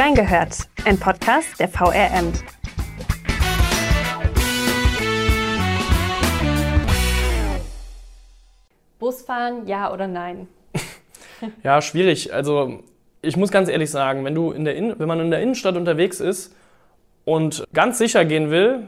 Reingehört, 0.00 0.68
ein 0.84 0.96
Podcast 0.96 1.58
der 1.58 1.66
VRM. 1.66 2.32
Busfahren, 9.00 9.66
ja 9.66 9.92
oder 9.92 10.06
nein? 10.06 10.46
Ja, 11.64 11.82
schwierig. 11.82 12.32
Also 12.32 12.84
ich 13.22 13.36
muss 13.36 13.50
ganz 13.50 13.68
ehrlich 13.68 13.90
sagen, 13.90 14.24
wenn, 14.24 14.36
du 14.36 14.52
in 14.52 14.64
der 14.64 14.76
In 14.76 14.94
wenn 15.00 15.08
man 15.08 15.18
in 15.18 15.32
der 15.32 15.42
Innenstadt 15.42 15.74
unterwegs 15.74 16.20
ist 16.20 16.54
und 17.24 17.64
ganz 17.74 17.98
sicher 17.98 18.24
gehen 18.24 18.52
will, 18.52 18.86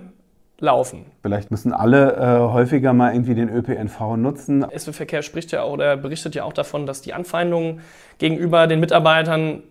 laufen. 0.61 1.07
Vielleicht 1.23 1.51
müssen 1.51 1.73
alle 1.73 2.15
äh, 2.15 2.53
häufiger 2.53 2.93
mal 2.93 3.13
irgendwie 3.15 3.35
den 3.35 3.49
ÖPNV 3.49 4.17
nutzen. 4.17 4.65
SW-Verkehr 4.73 5.23
spricht 5.23 5.51
ja 5.51 5.63
auch 5.63 5.73
oder 5.73 5.97
berichtet 5.97 6.37
ja 6.37 6.45
auch 6.45 6.53
davon, 6.53 6.87
dass 6.87 7.03
die 7.03 7.15
Anfeindungen 7.15 7.81
gegenüber 8.19 8.69
den 8.69 8.79
Mitarbeitern 8.79 9.65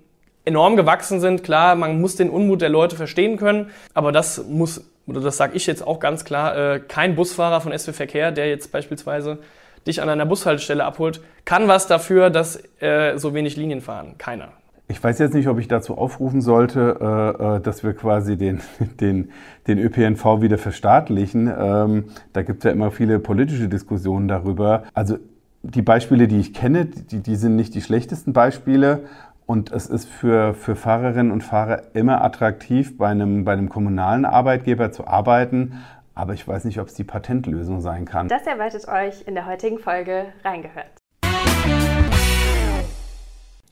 enorm 0.46 0.76
gewachsen 0.76 1.20
sind. 1.20 1.44
Klar, 1.44 1.76
man 1.76 2.00
muss 2.02 2.16
den 2.16 2.30
Unmut 2.30 2.62
der 2.62 2.70
Leute 2.70 2.96
verstehen 2.96 3.38
können, 3.38 3.70
aber 3.94 4.12
das 4.12 4.46
muss, 4.48 4.90
oder 5.06 5.22
das 5.22 5.38
sage 5.38 5.56
ich 5.56 5.68
jetzt 5.68 5.86
auch 5.86 6.00
ganz 6.00 6.26
klar, 6.26 6.76
äh, 6.76 6.80
kein 6.80 7.16
Busfahrer 7.16 7.62
von 7.62 7.78
SW 7.78 7.94
Verkehr, 7.94 8.32
der 8.32 8.50
jetzt 8.50 8.72
beispielsweise 8.72 9.40
dich 9.88 10.02
an 10.02 10.10
einer 10.10 10.26
Bushaltestelle 10.26 10.84
abholt, 10.84 11.22
kann 11.46 11.68
was 11.68 11.88
dafür, 11.88 12.30
dass 12.30 12.62
äh, 12.80 13.18
so 13.18 13.34
wenig 13.34 13.56
Linien 13.56 13.82
fahren. 13.82 14.16
Keiner. 14.18 14.50
Ich 14.92 15.04
weiß 15.04 15.20
jetzt 15.20 15.36
nicht, 15.36 15.48
ob 15.48 15.60
ich 15.60 15.68
dazu 15.68 15.98
aufrufen 15.98 16.42
sollte, 16.42 16.98
äh, 17.00 17.58
äh 17.58 17.62
dass 17.62 17.84
wir 17.84 17.94
quasi 17.94 18.38
den, 18.38 18.62
den, 19.00 19.32
den 19.68 19.78
ÖPNV 19.78 20.42
wieder 20.42 20.58
verstaatlichen. 20.58 21.48
Ähm, 21.48 22.06
da 22.34 22.42
gibt 22.42 22.60
es 22.60 22.64
ja 22.64 22.72
immer 22.72 22.92
viele 22.92 23.20
politische 23.20 23.70
Diskussionen 23.70 24.28
darüber. 24.28 24.84
Also 24.94 25.18
die 25.62 25.82
Beispiele, 25.82 26.28
die 26.28 26.40
ich 26.40 26.54
kenne, 26.54 26.86
die, 26.86 27.22
die 27.22 27.36
sind 27.36 27.56
nicht 27.56 27.76
die 27.76 27.82
schlechtesten 27.82 28.34
Beispiele. 28.34 29.02
Und 29.50 29.72
es 29.72 29.88
ist 29.88 30.08
für, 30.08 30.54
für 30.54 30.76
Fahrerinnen 30.76 31.32
und 31.32 31.42
Fahrer 31.42 31.96
immer 31.96 32.24
attraktiv, 32.24 33.00
bei 33.00 33.08
einem, 33.08 33.46
bei 33.46 33.54
einem 33.54 33.68
kommunalen 33.68 34.24
Arbeitgeber 34.24 34.92
zu 34.92 35.08
arbeiten. 35.08 35.84
Aber 36.14 36.36
ich 36.36 36.48
weiß 36.48 36.66
nicht, 36.66 36.80
ob 36.80 36.88
es 36.88 36.94
die 36.94 37.04
Patentlösung 37.04 37.82
sein 37.82 38.06
kann. 38.06 38.28
Das 38.28 38.46
erwartet 38.46 38.88
euch 38.88 39.28
in 39.28 39.34
der 39.34 39.48
heutigen 39.48 39.80
Folge 39.80 40.26
reingehört. 40.46 40.92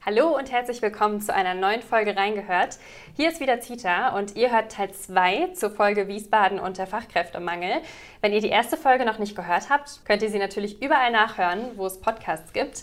Hallo 0.04 0.36
und 0.36 0.50
herzlich 0.50 0.82
willkommen 0.82 1.20
zu 1.20 1.32
einer 1.32 1.54
neuen 1.54 1.82
Folge 1.82 2.16
Reingehört. 2.16 2.78
Hier 3.14 3.28
ist 3.28 3.40
wieder 3.40 3.60
Zita 3.60 4.16
und 4.16 4.34
ihr 4.34 4.50
hört 4.50 4.72
Teil 4.72 4.90
2 4.90 5.50
zur 5.54 5.70
Folge 5.70 6.08
Wiesbaden 6.08 6.58
und 6.58 6.78
der 6.78 6.88
Fachkräftemangel. 6.88 7.82
Wenn 8.20 8.32
ihr 8.32 8.40
die 8.40 8.48
erste 8.48 8.76
Folge 8.76 9.04
noch 9.04 9.20
nicht 9.20 9.36
gehört 9.36 9.70
habt, 9.70 10.00
könnt 10.06 10.22
ihr 10.22 10.30
sie 10.30 10.40
natürlich 10.40 10.82
überall 10.82 11.12
nachhören, 11.12 11.60
wo 11.76 11.86
es 11.86 12.00
Podcasts 12.00 12.52
gibt. 12.52 12.82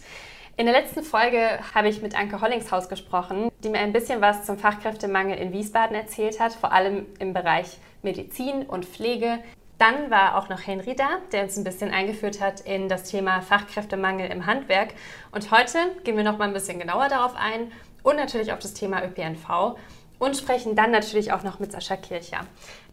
In 0.57 0.67
der 0.67 0.73
letzten 0.73 1.03
Folge 1.03 1.59
habe 1.73 1.89
ich 1.89 2.01
mit 2.01 2.17
Anke 2.17 2.39
Hollingshaus 2.39 2.87
gesprochen, 2.87 3.51
die 3.61 3.67
mir 3.67 3.79
ein 3.79 3.91
bisschen 3.91 4.21
was 4.21 4.45
zum 4.45 4.57
Fachkräftemangel 4.57 5.37
in 5.37 5.51
Wiesbaden 5.51 5.97
erzählt 5.97 6.39
hat, 6.39 6.53
vor 6.53 6.71
allem 6.71 7.05
im 7.19 7.33
Bereich 7.33 7.77
Medizin 8.03 8.63
und 8.63 8.85
Pflege. 8.85 9.39
Dann 9.79 10.09
war 10.09 10.37
auch 10.37 10.47
noch 10.47 10.65
Henry 10.65 10.95
da, 10.95 11.17
der 11.33 11.43
uns 11.43 11.57
ein 11.57 11.65
bisschen 11.65 11.91
eingeführt 11.91 12.39
hat 12.39 12.61
in 12.61 12.87
das 12.87 13.03
Thema 13.03 13.41
Fachkräftemangel 13.41 14.31
im 14.31 14.45
Handwerk. 14.45 14.93
Und 15.33 15.51
heute 15.51 15.77
gehen 16.05 16.15
wir 16.15 16.23
noch 16.23 16.37
mal 16.37 16.47
ein 16.47 16.53
bisschen 16.53 16.79
genauer 16.79 17.09
darauf 17.09 17.35
ein 17.35 17.73
und 18.03 18.15
natürlich 18.15 18.53
auf 18.53 18.59
das 18.59 18.73
Thema 18.73 19.03
ÖPNV 19.03 19.75
und 20.19 20.37
sprechen 20.37 20.75
dann 20.75 20.91
natürlich 20.91 21.31
auch 21.31 21.43
noch 21.43 21.59
mit 21.59 21.71
Sascha 21.71 21.95
Kircher. 21.95 22.41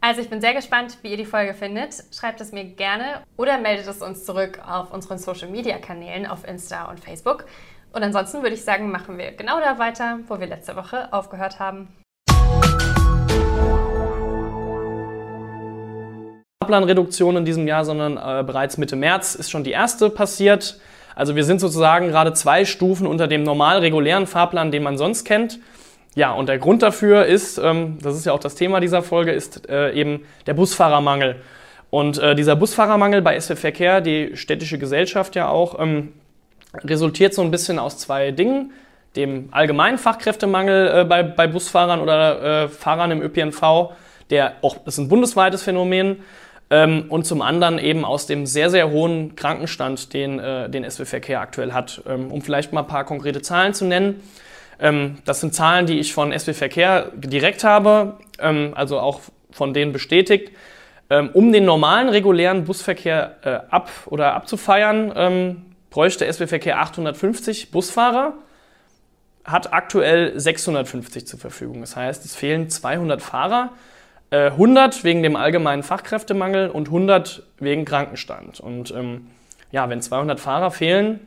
Also 0.00 0.20
ich 0.20 0.28
bin 0.28 0.40
sehr 0.40 0.54
gespannt, 0.54 0.98
wie 1.02 1.10
ihr 1.12 1.16
die 1.16 1.24
Folge 1.24 1.54
findet. 1.54 2.04
Schreibt 2.12 2.40
es 2.40 2.52
mir 2.52 2.64
gerne 2.64 3.22
oder 3.36 3.58
meldet 3.58 3.86
es 3.86 4.02
uns 4.02 4.24
zurück 4.24 4.60
auf 4.66 4.92
unseren 4.92 5.18
Social-Media-Kanälen 5.18 6.26
auf 6.26 6.46
Insta 6.46 6.90
und 6.90 7.00
Facebook. 7.00 7.44
Und 7.92 8.02
ansonsten 8.02 8.42
würde 8.42 8.54
ich 8.54 8.64
sagen, 8.64 8.90
machen 8.90 9.18
wir 9.18 9.32
genau 9.32 9.60
da 9.60 9.78
weiter, 9.78 10.20
wo 10.28 10.40
wir 10.40 10.46
letzte 10.46 10.76
Woche 10.76 11.12
aufgehört 11.12 11.58
haben. 11.58 11.88
Fahrplanreduktion 16.62 17.36
in 17.36 17.44
diesem 17.44 17.66
Jahr, 17.66 17.84
sondern 17.84 18.16
äh, 18.16 18.42
bereits 18.44 18.78
Mitte 18.78 18.96
März 18.96 19.34
ist 19.34 19.50
schon 19.50 19.64
die 19.64 19.72
erste 19.72 20.10
passiert. 20.10 20.80
Also 21.14 21.36
wir 21.36 21.44
sind 21.44 21.60
sozusagen 21.60 22.08
gerade 22.08 22.32
zwei 22.32 22.64
Stufen 22.64 23.06
unter 23.06 23.28
dem 23.28 23.42
normal 23.42 23.78
regulären 23.78 24.26
Fahrplan, 24.26 24.70
den 24.70 24.82
man 24.82 24.96
sonst 24.96 25.24
kennt. 25.24 25.58
Ja, 26.14 26.32
und 26.32 26.48
der 26.48 26.58
Grund 26.58 26.82
dafür 26.82 27.24
ist, 27.24 27.58
ähm, 27.58 27.98
das 28.02 28.16
ist 28.16 28.26
ja 28.26 28.32
auch 28.32 28.38
das 28.38 28.54
Thema 28.54 28.80
dieser 28.80 29.02
Folge, 29.02 29.32
ist 29.32 29.68
äh, 29.68 29.92
eben 29.92 30.24
der 30.46 30.54
Busfahrermangel. 30.54 31.36
Und 31.90 32.18
äh, 32.18 32.34
dieser 32.34 32.56
Busfahrermangel 32.56 33.22
bei 33.22 33.38
SW 33.38 33.56
Verkehr, 33.56 34.00
die 34.00 34.36
städtische 34.36 34.78
Gesellschaft 34.78 35.34
ja 35.36 35.48
auch, 35.48 35.78
ähm, 35.78 36.12
resultiert 36.84 37.34
so 37.34 37.42
ein 37.42 37.50
bisschen 37.50 37.78
aus 37.78 37.98
zwei 37.98 38.30
Dingen. 38.30 38.72
Dem 39.16 39.48
allgemeinen 39.50 39.98
Fachkräftemangel 39.98 41.00
äh, 41.00 41.04
bei, 41.04 41.22
bei 41.22 41.46
Busfahrern 41.46 42.00
oder 42.00 42.64
äh, 42.64 42.68
Fahrern 42.68 43.10
im 43.10 43.22
ÖPNV, 43.22 43.92
der 44.30 44.54
auch, 44.62 44.86
ist 44.86 44.98
ein 44.98 45.08
bundesweites 45.08 45.62
Phänomen, 45.62 46.22
ähm, 46.72 47.04
und 47.10 47.26
zum 47.26 47.42
anderen 47.42 47.78
eben 47.78 48.02
aus 48.02 48.26
dem 48.26 48.46
sehr, 48.46 48.70
sehr 48.70 48.90
hohen 48.90 49.36
Krankenstand, 49.36 50.14
den, 50.14 50.38
äh, 50.38 50.70
den 50.70 50.90
SW 50.90 51.04
Verkehr 51.04 51.40
aktuell 51.42 51.72
hat. 51.72 52.02
Ähm, 52.08 52.32
um 52.32 52.40
vielleicht 52.40 52.72
mal 52.72 52.80
ein 52.80 52.86
paar 52.86 53.04
konkrete 53.04 53.42
Zahlen 53.42 53.74
zu 53.74 53.84
nennen. 53.84 54.22
Ähm, 54.82 55.18
das 55.24 55.40
sind 55.40 55.54
Zahlen, 55.54 55.86
die 55.86 56.00
ich 56.00 56.12
von 56.12 56.36
SW 56.36 56.52
Verkehr 56.52 57.12
direkt 57.14 57.64
habe, 57.64 58.18
ähm, 58.40 58.72
also 58.74 58.98
auch 58.98 59.20
von 59.52 59.72
denen 59.72 59.92
bestätigt. 59.92 60.50
Ähm, 61.08 61.30
um 61.32 61.52
den 61.52 61.64
normalen 61.64 62.08
regulären 62.08 62.64
Busverkehr 62.64 63.36
äh, 63.42 63.72
ab 63.72 63.90
oder 64.06 64.34
abzufeiern, 64.34 65.62
bräuchte 65.90 66.30
SW 66.30 66.46
Verkehr 66.46 66.80
850 66.80 67.70
Busfahrer, 67.70 68.34
hat 69.44 69.72
aktuell 69.72 70.38
650 70.38 71.26
zur 71.26 71.38
Verfügung. 71.38 71.80
Das 71.80 71.96
heißt, 71.96 72.24
es 72.24 72.34
fehlen 72.34 72.68
200 72.68 73.22
Fahrer, 73.22 73.70
100 74.30 75.00
äh, 75.00 75.04
wegen 75.04 75.22
dem 75.22 75.36
allgemeinen 75.36 75.82
Fachkräftemangel 75.82 76.70
und 76.70 76.88
100 76.88 77.42
wegen 77.58 77.84
Krankenstand. 77.84 78.60
Und 78.60 78.94
ja, 79.70 79.88
wenn 79.88 80.00
200 80.00 80.40
Fahrer 80.40 80.70
fehlen, 80.70 81.20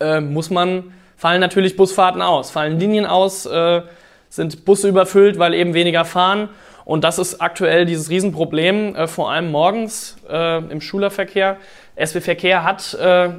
äh, 0.00 0.20
muss 0.20 0.50
man 0.50 0.92
fallen 1.16 1.40
natürlich 1.40 1.76
Busfahrten 1.76 2.22
aus, 2.22 2.50
fallen 2.50 2.78
Linien 2.78 3.06
aus, 3.06 3.46
äh, 3.46 3.82
sind 4.28 4.64
Busse 4.64 4.88
überfüllt, 4.88 5.38
weil 5.38 5.54
eben 5.54 5.74
weniger 5.74 6.04
fahren. 6.04 6.48
Und 6.84 7.02
das 7.04 7.18
ist 7.18 7.40
aktuell 7.40 7.86
dieses 7.86 8.10
Riesenproblem, 8.10 8.94
äh, 8.94 9.06
vor 9.06 9.30
allem 9.30 9.50
morgens 9.50 10.16
äh, 10.28 10.58
im 10.58 10.80
Schulerverkehr. 10.80 11.56
SW 11.96 12.20
Verkehr 12.20 12.64
hat 12.64 12.94
äh, 12.94 13.30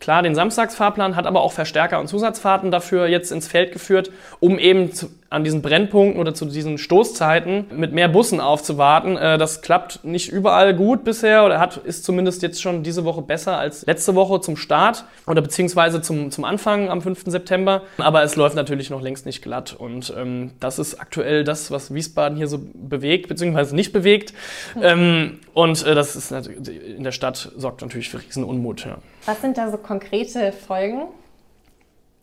klar 0.00 0.22
den 0.22 0.34
Samstagsfahrplan, 0.34 1.16
hat 1.16 1.26
aber 1.26 1.42
auch 1.42 1.52
Verstärker 1.52 2.00
und 2.00 2.08
Zusatzfahrten 2.08 2.70
dafür 2.70 3.06
jetzt 3.06 3.30
ins 3.32 3.46
Feld 3.46 3.72
geführt, 3.72 4.10
um 4.40 4.58
eben 4.58 4.92
zu, 4.92 5.08
an 5.30 5.44
diesen 5.44 5.60
Brennpunkten 5.60 6.18
oder 6.18 6.32
zu 6.32 6.46
diesen 6.46 6.78
Stoßzeiten 6.78 7.66
mit 7.76 7.92
mehr 7.92 8.08
Bussen 8.08 8.40
aufzuwarten. 8.40 9.16
Äh, 9.16 9.36
das 9.36 9.60
klappt 9.60 10.02
nicht 10.02 10.32
überall 10.32 10.74
gut 10.74 11.04
bisher 11.04 11.44
oder 11.44 11.60
hat, 11.60 11.76
ist 11.76 12.04
zumindest 12.04 12.42
jetzt 12.42 12.62
schon 12.62 12.82
diese 12.82 13.04
Woche 13.04 13.20
besser 13.20 13.58
als 13.58 13.84
letzte 13.84 14.14
Woche 14.14 14.40
zum 14.40 14.56
Start 14.56 15.04
oder 15.26 15.42
beziehungsweise 15.42 16.00
zum, 16.00 16.30
zum 16.30 16.44
Anfang 16.44 16.88
am 16.88 17.02
5. 17.02 17.24
September. 17.26 17.82
Aber 17.98 18.22
es 18.22 18.36
läuft 18.36 18.56
natürlich 18.56 18.88
noch 18.88 19.02
längst 19.02 19.26
nicht 19.26 19.42
glatt 19.42 19.74
und 19.78 20.14
ähm, 20.16 20.52
das 20.60 20.78
ist 20.78 20.98
aktuell 20.98 21.44
das, 21.44 21.70
was 21.70 21.92
Wiesbaden 21.92 22.38
hier 22.38 22.48
so 22.48 22.60
bewegt, 22.72 23.28
beziehungsweise 23.28 23.76
nicht 23.76 23.92
bewegt. 23.92 24.32
Ähm, 24.80 25.40
und 25.52 25.86
äh, 25.86 25.94
das 25.94 26.16
ist 26.16 26.30
in 26.30 27.04
der 27.04 27.12
Stadt 27.12 27.52
sorgt 27.56 27.82
natürlich 27.82 28.08
für 28.08 28.22
Riesenunmut. 28.22 28.86
Ja. 28.86 28.98
Was 29.26 29.42
sind 29.42 29.58
da 29.58 29.70
so 29.70 29.76
konkrete 29.76 30.52
Folgen? 30.52 31.02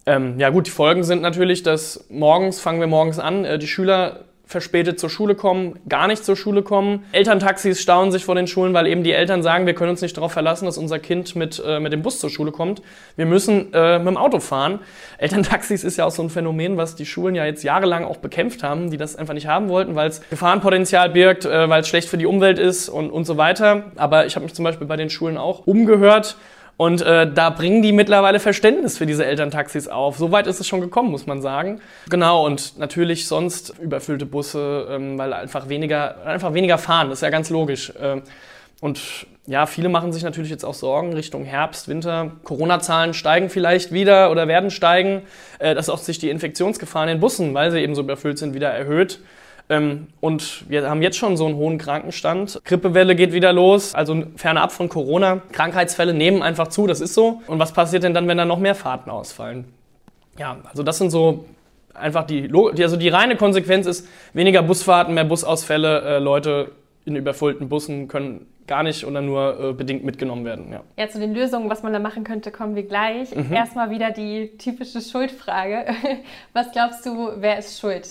Ähm, 0.06 0.40
ja 0.40 0.50
gut, 0.50 0.68
die 0.68 0.72
Folgen 0.72 1.04
sind 1.04 1.22
natürlich, 1.22 1.64
dass 1.64 2.06
morgens, 2.10 2.60
fangen 2.60 2.80
wir 2.80 2.88
morgens 2.88 3.20
an, 3.20 3.44
äh, 3.44 3.58
die 3.58 3.68
Schüler 3.68 4.26
verspätet 4.48 5.00
zur 5.00 5.10
Schule 5.10 5.36
kommen, 5.36 5.80
gar 5.90 6.08
nicht 6.08 6.24
zur 6.24 6.36
Schule 6.36 6.62
kommen. 6.62 7.04
Elterntaxis 7.12 7.82
staunen 7.82 8.12
sich 8.12 8.26
vor 8.26 8.36
den 8.36 8.46
Schulen, 8.46 8.74
weil 8.74 8.86
eben 8.86 9.04
die 9.04 9.12
Eltern 9.12 9.42
sagen, 9.42 9.66
wir 9.66 9.74
können 9.74 9.90
uns 9.90 10.02
nicht 10.02 10.16
darauf 10.16 10.32
verlassen, 10.32 10.66
dass 10.66 10.78
unser 10.78 11.00
Kind 11.00 11.36
mit, 11.36 11.62
äh, 11.66 11.80
mit 11.80 11.92
dem 11.92 12.04
Bus 12.04 12.20
zur 12.20 12.30
Schule 12.30 12.52
kommt. 12.52 12.82
Wir 13.16 13.26
müssen 13.26 13.74
äh, 13.74 13.98
mit 13.98 14.08
dem 14.08 14.18
Auto 14.18 14.40
fahren. 14.40 14.80
Elterntaxis 15.18 15.84
ist 15.84 15.98
ja 15.98 16.06
auch 16.06 16.12
so 16.12 16.22
ein 16.22 16.30
Phänomen, 16.30 16.78
was 16.78 16.96
die 16.96 17.06
Schulen 17.06 17.34
ja 17.34 17.46
jetzt 17.46 17.64
jahrelang 17.64 18.06
auch 18.06 18.18
bekämpft 18.18 18.62
haben, 18.62 18.92
die 18.92 18.98
das 18.98 19.16
einfach 19.16 19.34
nicht 19.34 19.48
haben 19.48 19.70
wollten, 19.70 19.96
weil 19.96 20.10
es 20.10 20.22
Gefahrenpotenzial 20.30 21.10
birgt, 21.10 21.46
äh, 21.46 21.68
weil 21.68 21.82
es 21.82 21.88
schlecht 21.88 22.08
für 22.08 22.18
die 22.18 22.28
Umwelt 22.28 22.60
ist 22.60 22.88
und, 22.88 23.10
und 23.10 23.26
so 23.26 23.38
weiter. 23.38 23.92
Aber 23.96 24.28
ich 24.28 24.36
habe 24.36 24.44
mich 24.44 24.54
zum 24.54 24.64
Beispiel 24.64 24.86
bei 24.86 24.96
den 24.96 25.10
Schulen 25.10 25.38
auch 25.38 25.66
umgehört 25.66 26.38
und 26.78 27.02
äh, 27.02 27.32
da 27.32 27.50
bringen 27.50 27.82
die 27.82 27.92
mittlerweile 27.92 28.40
Verständnis 28.40 28.98
für 28.98 29.06
diese 29.06 29.26
Elterntaxis 29.26 29.88
auf. 29.88 30.18
So 30.18 30.32
weit 30.32 30.48
ist 30.48 30.60
es 30.60 30.68
schon 30.68 30.82
gekommen, 30.82 31.10
muss 31.10 31.26
man 31.26 31.42
sagen. 31.42 31.80
Genau, 32.10 32.46
und 32.46 32.78
natürlich 32.78 33.28
sonst 33.28 33.74
überfüllte 33.80 34.26
Busse, 34.26 34.88
ähm, 34.90 35.18
weil 35.18 35.32
einfach 35.32 35.70
weniger, 35.70 36.26
einfach 36.26 36.54
weniger 36.54 36.78
fahren, 36.78 37.10
das 37.10 37.20
ist 37.20 37.24
ja 37.24 37.30
ganz 37.30 37.50
logisch. 37.50 37.94
Ähm, 38.02 38.24
und 38.82 39.00
ja, 39.48 39.68
viele 39.68 39.90
machen 39.90 40.12
sich 40.12 40.24
natürlich 40.24 40.50
jetzt 40.50 40.66
auch 40.66 40.74
Sorgen 40.74 41.14
Richtung 41.14 41.46
Herbst, 41.46 41.88
Winter. 41.88 42.32
Corona-Zahlen 42.44 43.14
steigen 43.14 43.50
vielleicht 43.50 43.92
wieder 43.92 44.32
oder 44.32 44.48
werden 44.48 44.70
steigen, 44.70 45.22
äh, 45.60 45.76
dass 45.76 45.90
auch 45.90 46.00
sich 46.00 46.18
die 46.18 46.30
Infektionsgefahr 46.30 47.04
in 47.04 47.10
den 47.10 47.20
Bussen, 47.20 47.54
weil 47.54 47.72
sie 47.72 47.80
eben 47.80 47.96
so 47.96 48.02
überfüllt 48.02 48.38
sind, 48.38 48.54
wieder 48.54 48.70
erhöht. 48.70 49.20
Ähm, 49.70 50.08
und 50.22 50.70
wir 50.70 50.88
haben 50.90 51.02
jetzt 51.02 51.18
schon 51.18 51.38
so 51.38 51.46
einen 51.46 51.56
hohen 51.56 51.78
Krankenstand. 51.78 52.62
Grippewelle 52.66 53.16
geht 53.16 53.34
wieder 53.34 53.52
los, 53.52 53.96
also 53.96 54.24
fernab 54.36 54.72
von 54.72 54.90
Corona. 54.90 55.42
Krankheitsfälle 55.52 56.14
nehmen 56.14 56.42
einfach 56.42 56.68
zu, 56.68 56.86
das 56.88 57.02
ist 57.02 57.14
so. 57.14 57.42
Und 57.48 57.60
was 57.60 57.74
passiert 57.74 58.04
denn 58.04 58.14
dann, 58.14 58.28
wenn 58.28 58.38
da 58.38 58.46
noch 58.46 58.60
mehr 58.60 58.76
Fahrten 58.76 59.10
ausfallen? 59.10 59.66
Ja, 60.38 60.58
also 60.70 60.84
das 60.84 60.98
sind 60.98 61.10
so 61.10 61.46
einfach 61.94 62.26
die, 62.26 62.50
die, 62.50 62.84
also 62.84 62.98
die 62.98 63.10
reine 63.10 63.38
Konsequenz 63.38 63.86
ist 63.86 64.08
weniger 64.34 64.62
Busfahrten, 64.62 65.14
mehr 65.14 65.24
Busausfälle, 65.24 66.02
äh, 66.02 66.20
Leute 66.20 66.72
in 67.06 67.16
überfüllten 67.16 67.70
Bussen 67.70 68.08
können 68.08 68.48
gar 68.68 68.84
nicht 68.84 69.06
oder 69.06 69.22
nur 69.22 69.60
äh, 69.60 69.74
bedingt 69.74 70.04
mitgenommen 70.04 70.44
werden. 70.44 70.72
Ja. 70.72 70.82
ja, 70.98 71.08
zu 71.08 71.20
den 71.20 71.34
Lösungen, 71.34 71.70
was 71.70 71.84
man 71.84 71.94
da 71.94 72.00
machen 72.00 72.24
könnte, 72.24 72.52
kommen 72.52 72.76
wir 72.76 72.84
gleich. 72.84 73.36
Mhm. 73.36 73.54
Erstmal 73.54 73.92
wieder 73.92 74.12
die 74.12 74.58
typische 74.58 75.02
Schuldfrage. 75.02 75.86
Was 76.54 76.72
glaubst 76.72 77.06
du, 77.06 77.30
wer 77.38 77.60
ist 77.60 77.80
schuld? 77.80 78.08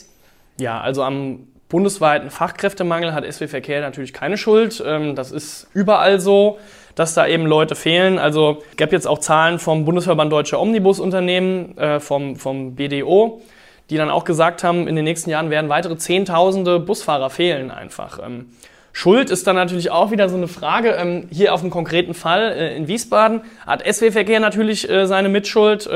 Ja, 0.59 0.81
also 0.81 1.03
am 1.03 1.49
bundesweiten 1.69 2.31
Fachkräftemangel 2.31 3.13
hat 3.13 3.25
SW 3.31 3.49
Verkehr 3.49 3.81
natürlich 3.81 4.13
keine 4.13 4.37
Schuld. 4.37 4.83
Ähm, 4.87 5.17
das 5.17 5.33
ist 5.33 5.69
überall 5.75 6.21
so, 6.21 6.59
dass 6.95 7.15
da 7.15 7.27
eben 7.27 7.47
Leute 7.47 7.75
fehlen. 7.75 8.19
Also 8.19 8.63
es 8.71 8.77
gab 8.77 8.93
jetzt 8.93 9.09
auch 9.09 9.19
Zahlen 9.19 9.59
vom 9.59 9.85
Bundesverband 9.85 10.33
Deutscher 10.33 10.61
Omnibusunternehmen, 10.61 11.77
äh, 11.77 12.01
vom, 12.01 12.37
vom 12.37 12.77
BDO, 12.77 13.43
die 13.91 13.97
dann 13.97 14.11
auch 14.11 14.25
gesagt 14.25 14.63
haben, 14.63 14.87
in 14.87 14.95
den 14.95 15.05
nächsten 15.05 15.31
Jahren 15.31 15.51
werden 15.51 15.69
weitere 15.69 15.97
Zehntausende 15.97 16.79
Busfahrer 16.79 17.31
fehlen 17.31 17.73
einfach. 17.73 18.21
Ähm, 18.25 18.51
Schuld 18.93 19.31
ist 19.31 19.49
dann 19.49 19.57
natürlich 19.57 19.91
auch 19.91 20.13
wieder 20.13 20.29
so 20.29 20.37
eine 20.37 20.47
Frage. 20.47 20.91
Ähm, 20.91 21.27
hier 21.33 21.53
auf 21.53 21.63
dem 21.63 21.71
konkreten 21.71 22.15
Fall 22.15 22.53
äh, 22.53 22.77
in 22.77 22.87
Wiesbaden 22.87 23.41
hat 23.67 23.85
SW 23.85 24.13
Verkehr 24.13 24.39
natürlich 24.39 24.89
äh, 24.89 25.09
seine 25.09 25.29
Mitschuld. 25.29 25.89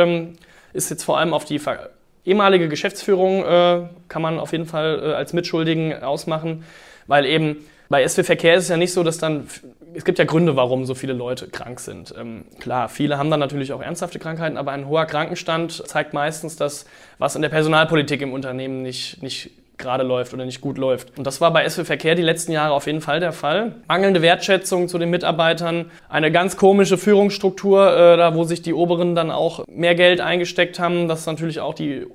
Ist 0.72 0.90
jetzt 0.90 1.04
vor 1.04 1.18
allem 1.18 1.32
auf 1.32 1.44
die 1.44 1.60
ehemalige 2.28 2.68
Geschäftsführung 2.68 3.44
äh, 3.44 3.88
kann 4.08 4.22
man 4.22 4.38
auf 4.38 4.52
jeden 4.52 4.66
Fall 4.66 5.00
äh, 5.02 5.12
als 5.14 5.32
Mitschuldigen 5.32 6.02
ausmachen, 6.02 6.64
weil 7.06 7.26
eben 7.26 7.56
bei 7.88 8.06
SW 8.06 8.22
Verkehr 8.22 8.54
ist 8.54 8.64
es 8.64 8.68
ja 8.68 8.76
nicht 8.76 8.92
so, 8.92 9.02
dass 9.02 9.18
dann, 9.18 9.48
es 9.94 10.04
gibt 10.04 10.18
ja 10.18 10.26
Gründe, 10.26 10.56
warum 10.56 10.84
so 10.84 10.94
viele 10.94 11.14
Leute 11.14 11.48
krank 11.48 11.80
sind. 11.80 12.14
Ähm, 12.18 12.44
klar, 12.60 12.88
viele 12.88 13.16
haben 13.16 13.30
dann 13.30 13.40
natürlich 13.40 13.72
auch 13.72 13.80
ernsthafte 13.80 14.18
Krankheiten, 14.18 14.58
aber 14.58 14.72
ein 14.72 14.86
hoher 14.86 15.06
Krankenstand 15.06 15.72
zeigt 15.72 16.12
meistens, 16.12 16.56
dass 16.56 16.84
was 17.18 17.34
in 17.34 17.42
der 17.42 17.48
Personalpolitik 17.48 18.20
im 18.20 18.32
Unternehmen 18.32 18.82
nicht, 18.82 19.22
nicht 19.22 19.50
gerade 19.78 20.02
läuft 20.02 20.34
oder 20.34 20.44
nicht 20.44 20.60
gut 20.60 20.76
läuft. 20.76 21.16
Und 21.16 21.26
das 21.26 21.40
war 21.40 21.52
bei 21.52 21.66
SW 21.66 21.84
Verkehr 21.84 22.14
die 22.14 22.22
letzten 22.22 22.52
Jahre 22.52 22.74
auf 22.74 22.86
jeden 22.86 23.00
Fall 23.00 23.20
der 23.20 23.32
Fall. 23.32 23.76
Mangelnde 23.86 24.20
Wertschätzung 24.20 24.88
zu 24.88 24.98
den 24.98 25.08
Mitarbeitern, 25.08 25.90
eine 26.08 26.30
ganz 26.30 26.56
komische 26.56 26.98
Führungsstruktur, 26.98 27.96
äh, 27.96 28.16
da 28.16 28.34
wo 28.34 28.44
sich 28.44 28.60
die 28.60 28.74
Oberen 28.74 29.14
dann 29.14 29.30
auch 29.30 29.64
mehr 29.68 29.94
Geld 29.94 30.20
eingesteckt 30.20 30.78
haben, 30.78 31.08
das 31.08 31.24
natürlich 31.26 31.60
auch 31.60 31.74
die 31.74 32.06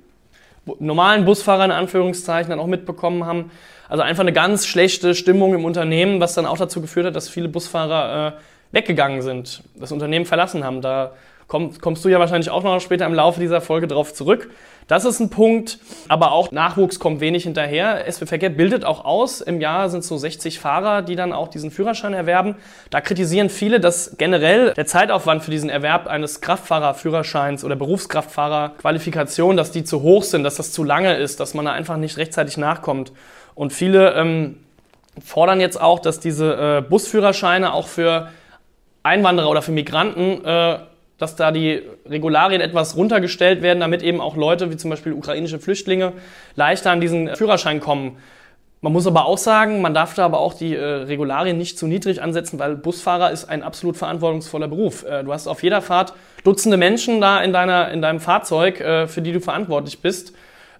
normalen 0.78 1.24
Busfahrer 1.24 1.64
in 1.64 1.70
Anführungszeichen 1.70 2.50
dann 2.50 2.60
auch 2.60 2.66
mitbekommen 2.66 3.24
haben. 3.24 3.50
Also 3.88 4.02
einfach 4.02 4.22
eine 4.22 4.32
ganz 4.32 4.66
schlechte 4.66 5.14
Stimmung 5.14 5.54
im 5.54 5.64
Unternehmen, 5.64 6.20
was 6.20 6.34
dann 6.34 6.46
auch 6.46 6.56
dazu 6.56 6.80
geführt 6.80 7.06
hat, 7.06 7.16
dass 7.16 7.28
viele 7.28 7.48
Busfahrer 7.48 8.38
äh, 8.38 8.40
weggegangen 8.72 9.22
sind, 9.22 9.62
das 9.78 9.92
Unternehmen 9.92 10.24
verlassen 10.24 10.64
haben. 10.64 10.80
Da 10.80 11.12
komm, 11.46 11.78
kommst 11.80 12.04
du 12.04 12.08
ja 12.08 12.18
wahrscheinlich 12.18 12.50
auch 12.50 12.62
noch 12.62 12.80
später 12.80 13.06
im 13.06 13.14
Laufe 13.14 13.40
dieser 13.40 13.60
Folge 13.60 13.86
drauf 13.86 14.14
zurück. 14.14 14.50
Das 14.86 15.06
ist 15.06 15.18
ein 15.18 15.30
Punkt, 15.30 15.78
aber 16.08 16.32
auch 16.32 16.52
Nachwuchs 16.52 16.98
kommt 16.98 17.20
wenig 17.20 17.44
hinterher. 17.44 18.04
SW 18.10 18.26
Verkehr 18.26 18.50
bildet 18.50 18.84
auch 18.84 19.06
aus. 19.06 19.40
Im 19.40 19.60
Jahr 19.62 19.88
sind 19.88 20.00
es 20.00 20.08
so 20.08 20.18
60 20.18 20.58
Fahrer, 20.58 21.00
die 21.00 21.16
dann 21.16 21.32
auch 21.32 21.48
diesen 21.48 21.70
Führerschein 21.70 22.12
erwerben. 22.12 22.56
Da 22.90 23.00
kritisieren 23.00 23.48
viele, 23.48 23.80
dass 23.80 24.16
generell 24.18 24.74
der 24.74 24.84
Zeitaufwand 24.84 25.42
für 25.42 25.50
diesen 25.50 25.70
Erwerb 25.70 26.06
eines 26.06 26.42
Kraftfahrerführerscheins 26.42 27.64
oder 27.64 27.76
Berufskraftfahrerqualifikation, 27.76 29.56
dass 29.56 29.70
die 29.70 29.84
zu 29.84 30.02
hoch 30.02 30.22
sind, 30.22 30.44
dass 30.44 30.56
das 30.56 30.72
zu 30.72 30.84
lange 30.84 31.16
ist, 31.16 31.40
dass 31.40 31.54
man 31.54 31.64
da 31.64 31.72
einfach 31.72 31.96
nicht 31.96 32.18
rechtzeitig 32.18 32.58
nachkommt. 32.58 33.12
Und 33.54 33.72
viele 33.72 34.12
ähm, 34.14 34.58
fordern 35.24 35.60
jetzt 35.60 35.80
auch, 35.80 35.98
dass 35.98 36.20
diese 36.20 36.82
äh, 36.82 36.82
Busführerscheine 36.82 37.72
auch 37.72 37.86
für 37.86 38.28
Einwanderer 39.02 39.48
oder 39.48 39.62
für 39.62 39.72
Migranten 39.72 40.44
äh, 40.44 40.78
dass 41.18 41.36
da 41.36 41.52
die 41.52 41.82
Regularien 42.06 42.60
etwas 42.60 42.96
runtergestellt 42.96 43.62
werden, 43.62 43.80
damit 43.80 44.02
eben 44.02 44.20
auch 44.20 44.36
Leute 44.36 44.70
wie 44.70 44.76
zum 44.76 44.90
Beispiel 44.90 45.12
ukrainische 45.12 45.58
Flüchtlinge 45.58 46.12
leichter 46.56 46.90
an 46.90 47.00
diesen 47.00 47.34
Führerschein 47.36 47.80
kommen. 47.80 48.18
Man 48.84 48.92
muss 48.92 49.06
aber 49.06 49.24
auch 49.24 49.38
sagen, 49.38 49.80
man 49.80 49.94
darf 49.94 50.12
da 50.12 50.26
aber 50.26 50.40
auch 50.40 50.52
die 50.52 50.74
äh, 50.74 50.84
Regularien 50.84 51.56
nicht 51.56 51.78
zu 51.78 51.86
niedrig 51.86 52.20
ansetzen, 52.20 52.58
weil 52.58 52.76
Busfahrer 52.76 53.30
ist 53.30 53.46
ein 53.46 53.62
absolut 53.62 53.96
verantwortungsvoller 53.96 54.68
Beruf. 54.68 55.04
Äh, 55.04 55.24
du 55.24 55.32
hast 55.32 55.46
auf 55.46 55.62
jeder 55.62 55.80
Fahrt 55.80 56.12
Dutzende 56.44 56.76
Menschen 56.76 57.22
da 57.22 57.40
in, 57.40 57.54
deiner, 57.54 57.90
in 57.90 58.02
deinem 58.02 58.20
Fahrzeug, 58.20 58.80
äh, 58.80 59.06
für 59.06 59.22
die 59.22 59.32
du 59.32 59.40
verantwortlich 59.40 60.00
bist. 60.00 60.34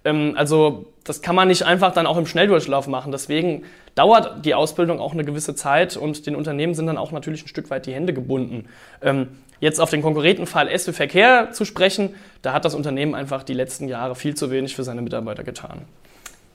Ähm, 0.04 0.34
also 0.36 0.92
das 1.04 1.22
kann 1.22 1.34
man 1.34 1.48
nicht 1.48 1.62
einfach 1.62 1.92
dann 1.92 2.06
auch 2.06 2.18
im 2.18 2.26
Schnelldurchlauf 2.26 2.88
machen. 2.88 3.10
Deswegen 3.10 3.62
dauert 3.94 4.44
die 4.44 4.54
Ausbildung 4.54 5.00
auch 5.00 5.14
eine 5.14 5.24
gewisse 5.24 5.54
Zeit 5.54 5.96
und 5.96 6.26
den 6.26 6.36
Unternehmen 6.36 6.74
sind 6.74 6.86
dann 6.86 6.98
auch 6.98 7.12
natürlich 7.12 7.44
ein 7.44 7.48
Stück 7.48 7.70
weit 7.70 7.86
die 7.86 7.94
Hände 7.94 8.12
gebunden. 8.12 8.66
Ähm, 9.00 9.28
Jetzt 9.64 9.80
auf 9.80 9.88
den 9.88 10.02
konkurrenten 10.02 10.46
Fall 10.46 10.68
SW 10.78 10.92
Verkehr 10.92 11.52
zu 11.52 11.64
sprechen, 11.64 12.14
da 12.42 12.52
hat 12.52 12.66
das 12.66 12.74
Unternehmen 12.74 13.14
einfach 13.14 13.42
die 13.42 13.54
letzten 13.54 13.88
Jahre 13.88 14.14
viel 14.14 14.34
zu 14.34 14.50
wenig 14.50 14.76
für 14.76 14.84
seine 14.84 15.00
Mitarbeiter 15.00 15.42
getan. 15.42 15.86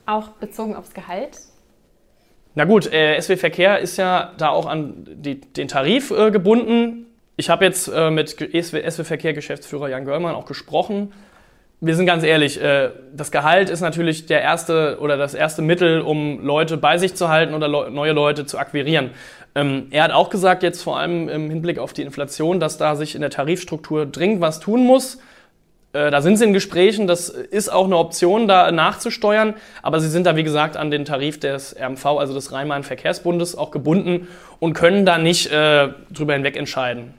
Auch 0.06 0.28
bezogen 0.28 0.76
aufs 0.76 0.94
Gehalt? 0.94 1.40
Na 2.54 2.66
gut, 2.66 2.86
äh, 2.92 3.20
SW 3.20 3.36
Verkehr 3.36 3.80
ist 3.80 3.96
ja 3.96 4.30
da 4.38 4.50
auch 4.50 4.64
an 4.64 5.08
die, 5.08 5.40
den 5.40 5.66
Tarif 5.66 6.12
äh, 6.12 6.30
gebunden. 6.30 7.06
Ich 7.34 7.50
habe 7.50 7.64
jetzt 7.64 7.88
äh, 7.88 8.12
mit 8.12 8.28
SW, 8.28 8.88
SW 8.88 9.02
Verkehr 9.02 9.32
Geschäftsführer 9.32 9.88
Jan 9.88 10.04
Görmann 10.04 10.36
auch 10.36 10.46
gesprochen. 10.46 11.12
Wir 11.82 11.96
sind 11.96 12.04
ganz 12.04 12.22
ehrlich, 12.22 12.62
äh, 12.62 12.90
das 13.12 13.32
Gehalt 13.32 13.70
ist 13.70 13.80
natürlich 13.80 14.26
der 14.26 14.42
erste 14.42 14.98
oder 15.00 15.16
das 15.16 15.32
erste 15.32 15.62
Mittel, 15.62 16.02
um 16.02 16.44
Leute 16.44 16.76
bei 16.76 16.98
sich 16.98 17.14
zu 17.14 17.28
halten 17.30 17.54
oder 17.54 17.68
le 17.68 17.90
neue 17.90 18.12
Leute 18.12 18.46
zu 18.46 18.58
akquirieren. 18.58 19.10
Ähm, 19.54 19.88
er 19.90 20.04
hat 20.04 20.12
auch 20.12 20.30
gesagt, 20.30 20.62
jetzt 20.62 20.82
vor 20.82 20.98
allem 20.98 21.28
im 21.28 21.50
Hinblick 21.50 21.78
auf 21.78 21.92
die 21.92 22.02
Inflation, 22.02 22.60
dass 22.60 22.78
da 22.78 22.96
sich 22.96 23.14
in 23.14 23.20
der 23.20 23.30
Tarifstruktur 23.30 24.06
dringend 24.06 24.40
was 24.40 24.60
tun 24.60 24.86
muss. 24.86 25.18
Äh, 25.92 26.10
da 26.10 26.22
sind 26.22 26.36
sie 26.36 26.44
in 26.44 26.52
Gesprächen, 26.52 27.08
das 27.08 27.28
ist 27.28 27.68
auch 27.68 27.86
eine 27.86 27.96
Option, 27.96 28.46
da 28.46 28.70
nachzusteuern, 28.70 29.54
aber 29.82 29.98
sie 29.98 30.08
sind 30.08 30.24
da, 30.24 30.36
wie 30.36 30.44
gesagt, 30.44 30.76
an 30.76 30.92
den 30.92 31.04
Tarif 31.04 31.40
des 31.40 31.74
RMV, 31.76 32.06
also 32.06 32.32
des 32.32 32.52
Rhein-Main-Verkehrsbundes, 32.52 33.58
auch 33.58 33.72
gebunden 33.72 34.28
und 34.60 34.74
können 34.74 35.04
da 35.04 35.18
nicht 35.18 35.50
äh, 35.50 35.88
drüber 36.12 36.34
hinweg 36.34 36.56
entscheiden. 36.56 37.14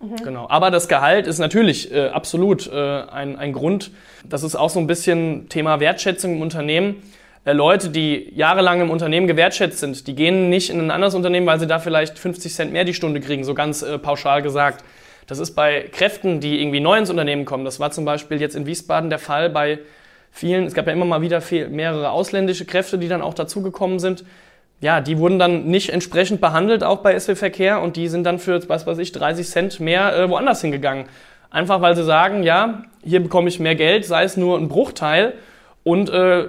Mhm. 0.00 0.16
Genau. 0.16 0.46
Aber 0.50 0.70
das 0.70 0.88
Gehalt 0.88 1.26
ist 1.26 1.38
natürlich 1.38 1.92
äh, 1.92 2.08
absolut 2.08 2.70
äh, 2.70 2.74
ein, 2.74 3.36
ein 3.38 3.54
Grund. 3.54 3.90
Das 4.28 4.42
ist 4.42 4.54
auch 4.54 4.70
so 4.70 4.80
ein 4.80 4.86
bisschen 4.86 5.48
Thema 5.48 5.80
Wertschätzung 5.80 6.36
im 6.36 6.42
Unternehmen. 6.42 7.02
Äh, 7.44 7.52
Leute, 7.52 7.88
die 7.88 8.32
jahrelang 8.34 8.80
im 8.80 8.90
Unternehmen 8.90 9.26
gewertschätzt 9.26 9.78
sind, 9.78 10.06
die 10.06 10.14
gehen 10.14 10.50
nicht 10.50 10.70
in 10.70 10.80
ein 10.80 10.90
anderes 10.90 11.14
Unternehmen, 11.14 11.46
weil 11.46 11.58
sie 11.58 11.66
da 11.66 11.78
vielleicht 11.78 12.18
50 12.18 12.52
Cent 12.54 12.72
mehr 12.72 12.84
die 12.84 12.94
Stunde 12.94 13.20
kriegen, 13.20 13.44
so 13.44 13.54
ganz 13.54 13.82
äh, 13.82 13.98
pauschal 13.98 14.42
gesagt. 14.42 14.84
Das 15.26 15.38
ist 15.38 15.54
bei 15.54 15.88
Kräften, 15.92 16.40
die 16.40 16.60
irgendwie 16.60 16.80
neu 16.80 16.98
ins 16.98 17.08
Unternehmen 17.08 17.44
kommen. 17.44 17.64
Das 17.64 17.78
war 17.78 17.90
zum 17.92 18.04
Beispiel 18.04 18.40
jetzt 18.40 18.56
in 18.56 18.66
Wiesbaden 18.66 19.10
der 19.10 19.20
Fall 19.20 19.48
bei 19.48 19.78
vielen. 20.30 20.64
Es 20.64 20.74
gab 20.74 20.86
ja 20.86 20.92
immer 20.92 21.04
mal 21.04 21.22
wieder 21.22 21.40
mehrere 21.70 22.10
ausländische 22.10 22.64
Kräfte, 22.64 22.98
die 22.98 23.08
dann 23.08 23.22
auch 23.22 23.34
dazugekommen 23.34 24.00
sind. 24.00 24.24
Ja, 24.80 25.00
die 25.00 25.18
wurden 25.18 25.38
dann 25.38 25.66
nicht 25.66 25.90
entsprechend 25.90 26.40
behandelt, 26.40 26.82
auch 26.82 26.98
bei 26.98 27.18
SW 27.18 27.34
Verkehr, 27.34 27.80
und 27.80 27.96
die 27.96 28.08
sind 28.08 28.24
dann 28.24 28.38
für, 28.38 28.66
was 28.68 28.86
weiß 28.86 28.98
ich, 28.98 29.12
30 29.12 29.46
Cent 29.46 29.80
mehr 29.80 30.16
äh, 30.16 30.28
woanders 30.28 30.62
hingegangen. 30.62 31.04
Einfach 31.50 31.80
weil 31.80 31.94
sie 31.96 32.04
sagen, 32.04 32.42
ja, 32.42 32.84
hier 33.04 33.22
bekomme 33.22 33.48
ich 33.48 33.60
mehr 33.60 33.74
Geld, 33.74 34.04
sei 34.06 34.24
es 34.24 34.36
nur 34.36 34.58
ein 34.58 34.68
Bruchteil. 34.68 35.34
Und 35.82 36.10
äh, 36.10 36.48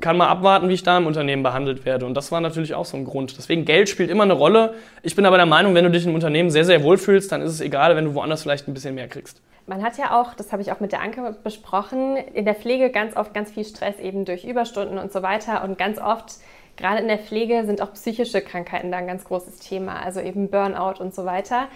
kann 0.00 0.16
mal 0.16 0.28
abwarten, 0.28 0.68
wie 0.68 0.74
ich 0.74 0.82
da 0.82 0.98
im 0.98 1.06
Unternehmen 1.06 1.42
behandelt 1.42 1.84
werde. 1.84 2.06
Und 2.06 2.14
das 2.14 2.32
war 2.32 2.40
natürlich 2.40 2.74
auch 2.74 2.84
so 2.84 2.96
ein 2.96 3.04
Grund. 3.04 3.36
Deswegen 3.36 3.64
Geld 3.64 3.88
spielt 3.88 4.10
immer 4.10 4.24
eine 4.24 4.32
Rolle. 4.32 4.74
Ich 5.02 5.16
bin 5.16 5.26
aber 5.26 5.36
der 5.36 5.46
Meinung, 5.46 5.74
wenn 5.74 5.84
du 5.84 5.90
dich 5.90 6.06
im 6.06 6.14
Unternehmen 6.14 6.50
sehr, 6.50 6.64
sehr 6.64 6.82
wohl 6.82 6.98
fühlst, 6.98 7.32
dann 7.32 7.42
ist 7.42 7.52
es 7.52 7.60
egal, 7.60 7.96
wenn 7.96 8.04
du 8.04 8.14
woanders 8.14 8.42
vielleicht 8.42 8.68
ein 8.68 8.74
bisschen 8.74 8.94
mehr 8.94 9.08
kriegst. 9.08 9.40
Man 9.66 9.82
hat 9.82 9.98
ja 9.98 10.20
auch, 10.20 10.34
das 10.34 10.52
habe 10.52 10.62
ich 10.62 10.72
auch 10.72 10.80
mit 10.80 10.92
der 10.92 11.00
Anke 11.00 11.36
besprochen, 11.44 12.16
in 12.16 12.44
der 12.44 12.54
Pflege 12.54 12.90
ganz 12.90 13.16
oft 13.16 13.32
ganz 13.34 13.52
viel 13.52 13.64
Stress 13.64 13.98
eben 13.98 14.24
durch 14.24 14.44
Überstunden 14.44 14.98
und 14.98 15.12
so 15.12 15.22
weiter. 15.22 15.62
Und 15.62 15.78
ganz 15.78 15.98
oft, 15.98 16.38
gerade 16.76 17.00
in 17.00 17.08
der 17.08 17.18
Pflege, 17.18 17.64
sind 17.66 17.80
auch 17.80 17.92
psychische 17.92 18.40
Krankheiten 18.40 18.90
da 18.90 18.98
ein 18.98 19.06
ganz 19.06 19.24
großes 19.24 19.60
Thema. 19.60 20.02
Also 20.02 20.20
eben 20.20 20.50
Burnout 20.50 21.00
und 21.00 21.14
so 21.14 21.24
weiter. 21.24 21.68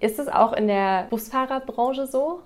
Ist 0.00 0.18
es 0.18 0.28
auch 0.28 0.52
in 0.52 0.66
der 0.66 1.06
Busfahrerbranche 1.10 2.06
so? 2.06 2.40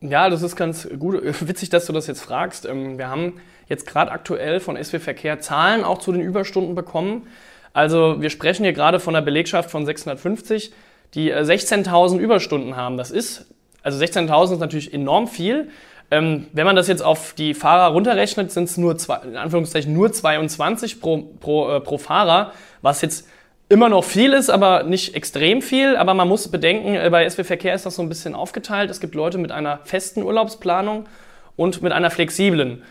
Ja, 0.00 0.30
das 0.30 0.42
ist 0.42 0.56
ganz 0.56 0.88
gut. 0.98 1.20
Witzig, 1.46 1.68
dass 1.68 1.86
du 1.86 1.92
das 1.92 2.06
jetzt 2.06 2.22
fragst. 2.22 2.66
Ähm, 2.66 2.98
wir 2.98 3.08
haben 3.08 3.40
jetzt 3.70 3.86
gerade 3.86 4.10
aktuell 4.10 4.60
von 4.60 4.76
SW 4.76 4.98
Verkehr 4.98 5.40
Zahlen 5.40 5.84
auch 5.84 5.98
zu 5.98 6.12
den 6.12 6.20
Überstunden 6.20 6.74
bekommen. 6.74 7.26
Also 7.72 8.20
wir 8.20 8.28
sprechen 8.28 8.64
hier 8.64 8.72
gerade 8.72 9.00
von 9.00 9.14
einer 9.14 9.24
Belegschaft 9.24 9.70
von 9.70 9.86
650, 9.86 10.72
die 11.14 11.32
16.000 11.32 12.18
äh, 12.18 12.22
Überstunden 12.22 12.76
haben. 12.76 12.98
Das 12.98 13.10
ist, 13.10 13.46
also 13.82 14.02
16.000 14.04 14.54
ist 14.54 14.58
natürlich 14.58 14.92
enorm 14.92 15.28
viel. 15.28 15.70
Ähm, 16.10 16.48
wenn 16.52 16.66
man 16.66 16.74
das 16.74 16.88
jetzt 16.88 17.02
auf 17.02 17.32
die 17.34 17.54
Fahrer 17.54 17.92
runterrechnet, 17.92 18.50
sind 18.50 18.64
es 18.64 18.76
nur, 18.76 18.98
zwei, 18.98 19.18
in 19.18 19.36
Anführungszeichen, 19.36 19.94
nur 19.94 20.12
22 20.12 21.00
pro, 21.00 21.18
pro, 21.38 21.70
äh, 21.70 21.80
pro 21.80 21.98
Fahrer, 21.98 22.52
was 22.82 23.00
jetzt 23.02 23.28
immer 23.68 23.88
noch 23.88 24.02
viel 24.02 24.32
ist, 24.32 24.50
aber 24.50 24.82
nicht 24.82 25.14
extrem 25.14 25.62
viel. 25.62 25.96
Aber 25.96 26.14
man 26.14 26.26
muss 26.26 26.48
bedenken, 26.48 26.96
äh, 26.96 27.08
bei 27.08 27.28
SW 27.30 27.44
Verkehr 27.44 27.76
ist 27.76 27.86
das 27.86 27.94
so 27.94 28.02
ein 28.02 28.08
bisschen 28.08 28.34
aufgeteilt. 28.34 28.90
Es 28.90 28.98
gibt 28.98 29.14
Leute 29.14 29.38
mit 29.38 29.52
einer 29.52 29.78
festen 29.84 30.24
Urlaubsplanung 30.24 31.06
und 31.54 31.80
mit 31.82 31.92
einer 31.92 32.10
flexiblen. 32.10 32.82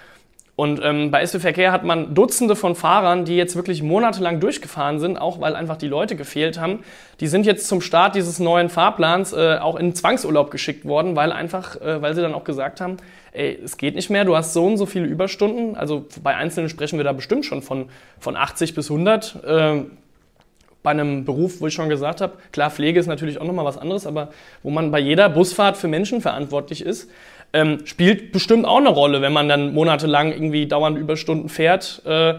Und 0.59 0.81
ähm, 0.83 1.09
bei 1.09 1.25
SW 1.25 1.39
Verkehr 1.39 1.71
hat 1.71 1.85
man 1.85 2.13
Dutzende 2.13 2.53
von 2.53 2.75
Fahrern, 2.75 3.23
die 3.23 3.37
jetzt 3.37 3.55
wirklich 3.55 3.81
monatelang 3.81 4.41
durchgefahren 4.41 4.99
sind, 4.99 5.17
auch 5.17 5.39
weil 5.39 5.55
einfach 5.55 5.77
die 5.77 5.87
Leute 5.87 6.17
gefehlt 6.17 6.59
haben. 6.59 6.79
Die 7.21 7.27
sind 7.27 7.45
jetzt 7.45 7.69
zum 7.69 7.79
Start 7.79 8.13
dieses 8.13 8.39
neuen 8.39 8.67
Fahrplans 8.67 9.31
äh, 9.31 9.55
auch 9.61 9.77
in 9.77 9.95
Zwangsurlaub 9.95 10.51
geschickt 10.51 10.83
worden, 10.83 11.15
weil 11.15 11.31
einfach, 11.31 11.79
äh, 11.79 12.01
weil 12.01 12.13
sie 12.13 12.21
dann 12.21 12.33
auch 12.33 12.43
gesagt 12.43 12.81
haben, 12.81 12.97
ey, 13.31 13.57
es 13.63 13.77
geht 13.77 13.95
nicht 13.95 14.09
mehr, 14.09 14.25
du 14.25 14.35
hast 14.35 14.51
so 14.51 14.65
und 14.65 14.75
so 14.75 14.85
viele 14.85 15.05
Überstunden. 15.05 15.77
Also 15.77 16.05
bei 16.21 16.35
Einzelnen 16.35 16.67
sprechen 16.67 16.99
wir 16.99 17.05
da 17.05 17.13
bestimmt 17.13 17.45
schon 17.45 17.61
von, 17.61 17.87
von 18.19 18.35
80 18.35 18.75
bis 18.75 18.91
100. 18.91 19.41
Äh, 19.45 19.83
bei 20.83 20.91
einem 20.91 21.23
Beruf, 21.23 21.61
wo 21.61 21.67
ich 21.67 21.73
schon 21.73 21.87
gesagt 21.87 22.19
habe, 22.19 22.33
klar, 22.51 22.69
Pflege 22.69 22.99
ist 22.99 23.07
natürlich 23.07 23.39
auch 23.39 23.45
nochmal 23.45 23.65
was 23.65 23.77
anderes, 23.77 24.05
aber 24.05 24.29
wo 24.63 24.69
man 24.69 24.91
bei 24.91 24.99
jeder 24.99 25.29
Busfahrt 25.29 25.77
für 25.77 25.87
Menschen 25.87 26.19
verantwortlich 26.19 26.85
ist, 26.85 27.09
ähm, 27.53 27.85
spielt 27.85 28.31
bestimmt 28.31 28.65
auch 28.65 28.77
eine 28.77 28.89
Rolle, 28.89 29.21
wenn 29.21 29.33
man 29.33 29.49
dann 29.49 29.73
monatelang 29.73 30.31
irgendwie 30.31 30.67
dauernd 30.67 30.97
Überstunden 30.97 31.49
fährt. 31.49 32.01
Äh, 32.05 32.35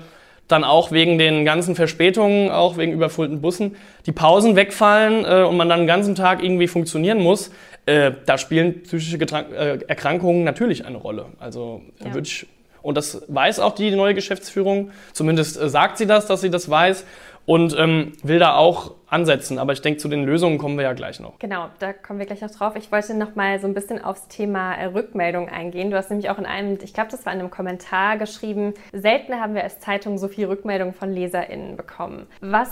dann 0.50 0.64
auch 0.64 0.90
wegen 0.90 1.18
den 1.18 1.44
ganzen 1.44 1.76
Verspätungen, 1.76 2.50
auch 2.50 2.76
wegen 2.76 2.92
überfüllten 2.92 3.40
Bussen, 3.40 3.76
die 4.06 4.12
Pausen 4.12 4.56
wegfallen 4.56 5.24
äh, 5.24 5.44
und 5.44 5.56
man 5.56 5.68
dann 5.68 5.80
den 5.80 5.86
ganzen 5.86 6.14
Tag 6.14 6.42
irgendwie 6.42 6.66
funktionieren 6.66 7.20
muss, 7.20 7.50
äh, 7.86 8.12
da 8.26 8.38
spielen 8.38 8.82
psychische 8.82 9.18
Getrank 9.18 9.52
äh, 9.52 9.78
Erkrankungen 9.86 10.44
natürlich 10.44 10.84
eine 10.84 10.96
Rolle. 10.96 11.26
Also 11.38 11.82
ja. 12.04 12.12
würde 12.12 12.26
ich, 12.26 12.46
und 12.82 12.96
das 12.96 13.22
weiß 13.28 13.60
auch 13.60 13.74
die 13.74 13.90
neue 13.92 14.14
Geschäftsführung, 14.14 14.90
zumindest 15.12 15.60
äh, 15.60 15.68
sagt 15.68 15.98
sie 15.98 16.06
das, 16.06 16.26
dass 16.26 16.40
sie 16.40 16.50
das 16.50 16.68
weiß 16.68 17.04
und 17.46 17.76
ähm, 17.78 18.12
will 18.22 18.38
da 18.38 18.54
auch 18.56 18.92
ansetzen. 19.10 19.58
Aber 19.58 19.72
ich 19.72 19.82
denke, 19.82 19.98
zu 19.98 20.08
den 20.08 20.24
Lösungen 20.24 20.58
kommen 20.58 20.76
wir 20.76 20.84
ja 20.84 20.92
gleich 20.92 21.20
noch. 21.20 21.38
Genau, 21.38 21.68
da 21.78 21.92
kommen 21.92 22.18
wir 22.18 22.26
gleich 22.26 22.40
noch 22.40 22.50
drauf. 22.50 22.74
Ich 22.76 22.90
wollte 22.90 23.14
noch 23.14 23.34
mal 23.34 23.60
so 23.60 23.66
ein 23.66 23.74
bisschen 23.74 24.02
aufs 24.02 24.28
Thema 24.28 24.74
äh, 24.74 24.86
Rückmeldung 24.86 25.48
eingehen. 25.48 25.90
Du 25.90 25.96
hast 25.96 26.10
nämlich 26.10 26.30
auch 26.30 26.38
in 26.38 26.46
einem, 26.46 26.78
ich 26.82 26.94
glaube, 26.94 27.10
das 27.10 27.26
war 27.26 27.32
in 27.32 27.40
einem 27.40 27.50
Kommentar 27.50 28.16
geschrieben, 28.16 28.74
selten 28.92 29.34
haben 29.34 29.54
wir 29.54 29.64
als 29.64 29.80
Zeitung 29.80 30.18
so 30.18 30.28
viel 30.28 30.46
Rückmeldung 30.46 30.94
von 30.94 31.12
LeserInnen 31.12 31.76
bekommen. 31.76 32.26
Was 32.40 32.70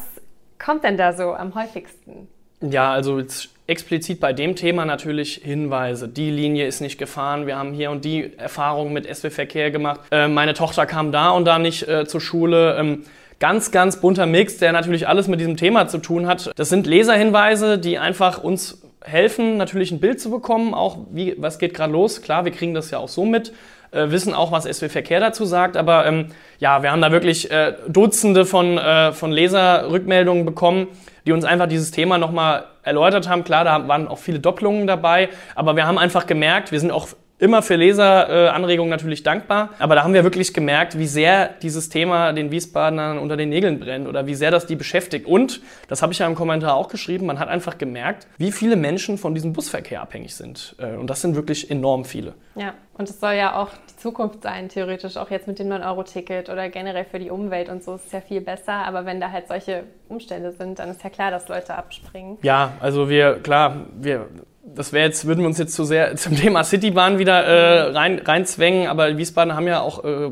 kommt 0.59 0.85
denn 0.85 0.97
da 0.97 1.13
so 1.13 1.35
am 1.35 1.55
häufigsten? 1.55 2.29
Ja, 2.61 2.93
also 2.93 3.19
jetzt 3.19 3.51
explizit 3.69 4.19
bei 4.19 4.33
dem 4.33 4.57
Thema 4.57 4.85
natürlich 4.85 5.35
Hinweise. 5.45 6.09
Die 6.09 6.31
Linie 6.31 6.67
ist 6.67 6.81
nicht 6.81 6.99
gefahren. 6.99 7.47
Wir 7.47 7.57
haben 7.57 7.73
hier 7.73 7.91
und 7.91 8.05
die 8.05 8.37
Erfahrungen 8.37 8.93
mit 8.93 9.07
SW-Verkehr 9.07 9.71
gemacht. 9.71 10.01
Äh, 10.11 10.27
meine 10.27 10.55
Tochter 10.55 10.87
kam 10.87 11.13
da 11.13 11.31
und 11.31 11.45
da 11.45 11.59
nicht 11.59 11.87
äh, 11.87 12.07
zur 12.07 12.21
Schule. 12.21 12.77
Ähm, 12.77 13.05
ganz, 13.41 13.71
ganz 13.71 14.01
bunter 14.01 14.27
Mix, 14.27 14.59
der 14.59 14.73
natürlich 14.73 15.07
alles 15.07 15.29
mit 15.29 15.41
diesem 15.41 15.57
Thema 15.57 15.89
zu 15.89 15.99
tun 15.99 16.27
hat. 16.27 16.51
Das 16.57 16.69
sind 16.69 16.87
Leserhinweise, 16.87 17.79
die 17.79 17.99
einfach 17.99 18.43
uns 18.43 18.83
helfen, 19.03 19.57
natürlich 19.57 19.91
ein 19.91 20.01
Bild 20.01 20.21
zu 20.21 20.31
bekommen, 20.31 20.75
auch 20.75 20.99
wie, 21.11 21.35
was 21.39 21.59
geht 21.59 21.75
gerade 21.75 21.93
los. 21.93 22.23
Klar, 22.23 22.45
wir 22.45 22.53
kriegen 22.53 22.75
das 22.75 22.91
ja 22.91 22.99
auch 22.99 23.09
so 23.09 23.25
mit, 23.25 23.53
äh, 23.91 24.11
wissen 24.11 24.35
auch, 24.35 24.53
was 24.53 24.65
SW 24.65 24.89
Verkehr 24.89 25.21
dazu 25.21 25.45
sagt, 25.45 25.77
aber 25.77 26.07
ähm, 26.07 26.27
ja, 26.59 26.83
wir 26.83 26.91
haben 26.91 27.01
da 27.01 27.13
wirklich 27.13 27.51
äh, 27.51 27.75
Dutzende 27.89 28.45
von, 28.45 28.77
äh, 28.77 29.13
von 29.13 29.31
Leserrückmeldungen 29.31 30.45
bekommen, 30.45 30.89
die 31.27 31.33
uns 31.33 31.45
einfach 31.45 31.69
dieses 31.69 31.91
Thema 31.91 32.19
nochmal 32.19 32.65
erläutert 32.83 33.29
haben. 33.29 33.45
Klar, 33.45 33.65
da 33.65 33.87
waren 33.87 34.09
auch 34.09 34.19
viele 34.19 34.41
Doppelungen 34.41 34.87
dabei, 34.87 35.29
aber 35.55 35.77
wir 35.77 35.87
haben 35.87 35.99
einfach 35.99 36.27
gemerkt, 36.27 36.73
wir 36.73 36.81
sind 36.81 36.91
auch 36.91 37.09
immer 37.39 37.63
für 37.63 37.77
Leseranregungen 37.77 38.91
natürlich 38.91 39.23
dankbar. 39.23 39.71
Aber 39.79 39.95
da 39.95 40.05
haben 40.05 40.15
wir 40.15 40.25
wirklich 40.25 40.53
gemerkt, 40.53 40.99
wie 40.99 41.07
sehr 41.07 41.49
dieses 41.63 41.89
Thema 41.89 42.33
den 42.33 42.51
Wiesbadenern 42.51 43.19
unter 43.19 43.37
den 43.37 43.49
Nägeln 43.49 43.79
brennt 43.79 44.09
oder 44.09 44.27
wie 44.27 44.35
sehr 44.35 44.51
das 44.51 44.67
die 44.67 44.77
beschäftigt. 44.77 45.27
Und, 45.27 45.61
das 45.89 46.03
habe 46.03 46.13
ich 46.13 46.19
ja 46.19 46.27
im 46.27 46.35
Kommentar 46.35 46.75
auch 46.75 46.89
geschrieben, 46.89 47.27
man 47.27 47.39
hat 47.39 47.49
einfach 47.49 47.79
gemerkt, 47.79 48.27
wie 48.39 48.53
viele 48.53 48.77
Menschen 48.77 49.19
von 49.19 49.35
diesem 49.35 49.53
Busverkehr 49.53 50.03
abhängig 50.03 50.35
sind. 50.35 50.75
Äh, 50.79 50.97
und 50.97 51.09
das 51.09 51.21
sind 51.21 51.37
wirklich 51.37 51.71
enorm 51.71 52.05
viele. 52.05 52.35
Ja, 52.55 52.75
und 52.95 53.09
es 53.09 53.21
soll 53.21 53.35
ja 53.35 53.55
auch 53.55 53.71
die 53.89 53.97
Zukunft 53.97 54.43
sein, 54.43 54.69
theoretisch, 54.69 55.17
auch 55.17 55.31
jetzt 55.31 55.47
mit 55.47 55.61
dem 55.61 55.69
9-Euro-Ticket 55.69 56.49
oder 56.49 56.69
generell 56.69 57.05
für 57.05 57.21
die 57.21 57.31
Umwelt 57.31 57.69
und 57.69 57.85
so 57.85 57.95
ist 57.95 58.07
es 58.07 58.13
ja 58.13 58.21
viel 58.21 58.41
besser. 58.41 58.73
Aber 58.73 59.07
wenn 59.07 59.21
da 59.21 59.31
halt 59.31 59.47
solche 59.47 59.85
Umstände 60.09 60.51
sind, 60.51 60.81
dann 60.81 60.91
ist 60.91 61.05
ja 61.05 61.11
klar, 61.11 61.31
dass 61.31 61.49
Leute 61.49 61.77
abspringen. 61.77 62.39
Ja, 62.43 62.73
also 62.81 63.09
wir, 63.09 63.35
klar, 63.41 63.87
wir 63.97 64.29
das 64.75 64.93
wäre 64.93 65.07
jetzt, 65.07 65.27
würden 65.27 65.41
wir 65.41 65.47
uns 65.47 65.59
jetzt 65.59 65.75
zu 65.75 65.85
sehr 65.85 66.17
zum 66.17 66.37
Thema 66.37 66.65
Citybahn 66.65 67.19
wieder 67.19 67.45
äh, 67.45 67.91
rein, 67.91 68.19
reinzwängen, 68.19 68.89
aber 68.89 69.17
Wiesbaden 69.17 69.55
haben 69.55 69.67
ja 69.67 69.81
auch 69.81 70.05
äh, 70.05 70.31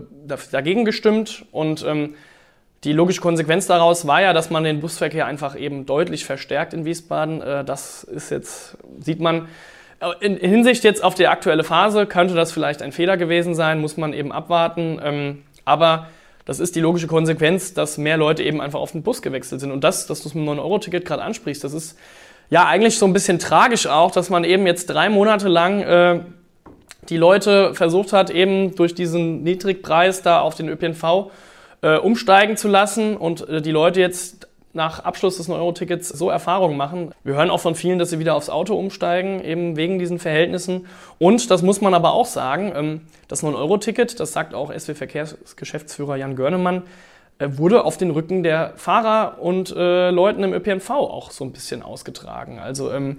dagegen 0.51 0.85
gestimmt 0.85 1.45
und 1.53 1.85
ähm, 1.87 2.15
die 2.85 2.93
logische 2.93 3.21
Konsequenz 3.21 3.67
daraus 3.67 4.07
war 4.07 4.23
ja, 4.23 4.33
dass 4.33 4.51
man 4.51 4.63
den 4.63 4.81
Busverkehr 4.81 5.27
einfach 5.27 5.59
eben 5.59 5.87
deutlich 5.87 6.25
verstärkt 6.25 6.73
in 6.73 6.85
Wiesbaden. 6.85 7.43
Äh, 7.43 7.65
das 7.65 8.05
ist 8.05 8.31
jetzt, 8.31 8.77
sieht 9.01 9.21
man, 9.21 9.49
äh, 10.01 10.25
in, 10.25 10.37
in, 10.37 10.51
Hinsicht 10.51 10.85
jetzt 10.85 11.03
auf 11.03 11.15
die 11.15 11.27
aktuelle 11.27 11.65
Phase 11.65 12.07
könnte 12.07 12.35
das 12.35 12.53
vielleicht 12.53 12.83
ein 12.83 12.93
Fehler 12.93 13.17
gewesen 13.17 13.55
sein, 13.55 13.81
muss 13.81 13.97
man 13.97 14.13
eben 14.13 14.31
abwarten. 14.31 15.01
Ähm, 15.03 15.43
aber 15.65 16.09
das 16.45 16.61
ist 16.61 16.77
die 16.77 16.81
logische 16.81 17.09
Konsequenz, 17.09 17.75
dass 17.75 17.99
mehr 17.99 18.17
Leute 18.17 18.45
eben 18.45 18.61
einfach 18.61 18.79
auf 18.79 18.93
den 18.93 19.03
Bus 19.03 19.21
gewechselt 19.21 19.61
sind. 19.61 19.73
Und 19.73 19.83
das, 19.83 20.07
dass 20.07 20.23
du 20.23 20.29
es 20.29 20.35
mit 20.35 20.47
dem 20.47 20.55
9-Euro-Ticket 20.55 21.05
gerade 21.05 21.23
ansprichst, 21.23 21.65
das 21.65 21.73
ist 21.73 21.99
ja 22.51 22.67
eigentlich 22.67 22.99
so 22.99 23.07
ein 23.07 23.13
bisschen 23.13 23.39
tragisch 23.39 23.87
auch, 23.87 24.11
dass 24.11 24.31
man 24.31 24.45
eben 24.45 24.67
jetzt 24.67 24.87
drei 24.87 25.09
Monate 25.09 25.49
lang 25.49 25.83
äh, 25.83 26.21
die 27.09 27.17
Leute 27.17 27.75
versucht 27.75 28.13
hat, 28.13 28.31
eben 28.31 28.75
durch 28.75 28.95
diesen 28.95 29.43
Niedrigpreis 29.43 30.23
da 30.23 30.41
auf 30.41 30.55
den 30.55 30.69
ÖPNV 30.69 31.31
äh, 31.83 31.97
umsteigen 31.99 32.57
zu 32.57 32.69
lassen 32.69 33.17
und 33.17 33.49
äh, 33.49 33.63
die 33.63 33.71
Leute 33.71 34.01
jetzt 34.01 34.49
nach 34.77 35.01
Abschluss 35.01 35.39
des 35.39 35.49
9-Euro-Tickets 35.49 36.11
so 36.11 36.29
Erfahrungen 36.29 36.77
machen. 36.77 37.13
Wir 37.25 37.35
hören 37.35 37.49
auch 37.49 37.61
von 37.61 37.75
vielen, 37.75 37.99
dass 37.99 38.11
sie 38.11 38.19
wieder 38.19 38.35
aufs 38.35 38.51
Auto 38.51 38.77
umsteigen, 38.77 39.43
eben 39.43 39.77
wegen 39.77 39.99
diesen 39.99 40.19
Verhältnissen. 40.19 40.87
Und 41.19 41.51
das 41.51 41.63
muss 41.63 41.81
man 41.81 41.95
aber 41.95 42.13
auch 42.13 42.27
sagen, 42.27 42.73
ähm, 42.77 43.01
das 43.27 43.43
9-Euro-Ticket, 43.43 44.21
das 44.21 44.33
sagt 44.33 44.55
auch 44.55 44.71
SW-Verkehrsgeschäftsführer 44.71 46.17
Jan 46.17 46.37
Görnemann, 46.37 46.83
wurde 47.39 47.85
auf 47.85 47.97
den 47.97 48.11
Rücken 48.11 48.43
der 48.43 48.73
Fahrer 48.77 49.39
und 49.41 49.75
äh, 49.77 50.11
Leuten 50.11 50.43
im 50.43 50.53
ÖPNV 50.53 50.91
auch 50.91 51.31
so 51.31 51.45
ein 51.45 51.53
bisschen 51.53 51.83
ausgetragen. 51.83 52.59
Also 52.59 52.91
ähm, 52.93 53.19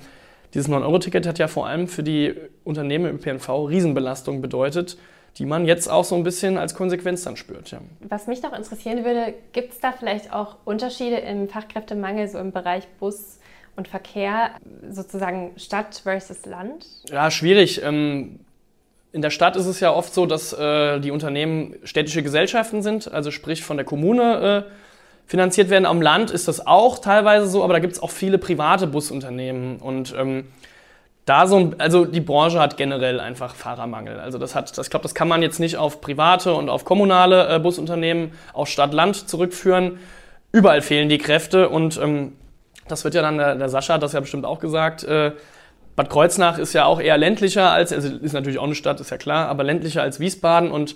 dieses 0.53 0.69
9-Euro-Ticket 0.69 1.27
hat 1.27 1.39
ja 1.39 1.47
vor 1.47 1.67
allem 1.67 1.87
für 1.87 2.03
die 2.03 2.33
Unternehmen 2.63 3.05
im 3.05 3.15
ÖPNV 3.17 3.49
Riesenbelastung 3.69 4.41
bedeutet, 4.41 4.97
die 5.37 5.45
man 5.45 5.65
jetzt 5.65 5.87
auch 5.87 6.03
so 6.03 6.15
ein 6.15 6.23
bisschen 6.23 6.57
als 6.57 6.73
Konsequenz 6.73 7.23
dann 7.23 7.37
spürt. 7.37 7.69
Ja. 7.69 7.79
Was 8.01 8.27
mich 8.27 8.41
noch 8.41 8.53
interessieren 8.53 9.05
würde, 9.05 9.35
gibt 9.51 9.73
es 9.73 9.79
da 9.79 9.91
vielleicht 9.91 10.33
auch 10.33 10.55
Unterschiede 10.65 11.17
im 11.17 11.47
Fachkräftemangel, 11.47 12.27
so 12.27 12.39
im 12.39 12.51
Bereich 12.51 12.87
Bus 12.99 13.39
und 13.75 13.87
Verkehr, 13.87 14.51
sozusagen 14.89 15.51
Stadt 15.57 16.01
versus 16.03 16.45
Land? 16.45 16.87
Ja, 17.11 17.29
schwierig. 17.29 17.83
Ähm, 17.83 18.39
in 19.17 19.23
der 19.23 19.31
Stadt 19.31 19.55
ist 19.55 19.65
es 19.65 19.79
ja 19.79 19.91
oft 19.91 20.13
so, 20.13 20.27
dass 20.27 20.53
äh, 20.53 20.99
die 20.99 21.09
Unternehmen 21.09 21.73
städtische 21.83 22.21
Gesellschaften 22.21 22.83
sind, 22.83 23.11
also 23.11 23.31
sprich 23.31 23.63
von 23.63 23.75
der 23.75 23.83
Kommune 23.83 24.65
äh, 24.67 24.71
finanziert 25.25 25.71
werden. 25.71 25.87
Am 25.87 26.03
Land 26.03 26.29
ist 26.29 26.47
das 26.47 26.67
auch 26.67 26.99
teilweise 26.99 27.47
so, 27.47 27.63
aber 27.63 27.73
da 27.73 27.79
gibt 27.79 27.93
es 27.93 27.99
auch 27.99 28.11
viele 28.11 28.37
private 28.37 28.85
Busunternehmen 28.85 29.77
und 29.77 30.13
ähm, 30.15 30.45
da 31.25 31.47
so, 31.47 31.71
also 31.79 32.05
die 32.05 32.21
Branche 32.21 32.59
hat 32.59 32.77
generell 32.77 33.19
einfach 33.19 33.55
Fahrermangel. 33.55 34.19
Also 34.19 34.37
das 34.37 34.53
hat, 34.53 34.77
das, 34.77 34.85
ich 34.85 34.91
glaube, 34.91 35.01
das 35.01 35.15
kann 35.15 35.27
man 35.27 35.41
jetzt 35.41 35.59
nicht 35.59 35.77
auf 35.77 35.99
private 35.99 36.53
und 36.53 36.69
auf 36.69 36.85
kommunale 36.85 37.55
äh, 37.55 37.57
Busunternehmen, 37.57 38.33
auf 38.53 38.69
Stadt-Land 38.69 39.27
zurückführen. 39.27 39.97
Überall 40.51 40.83
fehlen 40.83 41.09
die 41.09 41.17
Kräfte 41.17 41.69
und 41.69 41.99
ähm, 41.99 42.33
das 42.87 43.03
wird 43.03 43.15
ja 43.15 43.23
dann 43.23 43.39
der, 43.39 43.55
der 43.55 43.69
Sascha 43.69 43.95
hat 43.95 44.03
das 44.03 44.13
ja 44.13 44.19
bestimmt 44.19 44.45
auch 44.45 44.59
gesagt. 44.59 45.03
Äh, 45.05 45.31
Bad 45.97 46.11
Kreuznach 46.11 46.59
ist 46.59 46.73
ja 46.73 46.85
auch 46.85 47.01
eher 47.01 47.17
ländlicher 47.17 47.71
als, 47.71 47.91
also 47.91 48.15
ist 48.15 48.31
natürlich 48.31 48.59
auch 48.59 48.65
eine 48.65 48.75
Stadt, 48.75 49.01
ist 49.01 49.09
ja 49.09 49.17
klar, 49.17 49.49
aber 49.49 49.63
ländlicher 49.63 50.03
als 50.03 50.19
Wiesbaden 50.19 50.71
und 50.71 50.95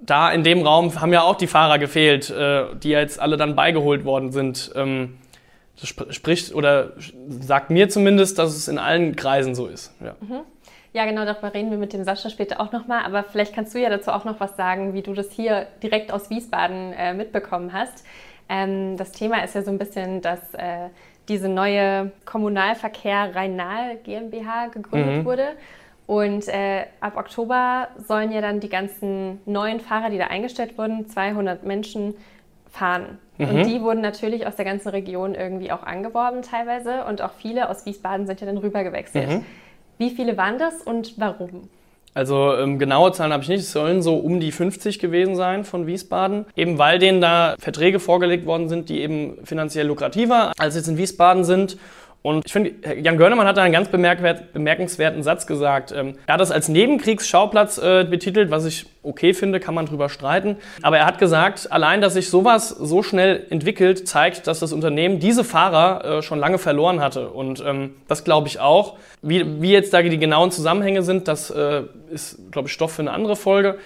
da 0.00 0.30
in 0.30 0.44
dem 0.44 0.62
Raum 0.62 1.00
haben 1.00 1.12
ja 1.12 1.22
auch 1.22 1.36
die 1.36 1.46
Fahrer 1.46 1.78
gefehlt, 1.78 2.30
äh, 2.30 2.66
die 2.76 2.90
jetzt 2.90 3.18
alle 3.18 3.38
dann 3.38 3.56
beigeholt 3.56 4.04
worden 4.04 4.30
sind. 4.30 4.70
Ähm, 4.74 5.18
das 5.80 5.88
spricht 6.14 6.54
oder 6.54 6.92
sagt 7.28 7.70
mir 7.70 7.88
zumindest, 7.88 8.38
dass 8.38 8.54
es 8.54 8.68
in 8.68 8.78
allen 8.78 9.16
Kreisen 9.16 9.54
so 9.54 9.66
ist. 9.66 9.94
Ja. 10.00 10.14
Mhm. 10.20 10.40
Ja, 10.92 11.06
genau, 11.06 11.24
darüber 11.24 11.54
reden 11.54 11.70
wir 11.70 11.78
mit 11.78 11.92
dem 11.92 12.04
Sascha 12.04 12.28
später 12.28 12.60
auch 12.60 12.72
nochmal. 12.72 13.04
Aber 13.04 13.22
vielleicht 13.22 13.54
kannst 13.54 13.74
du 13.74 13.78
ja 13.78 13.88
dazu 13.88 14.10
auch 14.10 14.24
noch 14.24 14.40
was 14.40 14.56
sagen, 14.56 14.92
wie 14.92 15.02
du 15.02 15.14
das 15.14 15.30
hier 15.30 15.66
direkt 15.82 16.12
aus 16.12 16.28
Wiesbaden 16.28 16.92
äh, 16.92 17.14
mitbekommen 17.14 17.72
hast. 17.72 18.04
Ähm, 18.50 18.96
das 18.96 19.12
Thema 19.12 19.42
ist 19.44 19.54
ja 19.54 19.62
so 19.62 19.70
ein 19.70 19.78
bisschen, 19.78 20.20
dass 20.20 20.40
äh, 20.54 20.88
diese 21.30 21.48
neue 21.48 22.10
Kommunalverkehr 22.26 23.34
Rhein-Nahe 23.34 23.96
GmbH 24.04 24.66
gegründet 24.66 25.18
mhm. 25.18 25.24
wurde. 25.24 25.52
Und 26.06 26.48
äh, 26.48 26.86
ab 26.98 27.16
Oktober 27.16 27.86
sollen 28.06 28.32
ja 28.32 28.40
dann 28.40 28.58
die 28.58 28.68
ganzen 28.68 29.40
neuen 29.46 29.78
Fahrer, 29.78 30.10
die 30.10 30.18
da 30.18 30.26
eingestellt 30.26 30.76
wurden, 30.76 31.08
200 31.08 31.64
Menschen 31.64 32.14
fahren. 32.68 33.18
Mhm. 33.38 33.48
Und 33.48 33.64
die 33.66 33.80
wurden 33.80 34.00
natürlich 34.00 34.44
aus 34.44 34.56
der 34.56 34.64
ganzen 34.64 34.88
Region 34.88 35.36
irgendwie 35.36 35.70
auch 35.70 35.84
angeworben 35.84 36.42
teilweise. 36.42 37.04
Und 37.04 37.22
auch 37.22 37.32
viele 37.34 37.70
aus 37.70 37.86
Wiesbaden 37.86 38.26
sind 38.26 38.40
ja 38.40 38.46
dann 38.48 38.58
rüber 38.58 38.82
gewechselt. 38.82 39.30
Mhm. 39.30 39.44
Wie 39.98 40.10
viele 40.10 40.36
waren 40.36 40.58
das 40.58 40.82
und 40.82 41.18
warum? 41.18 41.68
Also 42.12 42.54
ähm, 42.56 42.78
genaue 42.78 43.12
Zahlen 43.12 43.32
habe 43.32 43.42
ich 43.42 43.48
nicht. 43.48 43.60
Es 43.60 43.72
sollen 43.72 44.02
so 44.02 44.16
um 44.16 44.40
die 44.40 44.50
50 44.52 44.98
gewesen 44.98 45.36
sein 45.36 45.64
von 45.64 45.86
Wiesbaden. 45.86 46.46
Eben 46.56 46.78
weil 46.78 46.98
denen 46.98 47.20
da 47.20 47.54
Verträge 47.58 48.00
vorgelegt 48.00 48.46
worden 48.46 48.68
sind, 48.68 48.88
die 48.88 49.00
eben 49.00 49.38
finanziell 49.44 49.86
lukrativer 49.86 50.52
als 50.58 50.74
jetzt 50.74 50.88
in 50.88 50.98
Wiesbaden 50.98 51.44
sind. 51.44 51.76
Und 52.22 52.44
ich 52.44 52.52
finde, 52.52 52.72
Jan 53.00 53.16
Görnemann 53.16 53.46
hat 53.46 53.56
da 53.56 53.62
einen 53.62 53.72
ganz 53.72 53.88
bemerkenswerten 53.88 55.22
Satz 55.22 55.46
gesagt. 55.46 55.90
Ähm, 55.96 56.16
er 56.26 56.34
hat 56.34 56.40
das 56.40 56.50
als 56.50 56.68
Nebenkriegsschauplatz 56.68 57.78
äh, 57.78 58.04
betitelt, 58.04 58.50
was 58.50 58.66
ich 58.66 58.84
okay 59.02 59.32
finde, 59.32 59.58
kann 59.58 59.74
man 59.74 59.86
drüber 59.86 60.10
streiten. 60.10 60.56
Aber 60.82 60.98
er 60.98 61.06
hat 61.06 61.18
gesagt, 61.18 61.72
allein, 61.72 62.02
dass 62.02 62.12
sich 62.12 62.28
sowas 62.28 62.68
so 62.68 63.02
schnell 63.02 63.46
entwickelt, 63.48 64.06
zeigt, 64.06 64.46
dass 64.46 64.60
das 64.60 64.74
Unternehmen 64.74 65.18
diese 65.18 65.44
Fahrer 65.44 66.18
äh, 66.18 66.22
schon 66.22 66.38
lange 66.38 66.58
verloren 66.58 67.00
hatte. 67.00 67.30
Und 67.30 67.64
ähm, 67.66 67.94
das 68.06 68.22
glaube 68.22 68.48
ich 68.48 68.60
auch. 68.60 68.98
Wie, 69.22 69.62
wie 69.62 69.72
jetzt 69.72 69.94
da 69.94 70.02
die 70.02 70.18
genauen 70.18 70.50
Zusammenhänge 70.50 71.02
sind, 71.02 71.26
das 71.26 71.48
äh, 71.50 71.84
ist, 72.10 72.52
glaube 72.52 72.68
ich, 72.68 72.74
Stoff 72.74 72.92
für 72.92 73.02
eine 73.02 73.12
andere 73.12 73.36
Folge. 73.36 73.78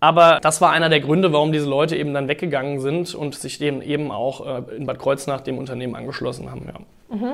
Aber 0.00 0.38
das 0.42 0.60
war 0.60 0.72
einer 0.72 0.90
der 0.90 1.00
Gründe, 1.00 1.32
warum 1.32 1.52
diese 1.52 1.68
Leute 1.68 1.96
eben 1.96 2.12
dann 2.12 2.28
weggegangen 2.28 2.80
sind 2.80 3.14
und 3.14 3.34
sich 3.34 3.58
dem 3.58 3.82
eben 3.82 4.10
auch 4.10 4.64
in 4.70 4.86
Bad 4.86 4.98
Kreuznach 4.98 5.42
dem 5.42 5.58
Unternehmen 5.58 5.94
angeschlossen 5.94 6.50
haben. 6.50 6.62
Ja. 6.66 7.16
Mhm. 7.16 7.32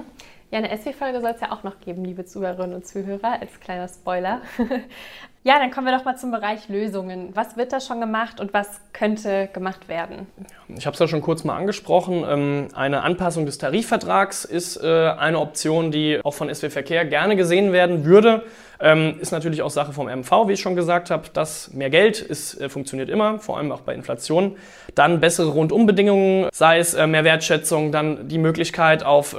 Ja, 0.53 0.61
eine 0.61 0.77
SW-Folge 0.77 1.21
soll 1.21 1.31
es 1.31 1.41
ja 1.41 1.51
auch 1.51 1.65
noch 1.65 1.81
geben, 1.81 2.05
liebe 2.05 2.25
Zuhörerinnen 2.25 2.77
und 2.77 2.87
Zuhörer, 2.87 3.41
als 3.41 3.59
kleiner 3.59 3.89
Spoiler. 3.89 4.43
ja, 5.43 5.59
dann 5.59 5.73
kommen 5.73 5.89
wir 5.89 5.99
doch 5.99 6.05
mal 6.05 6.17
zum 6.17 6.31
Bereich 6.31 6.69
Lösungen. 6.69 7.31
Was 7.35 7.57
wird 7.57 7.73
da 7.73 7.81
schon 7.81 8.01
gemacht 8.01 8.39
und 8.39 8.55
was 8.55 8.81
könnte 8.93 9.49
gemacht 9.53 9.89
werden? 9.89 10.29
Ich 10.69 10.87
habe 10.87 10.95
es 10.95 11.01
ja 11.01 11.09
schon 11.09 11.21
kurz 11.21 11.43
mal 11.43 11.57
angesprochen. 11.57 12.25
Ähm, 12.29 12.69
eine 12.75 13.03
Anpassung 13.03 13.45
des 13.45 13.59
Tarifvertrags 13.59 14.45
ist 14.45 14.77
äh, 14.77 15.09
eine 15.19 15.41
Option, 15.41 15.91
die 15.91 16.21
auch 16.23 16.35
von 16.35 16.55
SW 16.55 16.71
Verkehr 16.71 17.05
gerne 17.05 17.35
gesehen 17.35 17.73
werden 17.73 18.05
würde. 18.05 18.45
Ähm, 18.79 19.17
ist 19.19 19.33
natürlich 19.33 19.63
auch 19.63 19.71
Sache 19.71 19.93
vom 19.93 20.07
MV, 20.07 20.31
wie 20.47 20.53
ich 20.53 20.61
schon 20.61 20.77
gesagt 20.77 21.11
habe. 21.11 21.25
Das 21.33 21.73
mehr 21.73 21.91
Geld 21.91 22.21
ist, 22.21 22.61
äh, 22.61 22.69
funktioniert 22.69 23.09
immer, 23.09 23.41
vor 23.41 23.59
allem 23.59 23.73
auch 23.73 23.81
bei 23.81 23.95
Inflation. 23.95 24.57
Dann 24.95 25.19
bessere 25.19 25.49
Rundumbedingungen, 25.49 26.51
sei 26.53 26.79
es 26.79 26.95
äh, 26.95 27.09
mehr 27.09 27.25
Wertschätzung, 27.25 27.91
dann 27.91 28.29
die 28.29 28.39
Möglichkeit 28.39 29.03
auf 29.03 29.35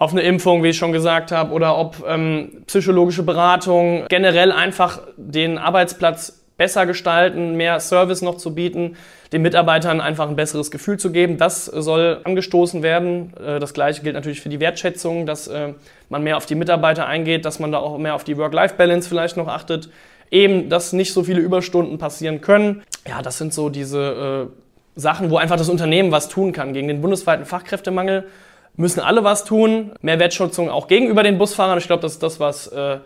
auf 0.00 0.12
eine 0.12 0.22
Impfung, 0.22 0.62
wie 0.62 0.68
ich 0.68 0.78
schon 0.78 0.92
gesagt 0.92 1.30
habe, 1.30 1.52
oder 1.52 1.76
ob 1.76 2.02
ähm, 2.08 2.62
psychologische 2.66 3.22
Beratung, 3.22 4.06
generell 4.08 4.50
einfach 4.50 5.02
den 5.18 5.58
Arbeitsplatz 5.58 6.42
besser 6.56 6.86
gestalten, 6.86 7.54
mehr 7.56 7.78
Service 7.80 8.22
noch 8.22 8.38
zu 8.38 8.54
bieten, 8.54 8.96
den 9.34 9.42
Mitarbeitern 9.42 10.00
einfach 10.00 10.26
ein 10.26 10.36
besseres 10.36 10.70
Gefühl 10.70 10.98
zu 10.98 11.12
geben. 11.12 11.36
Das 11.36 11.66
soll 11.66 12.22
angestoßen 12.24 12.82
werden. 12.82 13.34
Äh, 13.36 13.58
das 13.58 13.74
gleiche 13.74 14.00
gilt 14.00 14.14
natürlich 14.14 14.40
für 14.40 14.48
die 14.48 14.58
Wertschätzung, 14.58 15.26
dass 15.26 15.48
äh, 15.48 15.74
man 16.08 16.22
mehr 16.22 16.38
auf 16.38 16.46
die 16.46 16.54
Mitarbeiter 16.54 17.06
eingeht, 17.06 17.44
dass 17.44 17.58
man 17.58 17.70
da 17.70 17.78
auch 17.78 17.98
mehr 17.98 18.14
auf 18.14 18.24
die 18.24 18.38
Work-Life-Balance 18.38 19.06
vielleicht 19.06 19.36
noch 19.36 19.48
achtet. 19.48 19.90
Eben, 20.30 20.70
dass 20.70 20.94
nicht 20.94 21.12
so 21.12 21.24
viele 21.24 21.40
Überstunden 21.40 21.98
passieren 21.98 22.40
können. 22.40 22.82
Ja, 23.06 23.20
das 23.20 23.36
sind 23.36 23.52
so 23.52 23.68
diese 23.68 24.48
äh, 24.48 24.98
Sachen, 24.98 25.30
wo 25.30 25.36
einfach 25.36 25.56
das 25.56 25.68
Unternehmen 25.68 26.10
was 26.10 26.30
tun 26.30 26.52
kann 26.52 26.72
gegen 26.72 26.88
den 26.88 27.02
bundesweiten 27.02 27.44
Fachkräftemangel 27.44 28.24
müssen 28.76 29.00
alle 29.00 29.24
was 29.24 29.44
tun. 29.44 29.92
Mehr 30.00 30.18
Wertschätzung 30.18 30.70
auch 30.70 30.88
gegenüber 30.88 31.22
den 31.22 31.38
Busfahrern. 31.38 31.78
Ich 31.78 31.86
glaube, 31.86 32.02
das 32.02 32.12
ist 32.12 32.22
das, 32.22 32.40
was 32.40 32.68
äh, 32.68 32.98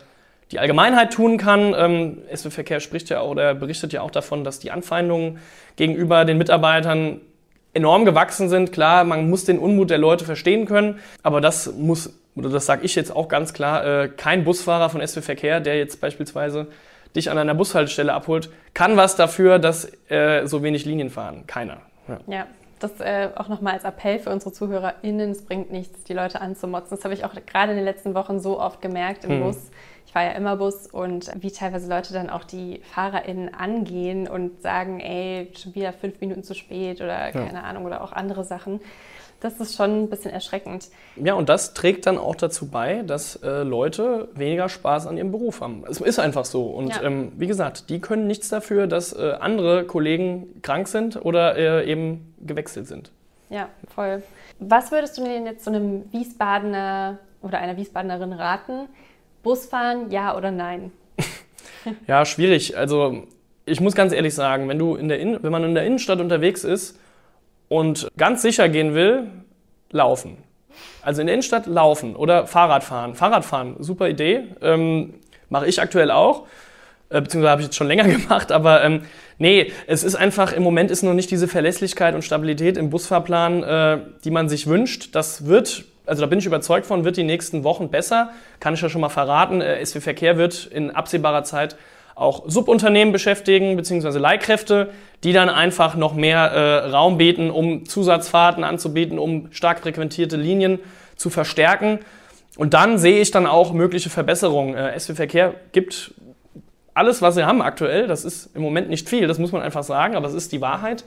die 0.52 0.58
Allgemeinheit 0.58 1.12
tun 1.12 1.38
kann. 1.38 1.74
Ähm, 1.76 2.18
SW 2.34 2.50
Verkehr 2.50 2.80
spricht 2.80 3.08
ja 3.10 3.20
auch 3.20 3.30
oder 3.30 3.54
berichtet 3.54 3.92
ja 3.92 4.02
auch 4.02 4.10
davon, 4.10 4.44
dass 4.44 4.58
die 4.58 4.70
Anfeindungen 4.70 5.38
gegenüber 5.76 6.24
den 6.24 6.38
Mitarbeitern 6.38 7.20
enorm 7.72 8.04
gewachsen 8.04 8.48
sind. 8.48 8.72
Klar, 8.72 9.04
man 9.04 9.28
muss 9.28 9.44
den 9.44 9.58
Unmut 9.58 9.90
der 9.90 9.98
Leute 9.98 10.24
verstehen 10.24 10.66
können, 10.66 11.00
aber 11.22 11.40
das 11.40 11.72
muss, 11.74 12.14
oder 12.36 12.50
das 12.50 12.66
sage 12.66 12.84
ich 12.84 12.94
jetzt 12.94 13.14
auch 13.14 13.28
ganz 13.28 13.52
klar, 13.52 13.84
äh, 14.04 14.08
kein 14.08 14.44
Busfahrer 14.44 14.90
von 14.90 15.04
SW 15.04 15.22
Verkehr, 15.22 15.60
der 15.60 15.76
jetzt 15.76 16.00
beispielsweise 16.00 16.68
dich 17.16 17.30
an 17.30 17.38
einer 17.38 17.54
Bushaltestelle 17.54 18.12
abholt, 18.12 18.50
kann 18.74 18.96
was 18.96 19.16
dafür, 19.16 19.58
dass 19.58 19.90
äh, 20.08 20.46
so 20.46 20.62
wenig 20.62 20.84
Linien 20.84 21.10
fahren. 21.10 21.46
Keiner. 21.46 21.78
Ja. 22.08 22.18
ja 22.26 22.46
das 22.78 23.00
äh, 23.00 23.30
auch 23.36 23.48
nochmal 23.48 23.74
als 23.74 23.84
Appell 23.84 24.18
für 24.18 24.30
unsere 24.30 24.52
ZuhörerInnen, 24.52 25.30
es 25.30 25.44
bringt 25.44 25.70
nichts, 25.70 26.04
die 26.04 26.12
Leute 26.12 26.40
anzumotzen. 26.40 26.96
Das 26.96 27.04
habe 27.04 27.14
ich 27.14 27.24
auch 27.24 27.32
gerade 27.46 27.72
in 27.72 27.76
den 27.76 27.84
letzten 27.84 28.14
Wochen 28.14 28.40
so 28.40 28.60
oft 28.60 28.80
gemerkt 28.80 29.24
im 29.24 29.38
mhm. 29.38 29.44
Bus. 29.44 29.70
Ich 30.06 30.12
fahre 30.12 30.26
ja 30.26 30.32
immer 30.32 30.56
Bus 30.56 30.86
und 30.86 31.30
wie 31.42 31.50
teilweise 31.50 31.88
Leute 31.88 32.12
dann 32.12 32.30
auch 32.30 32.44
die 32.44 32.80
FahrerInnen 32.94 33.52
angehen 33.54 34.28
und 34.28 34.62
sagen, 34.62 35.00
ey, 35.00 35.50
schon 35.56 35.74
wieder 35.74 35.92
fünf 35.92 36.20
Minuten 36.20 36.42
zu 36.42 36.54
spät 36.54 37.00
oder 37.00 37.32
keine 37.32 37.54
ja. 37.54 37.62
Ahnung 37.62 37.84
oder 37.84 38.02
auch 38.02 38.12
andere 38.12 38.44
Sachen. 38.44 38.80
Das 39.40 39.60
ist 39.60 39.76
schon 39.76 40.04
ein 40.04 40.10
bisschen 40.10 40.30
erschreckend. 40.30 40.88
Ja, 41.16 41.34
und 41.34 41.48
das 41.48 41.74
trägt 41.74 42.06
dann 42.06 42.18
auch 42.18 42.34
dazu 42.34 42.68
bei, 42.68 43.02
dass 43.02 43.36
äh, 43.36 43.62
Leute 43.62 44.28
weniger 44.34 44.68
Spaß 44.68 45.06
an 45.06 45.16
ihrem 45.16 45.32
Beruf 45.32 45.60
haben. 45.60 45.84
Es 45.88 46.00
ist 46.00 46.18
einfach 46.18 46.44
so. 46.44 46.64
Und 46.66 46.88
ja. 46.88 47.02
ähm, 47.02 47.32
wie 47.36 47.46
gesagt, 47.46 47.90
die 47.90 48.00
können 48.00 48.26
nichts 48.26 48.48
dafür, 48.48 48.86
dass 48.86 49.12
äh, 49.12 49.32
andere 49.40 49.84
Kollegen 49.84 50.62
krank 50.62 50.88
sind 50.88 51.22
oder 51.22 51.56
äh, 51.56 51.90
eben 51.90 52.34
gewechselt 52.40 52.86
sind. 52.86 53.10
Ja, 53.50 53.68
voll. 53.94 54.22
Was 54.58 54.90
würdest 54.90 55.18
du 55.18 55.24
denn 55.24 55.46
jetzt 55.46 55.64
so 55.64 55.70
einem 55.70 56.10
Wiesbadener 56.12 57.18
oder 57.42 57.58
einer 57.58 57.76
Wiesbadenerin 57.76 58.32
raten? 58.32 58.88
Busfahren, 59.42 60.10
ja 60.10 60.36
oder 60.36 60.50
nein? 60.50 60.90
ja, 62.06 62.24
schwierig. 62.24 62.76
Also 62.76 63.24
ich 63.66 63.80
muss 63.80 63.94
ganz 63.94 64.12
ehrlich 64.12 64.34
sagen, 64.34 64.68
wenn, 64.68 64.78
du 64.78 64.96
in 64.96 65.08
der 65.08 65.18
in 65.20 65.42
wenn 65.42 65.52
man 65.52 65.64
in 65.64 65.74
der 65.74 65.84
Innenstadt 65.84 66.20
unterwegs 66.20 66.64
ist 66.64 66.98
und 67.68 68.08
ganz 68.16 68.42
sicher 68.42 68.68
gehen 68.68 68.94
will, 68.94 69.30
laufen. 69.90 70.38
Also 71.02 71.20
in 71.20 71.26
der 71.26 71.34
Innenstadt 71.34 71.66
laufen 71.66 72.16
oder 72.16 72.46
Fahrradfahren. 72.46 73.14
Fahrradfahren, 73.14 73.76
super 73.78 74.08
Idee. 74.08 74.44
Ähm, 74.60 75.14
Mache 75.48 75.66
ich 75.66 75.80
aktuell 75.80 76.10
auch. 76.10 76.46
Äh, 77.10 77.20
beziehungsweise 77.20 77.50
habe 77.50 77.60
ich 77.60 77.66
jetzt 77.68 77.76
schon 77.76 77.86
länger 77.86 78.04
gemacht, 78.08 78.50
aber 78.50 78.82
ähm, 78.82 79.02
nee, 79.38 79.70
es 79.86 80.02
ist 80.02 80.14
einfach, 80.14 80.52
im 80.52 80.62
Moment 80.62 80.90
ist 80.90 81.02
noch 81.02 81.14
nicht 81.14 81.30
diese 81.30 81.48
Verlässlichkeit 81.48 82.14
und 82.14 82.22
Stabilität 82.22 82.76
im 82.76 82.90
Busfahrplan, 82.90 83.62
äh, 83.62 83.98
die 84.24 84.30
man 84.30 84.48
sich 84.48 84.66
wünscht. 84.66 85.14
Das 85.14 85.46
wird, 85.46 85.84
also 86.06 86.22
da 86.22 86.26
bin 86.26 86.38
ich 86.38 86.46
überzeugt 86.46 86.86
von, 86.86 87.04
wird 87.04 87.16
die 87.16 87.22
nächsten 87.22 87.62
Wochen 87.62 87.90
besser. 87.90 88.30
Kann 88.58 88.74
ich 88.74 88.80
ja 88.80 88.88
schon 88.88 89.00
mal 89.00 89.10
verraten. 89.10 89.60
Äh, 89.60 89.84
SW 89.84 90.00
Verkehr 90.00 90.38
wird 90.38 90.66
in 90.66 90.90
absehbarer 90.90 91.44
Zeit 91.44 91.76
auch 92.14 92.44
Subunternehmen 92.46 93.12
beschäftigen, 93.12 93.76
beziehungsweise 93.76 94.18
Leihkräfte, 94.18 94.90
die 95.24 95.32
dann 95.32 95.48
einfach 95.48 95.96
noch 95.96 96.14
mehr 96.14 96.38
äh, 96.38 96.90
Raum 96.90 97.18
bieten, 97.18 97.50
um 97.50 97.86
Zusatzfahrten 97.86 98.62
anzubieten, 98.62 99.18
um 99.18 99.48
stark 99.52 99.80
frequentierte 99.80 100.36
Linien 100.36 100.78
zu 101.16 101.30
verstärken. 101.30 102.00
Und 102.56 102.74
dann 102.74 102.98
sehe 102.98 103.20
ich 103.20 103.30
dann 103.30 103.46
auch 103.46 103.72
mögliche 103.72 104.10
Verbesserungen. 104.10 104.74
Äh, 104.74 104.98
SW 104.98 105.14
Verkehr 105.14 105.54
gibt 105.72 106.14
alles, 106.94 107.20
was 107.20 107.34
sie 107.34 107.44
haben 107.44 107.62
aktuell. 107.62 108.06
Das 108.06 108.24
ist 108.24 108.54
im 108.54 108.62
Moment 108.62 108.88
nicht 108.88 109.08
viel, 109.08 109.26
das 109.26 109.38
muss 109.38 109.52
man 109.52 109.62
einfach 109.62 109.82
sagen, 109.82 110.14
aber 110.14 110.28
es 110.28 110.34
ist 110.34 110.52
die 110.52 110.60
Wahrheit. 110.60 111.04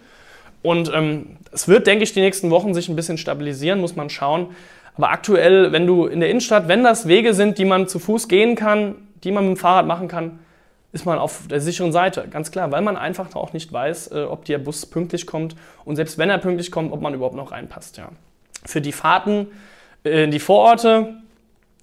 Und 0.62 0.92
ähm, 0.94 1.38
es 1.54 1.68
wird, 1.68 1.88
denke 1.88 2.04
ich, 2.04 2.14
die 2.14 2.20
nächsten 2.20 2.50
Wochen 2.50 2.74
sich 2.74 2.90
ein 2.90 2.96
bisschen 2.96 3.18
stabilisieren, 3.18 3.80
muss 3.80 3.96
man 3.96 4.10
schauen. 4.10 4.48
Aber 4.96 5.12
aktuell, 5.12 5.72
wenn 5.72 5.88
du 5.88 6.08
in 6.08 6.20
der 6.20 6.30
Innenstadt, 6.30 6.68
wenn 6.68 6.84
das 6.84 7.08
Wege 7.08 7.34
sind, 7.34 7.58
die 7.58 7.66
man 7.66 7.88
zu 7.88 8.00
Fuß 8.00 8.28
gehen 8.28 8.56
kann, 8.56 8.96
die 9.24 9.32
man 9.32 9.48
mit 9.48 9.58
dem 9.58 9.60
Fahrrad 9.60 9.86
machen 9.86 10.08
kann, 10.08 10.40
ist 10.92 11.06
man 11.06 11.20
auf 11.20 11.48
der 11.48 11.62
sicheren 11.62 11.92
Seite, 11.92 12.28
ganz 12.30 12.52
klar, 12.52 12.72
weil 12.72 12.82
man 12.82 12.98
einfach 12.98 13.36
auch 13.36 13.54
nicht 13.54 13.72
weiß, 13.72 14.12
äh, 14.12 14.24
ob 14.24 14.46
der 14.46 14.58
Bus 14.58 14.86
pünktlich 14.86 15.26
kommt 15.26 15.56
und 15.86 15.96
selbst 15.96 16.18
wenn 16.18 16.30
er 16.30 16.38
pünktlich 16.38 16.72
kommt, 16.72 16.92
ob 16.92 17.02
man 17.02 17.14
überhaupt 17.14 17.36
noch 17.36 17.52
reinpasst. 17.52 17.98
Ja. 17.98 18.10
Für 18.66 18.82
die 18.82 18.92
Fahrten 18.92 19.48
in 20.04 20.32
die 20.32 20.40
Vororte, 20.40 21.16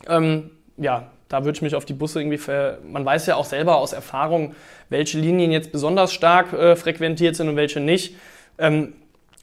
ähm, 0.09 0.51
ja, 0.77 1.09
da 1.29 1.45
würde 1.45 1.57
ich 1.57 1.63
mich 1.63 1.75
auf 1.75 1.85
die 1.85 1.95
Busse 1.95 2.21
irgendwie 2.21 2.39
ver 2.39 2.79
Man 2.87 3.05
weiß 3.05 3.27
ja 3.27 3.37
auch 3.37 3.45
selber 3.45 3.77
aus 3.77 3.93
Erfahrung, 3.93 4.55
welche 4.89 5.19
Linien 5.19 5.51
jetzt 5.51 5.73
besonders 5.73 6.13
stark 6.13 6.53
äh, 6.53 6.77
frequentiert 6.77 7.37
sind 7.37 7.49
und 7.49 7.57
welche 7.57 7.81
nicht. 7.81 8.17
Ähm, 8.59 8.95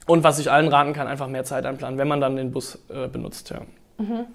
und 0.06 0.24
was 0.24 0.38
ich 0.38 0.50
allen 0.50 0.68
raten 0.68 0.94
kann, 0.94 1.06
einfach 1.06 1.28
mehr 1.28 1.44
Zeit 1.44 1.64
einplanen, 1.64 1.98
wenn 1.98 2.08
man 2.08 2.20
dann 2.20 2.36
den 2.36 2.50
Bus 2.50 2.78
äh, 2.88 3.08
benutzt. 3.08 3.50
Ja. 3.50 3.60
Mhm. 3.98 4.26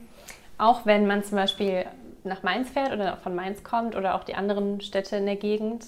Auch 0.57 0.85
wenn 0.85 1.07
man 1.07 1.23
zum 1.23 1.37
Beispiel 1.37 1.85
nach 2.27 2.43
Mainz 2.43 2.69
fährt 2.69 2.93
oder 2.93 3.17
von 3.17 3.35
Mainz 3.35 3.63
kommt 3.63 3.95
oder 3.95 4.15
auch 4.15 4.23
die 4.23 4.35
anderen 4.35 4.81
Städte 4.81 5.15
in 5.15 5.25
der 5.25 5.35
Gegend? 5.35 5.85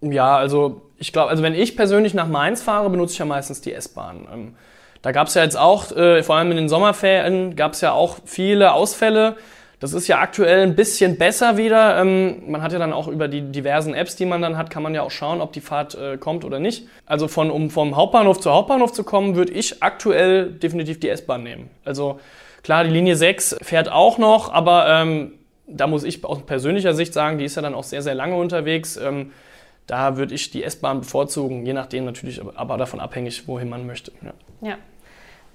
Ja, 0.00 0.36
also 0.36 0.82
ich 0.98 1.12
glaube, 1.12 1.30
also 1.30 1.42
wenn 1.42 1.54
ich 1.54 1.76
persönlich 1.76 2.14
nach 2.14 2.28
Mainz 2.28 2.62
fahre, 2.62 2.88
benutze 2.90 3.14
ich 3.14 3.18
ja 3.18 3.24
meistens 3.24 3.60
die 3.60 3.72
S-Bahn. 3.72 4.28
Ähm, 4.32 4.54
da 5.02 5.12
gab 5.12 5.28
es 5.28 5.34
ja 5.34 5.42
jetzt 5.42 5.56
auch, 5.56 5.92
äh, 5.92 6.22
vor 6.22 6.36
allem 6.36 6.50
in 6.50 6.56
den 6.56 6.68
Sommerferien, 6.68 7.56
gab 7.56 7.72
es 7.72 7.80
ja 7.80 7.92
auch 7.92 8.18
viele 8.24 8.72
Ausfälle. 8.72 9.36
Das 9.80 9.92
ist 9.92 10.08
ja 10.08 10.18
aktuell 10.18 10.62
ein 10.62 10.74
bisschen 10.74 11.18
besser 11.18 11.56
wieder. 11.56 12.00
Ähm, 12.00 12.50
man 12.50 12.62
hat 12.62 12.72
ja 12.72 12.80
dann 12.80 12.92
auch 12.92 13.06
über 13.06 13.28
die 13.28 13.42
diversen 13.52 13.94
Apps, 13.94 14.16
die 14.16 14.26
man 14.26 14.42
dann 14.42 14.56
hat, 14.56 14.70
kann 14.70 14.82
man 14.82 14.94
ja 14.94 15.02
auch 15.02 15.10
schauen, 15.12 15.40
ob 15.40 15.52
die 15.52 15.60
Fahrt 15.60 15.94
äh, 15.94 16.16
kommt 16.16 16.44
oder 16.44 16.58
nicht. 16.58 16.88
Also 17.06 17.28
von, 17.28 17.50
um 17.50 17.70
vom 17.70 17.94
Hauptbahnhof 17.96 18.40
zu 18.40 18.50
Hauptbahnhof 18.50 18.92
zu 18.92 19.04
kommen, 19.04 19.36
würde 19.36 19.52
ich 19.52 19.82
aktuell 19.82 20.50
definitiv 20.50 20.98
die 20.98 21.08
S-Bahn 21.08 21.44
nehmen. 21.44 21.70
Also 21.84 22.18
klar, 22.64 22.82
die 22.82 22.90
Linie 22.90 23.14
6 23.14 23.58
fährt 23.62 23.90
auch 23.90 24.18
noch, 24.18 24.52
aber 24.52 24.88
ähm, 24.88 25.37
da 25.68 25.86
muss 25.86 26.04
ich 26.04 26.24
aus 26.24 26.42
persönlicher 26.42 26.94
Sicht 26.94 27.12
sagen, 27.12 27.38
die 27.38 27.44
ist 27.44 27.56
ja 27.56 27.62
dann 27.62 27.74
auch 27.74 27.84
sehr, 27.84 28.02
sehr 28.02 28.14
lange 28.14 28.36
unterwegs. 28.36 28.96
Ähm, 28.96 29.32
da 29.86 30.16
würde 30.16 30.34
ich 30.34 30.50
die 30.50 30.62
S-Bahn 30.62 31.00
bevorzugen, 31.00 31.64
je 31.64 31.72
nachdem 31.72 32.04
natürlich, 32.04 32.40
aber 32.54 32.76
davon 32.76 33.00
abhängig, 33.00 33.48
wohin 33.48 33.68
man 33.68 33.86
möchte. 33.86 34.12
Ja. 34.22 34.68
ja. 34.68 34.76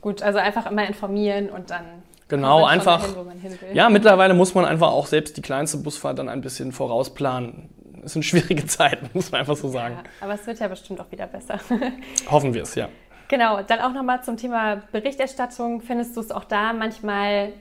Gut, 0.01 0.21
also 0.21 0.39
einfach 0.39 0.69
immer 0.69 0.85
informieren 0.85 1.49
und 1.49 1.69
dann. 1.69 1.85
Genau, 2.27 2.65
einfach. 2.65 3.05
Hin, 3.05 3.57
ja, 3.73 3.89
mittlerweile 3.89 4.33
muss 4.33 4.55
man 4.55 4.65
einfach 4.65 4.91
auch 4.91 5.05
selbst 5.05 5.37
die 5.37 5.41
kleinste 5.41 5.77
Busfahrt 5.77 6.17
dann 6.17 6.29
ein 6.29 6.41
bisschen 6.41 6.71
vorausplanen. 6.71 7.69
Es 8.03 8.13
sind 8.13 8.23
schwierige 8.25 8.65
Zeiten, 8.65 9.09
muss 9.13 9.31
man 9.31 9.41
einfach 9.41 9.55
so 9.55 9.69
sagen. 9.69 9.95
Ja, 9.95 10.09
aber 10.21 10.33
es 10.33 10.45
wird 10.47 10.59
ja 10.59 10.67
bestimmt 10.67 10.99
auch 10.99 11.11
wieder 11.11 11.27
besser. 11.27 11.59
Hoffen 12.29 12.53
wir 12.53 12.63
es, 12.63 12.75
ja. 12.75 12.89
Genau, 13.27 13.61
dann 13.61 13.79
auch 13.79 13.93
nochmal 13.93 14.23
zum 14.23 14.37
Thema 14.37 14.81
Berichterstattung. 14.91 15.81
Findest 15.81 16.17
du 16.17 16.21
es 16.21 16.31
auch 16.31 16.43
da 16.43 16.73
manchmal 16.73 17.53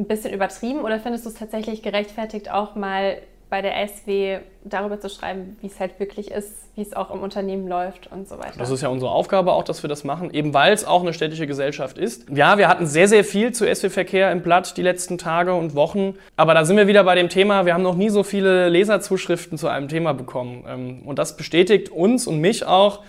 ein 0.00 0.06
bisschen 0.06 0.32
übertrieben 0.32 0.80
oder 0.80 0.98
findest 0.98 1.24
du 1.24 1.28
es 1.28 1.36
tatsächlich 1.36 1.82
gerechtfertigt, 1.82 2.50
auch 2.50 2.74
mal 2.74 3.18
bei 3.50 3.62
der 3.62 3.72
SW 3.88 4.38
darüber 4.64 5.00
zu 5.00 5.08
schreiben, 5.08 5.56
wie 5.60 5.66
es 5.66 5.80
halt 5.80 5.98
wirklich 5.98 6.30
ist, 6.30 6.68
wie 6.76 6.82
es 6.82 6.94
auch 6.94 7.12
im 7.12 7.20
Unternehmen 7.20 7.66
läuft 7.66 8.06
und 8.10 8.28
so 8.28 8.38
weiter. 8.38 8.54
Das 8.56 8.70
ist 8.70 8.80
ja 8.80 8.88
unsere 8.88 9.10
Aufgabe 9.10 9.52
auch, 9.52 9.64
dass 9.64 9.82
wir 9.82 9.88
das 9.88 10.04
machen, 10.04 10.32
eben 10.32 10.54
weil 10.54 10.72
es 10.72 10.84
auch 10.84 11.02
eine 11.02 11.12
städtische 11.12 11.48
Gesellschaft 11.48 11.98
ist. 11.98 12.30
Ja, 12.30 12.58
wir 12.58 12.68
hatten 12.68 12.86
sehr, 12.86 13.08
sehr 13.08 13.24
viel 13.24 13.52
zu 13.52 13.66
SW-Verkehr 13.66 14.30
im 14.30 14.42
Blatt 14.42 14.76
die 14.76 14.82
letzten 14.82 15.18
Tage 15.18 15.52
und 15.52 15.74
Wochen. 15.74 16.14
Aber 16.36 16.54
da 16.54 16.64
sind 16.64 16.76
wir 16.76 16.86
wieder 16.86 17.02
bei 17.02 17.16
dem 17.16 17.28
Thema, 17.28 17.66
wir 17.66 17.74
haben 17.74 17.82
noch 17.82 17.96
nie 17.96 18.08
so 18.08 18.22
viele 18.22 18.68
Leserzuschriften 18.68 19.58
zu 19.58 19.66
einem 19.66 19.88
Thema 19.88 20.14
bekommen. 20.14 20.64
Ähm, 20.68 21.02
und 21.04 21.18
das 21.18 21.36
bestätigt 21.36 21.88
uns 21.88 22.28
und 22.28 22.40
mich 22.40 22.64
auch, 22.64 23.00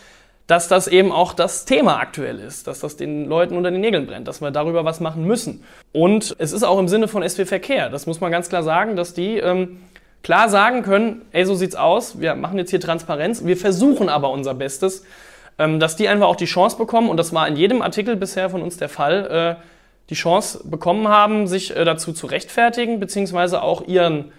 dass 0.48 0.68
das 0.68 0.88
eben 0.88 1.12
auch 1.12 1.34
das 1.34 1.66
Thema 1.66 2.00
aktuell 2.00 2.40
ist, 2.40 2.68
dass 2.68 2.80
das 2.80 2.98
den 2.98 3.26
Leuten 3.26 3.56
unter 3.56 3.72
den 3.72 3.82
Nägeln 3.82 4.08
brennt, 4.08 4.28
dass 4.28 4.42
wir 4.42 4.52
darüber 4.52 4.84
was 4.84 5.00
machen 5.00 5.26
müssen. 5.26 5.64
Und 5.94 6.36
es 6.40 6.52
ist 6.52 6.64
auch 6.64 6.80
im 6.80 6.88
Sinne 6.88 7.08
von 7.08 7.28
SW 7.28 7.46
Verkehr, 7.46 7.90
das 7.90 8.06
muss 8.06 8.20
man 8.20 8.32
ganz 8.32 8.50
klar 8.50 8.64
sagen, 8.64 8.96
dass 8.96 9.14
die 9.14 9.38
ähm, 9.38 9.80
klar 10.24 10.50
sagen 10.50 10.84
können, 10.84 11.22
ey, 11.32 11.46
so 11.46 11.56
sieht's 11.56 11.76
aus, 11.76 12.20
wir 12.20 12.36
machen 12.36 12.58
jetzt 12.58 12.70
hier 12.70 12.80
Transparenz, 12.80 13.46
wir 13.46 13.58
versuchen 13.58 14.10
aber 14.10 14.30
unser 14.32 14.54
Bestes, 14.54 15.06
ähm, 15.58 15.80
dass 15.80 15.96
die 15.96 16.08
einfach 16.08 16.28
auch 16.28 16.36
die 16.36 16.46
Chance 16.46 16.78
bekommen, 16.78 17.10
und 17.10 17.18
das 17.18 17.34
war 17.34 17.48
in 17.48 17.56
jedem 17.56 17.82
Artikel 17.82 18.16
bisher 18.16 18.50
von 18.50 18.62
uns 18.62 18.78
der 18.78 18.90
Fall, 18.90 19.58
äh, 19.60 19.64
die 20.10 20.16
Chance 20.16 20.62
bekommen 20.66 21.08
haben, 21.08 21.48
sich 21.48 21.76
äh, 21.76 21.86
dazu 21.86 22.14
zu 22.14 22.28
rechtfertigen, 22.28 23.00
beziehungsweise 23.00 23.62
auch 23.62 23.88
ihren, 23.88 24.32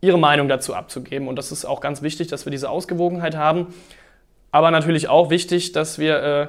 ihre 0.00 0.18
Meinung 0.18 0.48
dazu 0.48 0.74
abzugeben. 0.74 1.28
Und 1.28 1.36
das 1.36 1.52
ist 1.52 1.64
auch 1.64 1.80
ganz 1.80 2.02
wichtig, 2.02 2.28
dass 2.28 2.46
wir 2.46 2.50
diese 2.50 2.70
Ausgewogenheit 2.70 3.36
haben. 3.36 3.74
Aber 4.50 4.70
natürlich 4.70 5.08
auch 5.08 5.30
wichtig, 5.30 5.72
dass 5.72 5.98
wir 5.98 6.22
äh, 6.22 6.46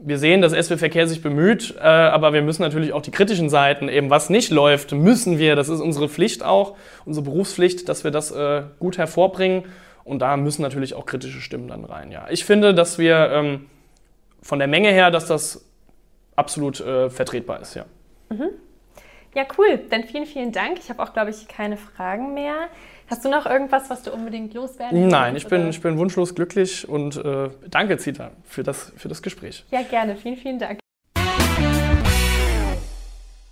wir 0.00 0.18
sehen, 0.18 0.40
dass 0.40 0.52
SW 0.52 0.76
Verkehr 0.76 1.06
sich 1.08 1.22
bemüht, 1.22 1.74
äh, 1.76 1.82
aber 1.82 2.32
wir 2.32 2.42
müssen 2.42 2.62
natürlich 2.62 2.92
auch 2.92 3.02
die 3.02 3.10
kritischen 3.10 3.50
Seiten, 3.50 3.88
eben 3.88 4.10
was 4.10 4.30
nicht 4.30 4.50
läuft, 4.50 4.92
müssen 4.92 5.38
wir, 5.38 5.56
das 5.56 5.68
ist 5.68 5.80
unsere 5.80 6.08
Pflicht 6.08 6.44
auch, 6.44 6.76
unsere 7.04 7.24
Berufspflicht, 7.24 7.88
dass 7.88 8.04
wir 8.04 8.10
das 8.10 8.30
äh, 8.30 8.62
gut 8.78 8.98
hervorbringen. 8.98 9.64
Und 10.04 10.20
da 10.20 10.36
müssen 10.38 10.62
natürlich 10.62 10.94
auch 10.94 11.04
kritische 11.04 11.40
Stimmen 11.40 11.68
dann 11.68 11.84
rein. 11.84 12.10
Ja. 12.10 12.28
Ich 12.30 12.44
finde, 12.44 12.72
dass 12.74 12.98
wir 12.98 13.30
ähm, 13.30 13.66
von 14.40 14.58
der 14.58 14.68
Menge 14.68 14.88
her, 14.88 15.10
dass 15.10 15.26
das 15.26 15.66
absolut 16.34 16.80
äh, 16.80 17.10
vertretbar 17.10 17.60
ist, 17.60 17.74
ja. 17.74 17.84
Mhm. 18.30 18.50
Ja, 19.34 19.44
cool. 19.58 19.80
Dann 19.90 20.04
vielen, 20.04 20.24
vielen 20.24 20.52
Dank. 20.52 20.78
Ich 20.78 20.88
habe 20.88 21.02
auch, 21.02 21.12
glaube 21.12 21.30
ich, 21.30 21.46
keine 21.48 21.76
Fragen 21.76 22.32
mehr. 22.32 22.68
Hast 23.10 23.24
du 23.24 23.30
noch 23.30 23.46
irgendwas, 23.46 23.88
was 23.88 24.02
du 24.02 24.12
unbedingt 24.12 24.52
loswerden 24.52 24.98
willst? 24.98 25.10
Nein, 25.10 25.34
ich 25.34 25.46
bin, 25.46 25.70
ich 25.70 25.80
bin 25.80 25.96
wunschlos 25.96 26.34
glücklich 26.34 26.86
und 26.86 27.16
äh, 27.16 27.48
danke, 27.70 27.96
Zita, 27.96 28.32
für 28.44 28.62
das, 28.62 28.92
für 28.96 29.08
das 29.08 29.22
Gespräch. 29.22 29.64
Ja, 29.70 29.80
gerne. 29.82 30.14
Vielen, 30.16 30.36
vielen 30.36 30.58
Dank. 30.58 30.78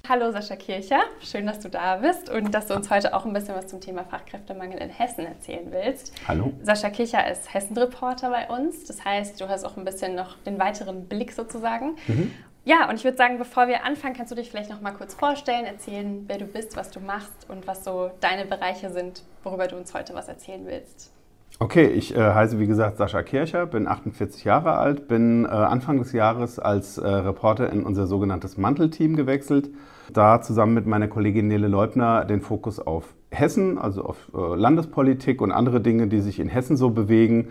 Hallo 0.09 0.31
Sascha 0.31 0.55
Kircher, 0.55 1.01
schön, 1.21 1.47
dass 1.47 1.59
du 1.59 1.69
da 1.69 1.97
bist 1.97 2.31
und 2.31 2.55
dass 2.55 2.67
du 2.67 2.75
uns 2.75 2.91
heute 2.91 3.13
auch 3.13 3.25
ein 3.25 3.33
bisschen 3.33 3.57
was 3.57 3.67
zum 3.67 3.81
Thema 3.81 4.05
Fachkräftemangel 4.05 4.79
in 4.79 4.89
Hessen 4.89 5.27
erzählen 5.27 5.67
willst. 5.73 6.13
Hallo. 6.29 6.53
Sascha 6.63 6.91
Kircher 6.91 7.29
ist 7.29 7.53
Hessen-Reporter 7.53 8.31
bei 8.31 8.47
uns, 8.49 8.85
das 8.85 9.05
heißt, 9.05 9.41
du 9.41 9.49
hast 9.49 9.65
auch 9.65 9.77
ein 9.77 9.85
bisschen 9.85 10.15
noch 10.15 10.37
den 10.45 10.61
weiteren 10.61 11.09
Blick 11.09 11.33
sozusagen. 11.33 11.97
Mhm. 12.07 12.31
Ja, 12.67 12.91
und 12.91 12.97
ich 12.97 13.05
würde 13.05 13.17
sagen, 13.17 13.39
bevor 13.39 13.69
wir 13.69 13.85
anfangen, 13.85 14.17
kannst 14.17 14.33
du 14.33 14.35
dich 14.35 14.51
vielleicht 14.51 14.71
noch 14.71 14.81
mal 14.81 14.91
kurz 14.91 15.15
vorstellen, 15.15 15.65
erzählen, 15.67 16.25
wer 16.27 16.39
du 16.39 16.47
bist, 16.47 16.77
was 16.77 16.91
du 16.91 16.99
machst 16.99 17.49
und 17.49 17.65
was 17.69 17.85
so 17.85 18.11
deine 18.21 18.45
Bereiche 18.45 18.91
sind, 18.91 19.23
worüber 19.45 19.69
du 19.69 19.77
uns 19.77 19.95
heute 19.95 20.15
was 20.15 20.27
erzählen 20.27 20.63
willst. 20.67 21.13
Okay, 21.61 21.87
ich 21.87 22.17
äh, 22.17 22.35
heiße 22.35 22.59
wie 22.59 22.67
gesagt 22.67 22.97
Sascha 22.97 23.23
Kircher, 23.23 23.67
bin 23.67 23.87
48 23.87 24.43
Jahre 24.43 24.73
alt, 24.73 25.07
bin 25.07 25.45
äh, 25.45 25.49
Anfang 25.49 25.99
des 25.99 26.11
Jahres 26.11 26.59
als 26.59 26.99
äh, 26.99 27.07
Reporter 27.07 27.73
in 27.73 27.85
unser 27.85 28.09
sogenanntes 28.09 28.57
Mantelteam 28.57 29.15
gewechselt. 29.15 29.71
Da 30.13 30.43
zusammen 30.43 30.75
mit 30.75 30.87
meiner 30.87 31.07
Kollegin 31.07 31.47
Nele 31.47 31.69
Leubner 31.69 32.25
den 32.25 32.41
Fokus 32.41 32.81
auf 32.81 33.15
Hessen, 33.31 33.79
also 33.79 34.03
auf 34.03 34.17
äh, 34.35 34.57
Landespolitik 34.57 35.41
und 35.41 35.53
andere 35.53 35.81
Dinge, 35.81 36.09
die 36.09 36.21
sich 36.21 36.41
in 36.41 36.49
Hessen 36.49 36.77
so 36.77 36.91
bewegen. 36.91 37.49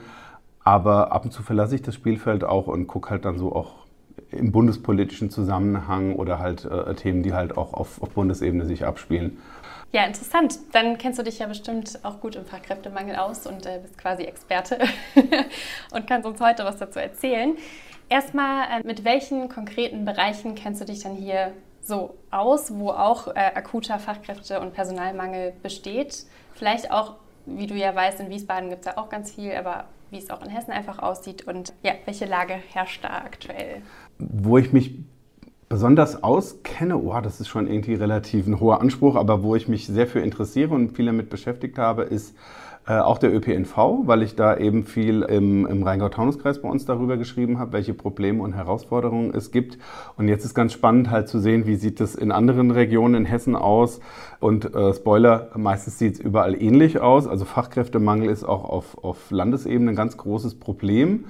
Aber 0.66 1.14
ab 1.14 1.24
und 1.24 1.32
zu 1.32 1.42
verlasse 1.42 1.76
ich 1.76 1.84
das 1.84 1.96
Spielfeld 1.96 2.44
auch 2.44 2.68
und 2.68 2.88
gucke 2.88 3.12
halt 3.12 3.24
dann 3.24 3.38
so 3.38 3.56
auch 3.56 3.85
im 4.36 4.52
bundespolitischen 4.52 5.30
Zusammenhang 5.30 6.16
oder 6.16 6.40
halt 6.40 6.66
äh, 6.66 6.94
Themen, 6.96 7.24
die 7.24 7.34
halt 7.34 7.58
auch 7.58 7.74
auf, 7.74 8.02
auf 8.02 8.10
Bundesebene 8.12 8.66
sich 8.66 8.86
abspielen. 8.86 9.38
Ja, 9.92 10.04
interessant. 10.04 10.60
Dann 10.74 10.98
kennst 10.98 11.20
du 11.20 11.24
dich 11.24 11.40
ja 11.40 11.48
bestimmt 11.48 12.00
auch 12.04 12.20
gut 12.20 12.36
im 12.36 12.46
Fachkräftemangel 12.46 13.16
aus 13.16 13.48
und 13.48 13.66
äh, 13.66 13.80
bist 13.82 13.98
quasi 13.98 14.24
Experte 14.24 14.80
und 15.92 16.06
kannst 16.08 16.28
uns 16.28 16.42
heute 16.42 16.66
was 16.66 16.78
dazu 16.78 17.00
erzählen. 17.00 17.56
Erstmal, 18.10 18.82
äh, 18.82 18.86
mit 18.86 19.04
welchen 19.04 19.48
konkreten 19.48 20.06
Bereichen 20.06 20.54
kennst 20.56 20.82
du 20.82 20.86
dich 20.86 21.04
dann 21.04 21.16
hier 21.16 21.54
so 21.82 22.16
aus, 22.30 22.74
wo 22.78 22.90
auch 22.90 23.28
äh, 23.28 23.40
akuter 23.40 24.00
Fachkräfte- 24.00 24.60
und 24.60 24.74
Personalmangel 24.74 25.54
besteht? 25.64 26.26
Vielleicht 26.54 26.92
auch, 26.92 27.16
wie 27.46 27.68
du 27.68 27.76
ja 27.76 27.96
weißt, 27.96 28.20
in 28.20 28.30
Wiesbaden 28.30 28.70
gibt 28.70 28.86
es 28.86 28.88
ja 28.88 28.98
auch 28.98 29.10
ganz 29.10 29.32
viel, 29.32 29.54
aber 29.54 29.86
wie 30.12 30.18
es 30.18 30.30
auch 30.30 30.44
in 30.44 30.50
Hessen 30.50 30.72
einfach 30.72 31.00
aussieht 31.00 31.48
und 31.48 31.74
ja, 31.84 31.94
welche 32.06 32.26
Lage 32.26 32.54
herrscht 32.54 33.04
da 33.04 33.24
aktuell? 33.26 33.82
Wo 34.18 34.58
ich 34.58 34.74
mich 34.74 34.96
besonders 35.70 36.24
auskenne, 36.24 36.98
oh, 36.98 37.20
das 37.22 37.40
ist 37.40 37.48
schon 37.48 37.68
irgendwie 37.68 37.96
relativ 37.96 38.48
ein 38.48 38.60
hoher 38.60 38.82
Anspruch, 38.82 39.16
aber 39.16 39.44
wo 39.44 39.56
ich 39.56 39.68
mich 39.68 39.88
sehr 39.88 40.08
für 40.08 40.20
interessiere 40.20 40.74
und 40.74 40.96
viel 40.96 41.06
damit 41.08 41.30
beschäftigt 41.30 41.78
habe, 41.78 42.04
ist 42.04 42.36
äh, 42.88 43.00
auch 43.00 43.18
der 43.18 43.34
ÖPNV, 43.34 43.76
weil 44.06 44.22
ich 44.22 44.36
da 44.36 44.58
eben 44.58 44.84
viel 44.84 45.24
im, 45.24 45.66
im 45.66 45.82
Rheingau-Taunus-Kreis 45.82 46.62
bei 46.62 46.70
uns 46.70 46.86
darüber 46.86 47.18
geschrieben 47.18 47.58
habe, 47.58 47.74
welche 47.74 47.96
Probleme 47.96 48.44
und 48.44 48.54
Herausforderungen 48.54 49.34
es 49.34 49.52
gibt. 49.52 49.80
Und 50.18 50.28
jetzt 50.28 50.46
ist 50.46 50.54
ganz 50.54 50.74
spannend 50.74 51.10
halt 51.10 51.28
zu 51.28 51.40
sehen, 51.40 51.66
wie 51.66 51.78
sieht 51.78 52.00
es 52.00 52.14
in 52.14 52.32
anderen 52.32 52.70
Regionen 52.70 53.16
in 53.16 53.26
Hessen 53.26 53.56
aus. 53.56 54.02
Und 54.40 54.76
äh, 54.76 54.94
Spoiler, 54.94 55.50
meistens 55.56 55.98
sieht 55.98 56.14
es 56.16 56.20
überall 56.20 56.62
ähnlich 56.62 57.00
aus. 57.00 57.28
Also 57.28 57.44
Fachkräftemangel 57.46 58.30
ist 58.30 58.44
auch 58.44 58.64
auf, 58.64 59.04
auf 59.04 59.32
Landesebene 59.32 59.92
ein 59.92 59.96
ganz 59.96 60.18
großes 60.18 60.60
Problem. 60.60 61.26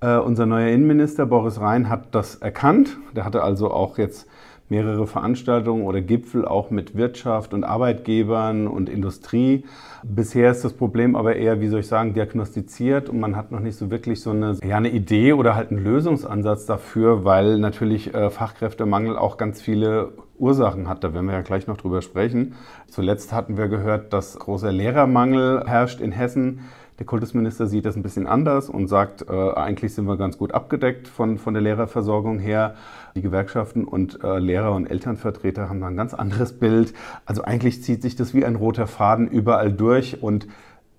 Äh, 0.00 0.16
unser 0.18 0.46
neuer 0.46 0.68
Innenminister 0.68 1.26
Boris 1.26 1.60
Rhein 1.60 1.88
hat 1.88 2.14
das 2.14 2.36
erkannt. 2.36 2.98
Der 3.14 3.24
hatte 3.24 3.42
also 3.42 3.70
auch 3.70 3.98
jetzt 3.98 4.26
mehrere 4.68 5.06
Veranstaltungen 5.06 5.84
oder 5.84 6.00
Gipfel 6.00 6.46
auch 6.46 6.70
mit 6.70 6.96
Wirtschaft 6.96 7.54
und 7.54 7.64
Arbeitgebern 7.64 8.66
und 8.66 8.88
Industrie. 8.88 9.64
Bisher 10.02 10.50
ist 10.50 10.64
das 10.64 10.72
Problem 10.74 11.16
aber 11.16 11.36
eher, 11.36 11.60
wie 11.60 11.68
soll 11.68 11.80
ich 11.80 11.88
sagen, 11.88 12.14
diagnostiziert 12.14 13.08
und 13.08 13.18
man 13.20 13.36
hat 13.36 13.50
noch 13.50 13.60
nicht 13.60 13.76
so 13.76 13.90
wirklich 13.90 14.20
so 14.20 14.30
eine, 14.30 14.56
ja, 14.62 14.76
eine 14.76 14.90
Idee 14.90 15.32
oder 15.32 15.56
halt 15.56 15.70
einen 15.70 15.82
Lösungsansatz 15.82 16.66
dafür, 16.66 17.24
weil 17.24 17.58
natürlich 17.58 18.14
äh, 18.14 18.30
Fachkräftemangel 18.30 19.16
auch 19.16 19.36
ganz 19.36 19.60
viele 19.60 20.12
Ursachen 20.38 20.88
hat. 20.88 21.02
Da 21.02 21.14
werden 21.14 21.26
wir 21.26 21.34
ja 21.34 21.42
gleich 21.42 21.66
noch 21.66 21.76
drüber 21.76 22.02
sprechen. 22.02 22.54
Zuletzt 22.86 23.32
hatten 23.32 23.56
wir 23.56 23.68
gehört, 23.68 24.12
dass 24.12 24.38
großer 24.38 24.72
Lehrermangel 24.72 25.64
herrscht 25.66 26.00
in 26.00 26.12
Hessen. 26.12 26.60
Der 26.98 27.06
Kultusminister 27.06 27.68
sieht 27.68 27.84
das 27.84 27.94
ein 27.94 28.02
bisschen 28.02 28.26
anders 28.26 28.68
und 28.68 28.88
sagt, 28.88 29.24
äh, 29.28 29.52
eigentlich 29.52 29.94
sind 29.94 30.06
wir 30.06 30.16
ganz 30.16 30.36
gut 30.36 30.52
abgedeckt 30.52 31.06
von, 31.06 31.38
von 31.38 31.54
der 31.54 31.62
Lehrerversorgung 31.62 32.40
her. 32.40 32.74
Die 33.14 33.22
Gewerkschaften 33.22 33.84
und 33.84 34.22
äh, 34.24 34.38
Lehrer 34.38 34.74
und 34.74 34.86
Elternvertreter 34.86 35.68
haben 35.68 35.80
da 35.80 35.86
ein 35.86 35.96
ganz 35.96 36.12
anderes 36.12 36.58
Bild. 36.58 36.94
Also 37.24 37.42
eigentlich 37.44 37.84
zieht 37.84 38.02
sich 38.02 38.16
das 38.16 38.34
wie 38.34 38.44
ein 38.44 38.56
roter 38.56 38.88
Faden 38.88 39.28
überall 39.28 39.72
durch 39.72 40.22
und 40.22 40.48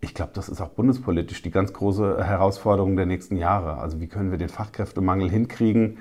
ich 0.01 0.13
glaube, 0.13 0.31
das 0.33 0.47
ist 0.47 0.61
auch 0.61 0.69
bundespolitisch 0.69 1.41
die 1.41 1.51
ganz 1.51 1.73
große 1.73 2.23
Herausforderung 2.23 2.95
der 2.95 3.05
nächsten 3.05 3.35
Jahre. 3.35 3.79
Also 3.79 3.99
wie 3.99 4.07
können 4.07 4.31
wir 4.31 4.37
den 4.37 4.47
Fachkräftemangel 4.47 5.29
hinkriegen? 5.29 5.97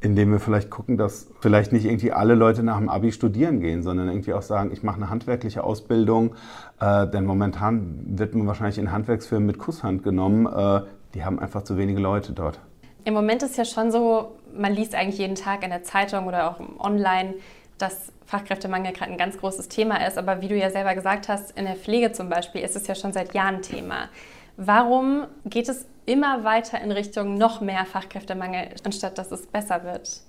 Indem 0.00 0.32
wir 0.32 0.40
vielleicht 0.40 0.70
gucken, 0.70 0.96
dass 0.96 1.28
vielleicht 1.40 1.72
nicht 1.72 1.84
irgendwie 1.84 2.12
alle 2.12 2.34
Leute 2.34 2.62
nach 2.62 2.78
dem 2.78 2.88
Abi 2.88 3.12
studieren 3.12 3.60
gehen, 3.60 3.82
sondern 3.82 4.08
irgendwie 4.08 4.34
auch 4.34 4.42
sagen, 4.42 4.70
ich 4.72 4.82
mache 4.82 4.96
eine 4.96 5.10
handwerkliche 5.10 5.64
Ausbildung, 5.64 6.34
äh, 6.80 7.06
denn 7.06 7.24
momentan 7.24 8.18
wird 8.18 8.34
man 8.34 8.46
wahrscheinlich 8.46 8.78
in 8.78 8.92
Handwerksfirmen 8.92 9.46
mit 9.46 9.58
Kusshand 9.58 10.02
genommen, 10.02 10.46
äh, 10.46 10.82
die 11.14 11.24
haben 11.24 11.38
einfach 11.38 11.62
zu 11.62 11.76
wenige 11.78 12.00
Leute 12.00 12.32
dort. 12.32 12.60
Im 13.04 13.14
Moment 13.14 13.42
ist 13.42 13.56
ja 13.56 13.64
schon 13.64 13.90
so, 13.90 14.32
man 14.54 14.74
liest 14.74 14.94
eigentlich 14.94 15.18
jeden 15.18 15.36
Tag 15.36 15.62
in 15.62 15.70
der 15.70 15.82
Zeitung 15.82 16.26
oder 16.26 16.50
auch 16.50 16.60
online, 16.78 17.34
dass 17.78 18.12
Fachkräftemangel 18.26 18.92
gerade 18.92 19.12
ein 19.12 19.18
ganz 19.18 19.38
großes 19.38 19.68
Thema 19.68 20.04
ist, 20.06 20.18
aber 20.18 20.40
wie 20.40 20.48
du 20.48 20.56
ja 20.56 20.70
selber 20.70 20.94
gesagt 20.94 21.28
hast, 21.28 21.56
in 21.56 21.64
der 21.64 21.76
Pflege 21.76 22.12
zum 22.12 22.28
Beispiel 22.28 22.60
ist 22.60 22.76
es 22.76 22.86
ja 22.86 22.94
schon 22.94 23.12
seit 23.12 23.34
Jahren 23.34 23.62
Thema. 23.62 24.08
Warum 24.56 25.24
geht 25.44 25.68
es 25.68 25.86
immer 26.06 26.44
weiter 26.44 26.80
in 26.80 26.90
Richtung 26.90 27.36
noch 27.36 27.60
mehr 27.60 27.84
Fachkräftemangel, 27.84 28.68
anstatt 28.84 29.18
dass 29.18 29.30
es 29.30 29.46
besser 29.46 29.84
wird? 29.84 30.22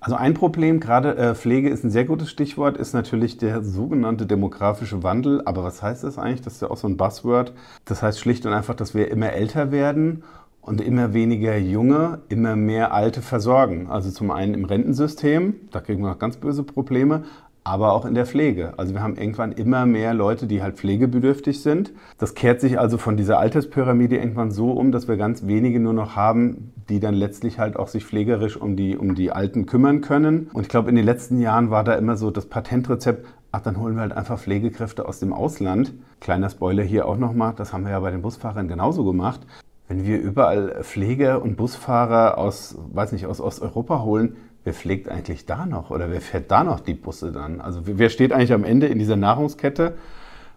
Also 0.00 0.16
ein 0.16 0.34
Problem, 0.34 0.80
gerade 0.80 1.16
äh, 1.16 1.34
Pflege 1.34 1.70
ist 1.70 1.82
ein 1.84 1.90
sehr 1.90 2.04
gutes 2.04 2.30
Stichwort, 2.30 2.76
ist 2.76 2.92
natürlich 2.92 3.38
der 3.38 3.62
sogenannte 3.62 4.26
demografische 4.26 5.02
Wandel. 5.02 5.42
Aber 5.46 5.64
was 5.64 5.82
heißt 5.82 6.04
das 6.04 6.18
eigentlich? 6.18 6.42
Das 6.42 6.54
ist 6.54 6.62
ja 6.62 6.70
auch 6.70 6.76
so 6.76 6.88
ein 6.88 6.96
Buzzword. 6.96 7.52
Das 7.84 8.02
heißt 8.02 8.18
schlicht 8.20 8.44
und 8.44 8.52
einfach, 8.52 8.74
dass 8.74 8.94
wir 8.94 9.10
immer 9.10 9.32
älter 9.32 9.72
werden 9.72 10.24
und 10.60 10.80
immer 10.80 11.12
weniger 11.12 11.56
Junge, 11.56 12.20
immer 12.28 12.56
mehr 12.56 12.92
Alte 12.92 13.22
versorgen. 13.22 13.88
Also 13.90 14.10
zum 14.10 14.30
einen 14.30 14.54
im 14.54 14.64
Rentensystem, 14.64 15.54
da 15.70 15.80
kriegen 15.80 16.02
wir 16.02 16.10
noch 16.10 16.18
ganz 16.18 16.36
böse 16.36 16.62
Probleme, 16.62 17.24
aber 17.64 17.92
auch 17.92 18.04
in 18.04 18.14
der 18.14 18.26
Pflege. 18.26 18.74
Also 18.76 18.94
wir 18.94 19.02
haben 19.02 19.16
irgendwann 19.16 19.52
immer 19.52 19.86
mehr 19.86 20.14
Leute, 20.14 20.46
die 20.46 20.62
halt 20.62 20.76
pflegebedürftig 20.76 21.62
sind. 21.62 21.92
Das 22.18 22.34
kehrt 22.34 22.60
sich 22.60 22.78
also 22.78 22.98
von 22.98 23.16
dieser 23.16 23.38
Alterspyramide 23.38 24.16
irgendwann 24.16 24.50
so 24.50 24.72
um, 24.72 24.90
dass 24.90 25.06
wir 25.06 25.16
ganz 25.16 25.46
wenige 25.46 25.78
nur 25.78 25.92
noch 25.92 26.16
haben, 26.16 26.72
die 26.88 26.98
dann 26.98 27.14
letztlich 27.14 27.58
halt 27.58 27.76
auch 27.76 27.88
sich 27.88 28.04
pflegerisch 28.04 28.56
um 28.56 28.76
die, 28.76 28.96
um 28.96 29.14
die 29.14 29.30
Alten 29.30 29.66
kümmern 29.66 30.00
können. 30.00 30.50
Und 30.52 30.62
ich 30.62 30.68
glaube, 30.68 30.90
in 30.90 30.96
den 30.96 31.04
letzten 31.04 31.40
Jahren 31.40 31.70
war 31.70 31.84
da 31.84 31.94
immer 31.94 32.16
so 32.16 32.30
das 32.30 32.46
Patentrezept, 32.46 33.26
ach, 33.52 33.60
dann 33.60 33.78
holen 33.78 33.94
wir 33.94 34.02
halt 34.02 34.12
einfach 34.12 34.40
Pflegekräfte 34.40 35.06
aus 35.06 35.20
dem 35.20 35.32
Ausland. 35.32 35.92
Kleiner 36.20 36.50
Spoiler 36.50 36.82
hier 36.82 37.06
auch 37.06 37.16
nochmal, 37.16 37.54
das 37.56 37.72
haben 37.72 37.84
wir 37.84 37.92
ja 37.92 38.00
bei 38.00 38.10
den 38.10 38.22
Busfahrern 38.22 38.66
genauso 38.66 39.04
gemacht. 39.04 39.40
Wenn 39.88 40.06
wir 40.06 40.20
überall 40.20 40.82
Pfleger 40.82 41.42
und 41.42 41.56
Busfahrer 41.56 42.38
aus, 42.38 42.78
weiß 42.92 43.12
nicht, 43.12 43.26
aus 43.26 43.40
Osteuropa 43.40 44.02
holen, 44.02 44.36
wer 44.64 44.72
pflegt 44.72 45.08
eigentlich 45.08 45.46
da 45.46 45.66
noch 45.66 45.90
oder 45.90 46.10
wer 46.10 46.20
fährt 46.20 46.50
da 46.50 46.64
noch 46.64 46.80
die 46.80 46.94
Busse 46.94 47.32
dann? 47.32 47.60
Also 47.60 47.82
wer 47.84 48.08
steht 48.08 48.32
eigentlich 48.32 48.52
am 48.52 48.64
Ende 48.64 48.86
in 48.86 48.98
dieser 48.98 49.16
Nahrungskette? 49.16 49.94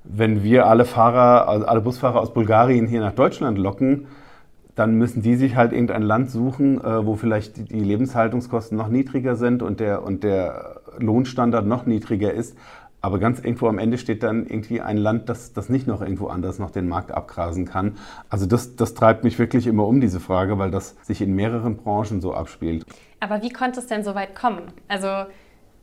Wenn 0.03 0.43
wir 0.43 0.67
alle 0.67 0.85
Fahrer, 0.85 1.47
also 1.47 1.65
alle 1.65 1.81
Busfahrer 1.81 2.19
aus 2.19 2.33
Bulgarien 2.33 2.87
hier 2.87 3.01
nach 3.01 3.13
Deutschland 3.13 3.57
locken, 3.57 4.07
dann 4.75 4.95
müssen 4.95 5.21
die 5.21 5.35
sich 5.35 5.55
halt 5.55 5.71
irgendein 5.71 6.03
Land 6.03 6.29
suchen, 6.29 6.83
äh, 6.83 7.05
wo 7.05 7.15
vielleicht 7.15 7.71
die 7.71 7.79
Lebenshaltungskosten 7.79 8.77
noch 8.77 8.89
niedriger 8.89 9.35
sind 9.35 9.63
und 9.63 9.79
der, 9.79 10.03
und 10.03 10.23
der 10.23 10.81
Lohnstandard 10.99 11.65
noch 11.65 11.85
niedriger 11.85 12.33
ist. 12.33 12.57
Aber 13.01 13.19
ganz 13.19 13.39
irgendwo 13.39 13.67
am 13.67 13.77
Ende 13.77 13.99
steht 13.99 14.23
dann 14.23 14.47
irgendwie 14.47 14.81
ein 14.81 14.97
Land, 14.97 15.29
das, 15.29 15.53
das 15.53 15.69
nicht 15.69 15.85
noch 15.85 16.01
irgendwo 16.01 16.27
anders 16.27 16.57
noch 16.57 16.71
den 16.71 16.87
Markt 16.87 17.11
abgrasen 17.11 17.65
kann. 17.65 17.97
Also 18.29 18.47
das, 18.47 18.75
das 18.75 18.95
treibt 18.95 19.23
mich 19.23 19.37
wirklich 19.37 19.67
immer 19.67 19.85
um, 19.87 20.01
diese 20.01 20.19
Frage, 20.19 20.57
weil 20.57 20.71
das 20.71 20.95
sich 21.03 21.21
in 21.21 21.35
mehreren 21.35 21.77
Branchen 21.77 22.19
so 22.19 22.33
abspielt. 22.33 22.85
Aber 23.19 23.41
wie 23.41 23.49
konnte 23.49 23.79
es 23.79 23.87
denn 23.87 24.03
so 24.03 24.15
weit 24.15 24.35
kommen? 24.35 24.71
Also 24.87 25.07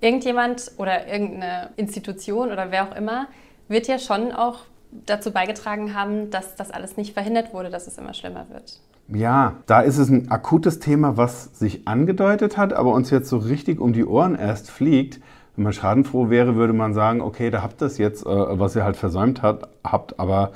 irgendjemand 0.01 0.73
oder 0.77 1.07
irgendeine 1.07 1.71
Institution 1.77 2.51
oder 2.51 2.71
wer 2.71 2.88
auch 2.88 2.97
immer 2.97 3.29
wird 3.68 3.87
ja 3.87 3.99
schon 3.99 4.33
auch 4.33 4.61
dazu 5.07 5.33
beigetragen 5.33 5.95
haben, 5.95 6.31
dass 6.31 6.57
das 6.57 6.71
alles 6.71 6.97
nicht 6.97 7.14
verhindert 7.14 7.55
wurde, 7.55 7.71
dass 7.71 7.87
es 7.87 7.97
immer 7.97 8.12
schlimmer 8.12 8.47
wird. 8.51 8.81
Ja, 9.09 9.57
da 9.66 9.81
ist 9.81 9.99
es 9.99 10.09
ein 10.11 10.31
akutes 10.31 10.79
Thema, 10.79 11.16
was 11.16 11.59
sich 11.59 11.88
angedeutet 11.88 12.57
hat, 12.57 12.73
aber 12.73 12.92
uns 12.92 13.11
jetzt 13.11 13.29
so 13.29 13.38
richtig 13.38 13.81
um 13.81 13.92
die 13.92 14.05
Ohren 14.05 14.37
erst 14.37 14.71
fliegt. 14.71 15.21
Wenn 15.57 15.64
man 15.64 15.73
schadenfroh 15.73 16.31
wäre, 16.31 16.55
würde 16.55 16.73
man 16.73 16.95
sagen, 16.95 17.21
okay, 17.21 17.51
da 17.51 17.62
habt 17.62 17.83
ihr 17.83 17.87
es 17.87 17.99
jetzt, 17.99 18.25
äh, 18.25 18.29
was 18.29 18.75
ihr 18.77 18.85
halt 18.85 18.97
versäumt 18.97 19.42
habt, 19.42 20.18
aber 20.18 20.53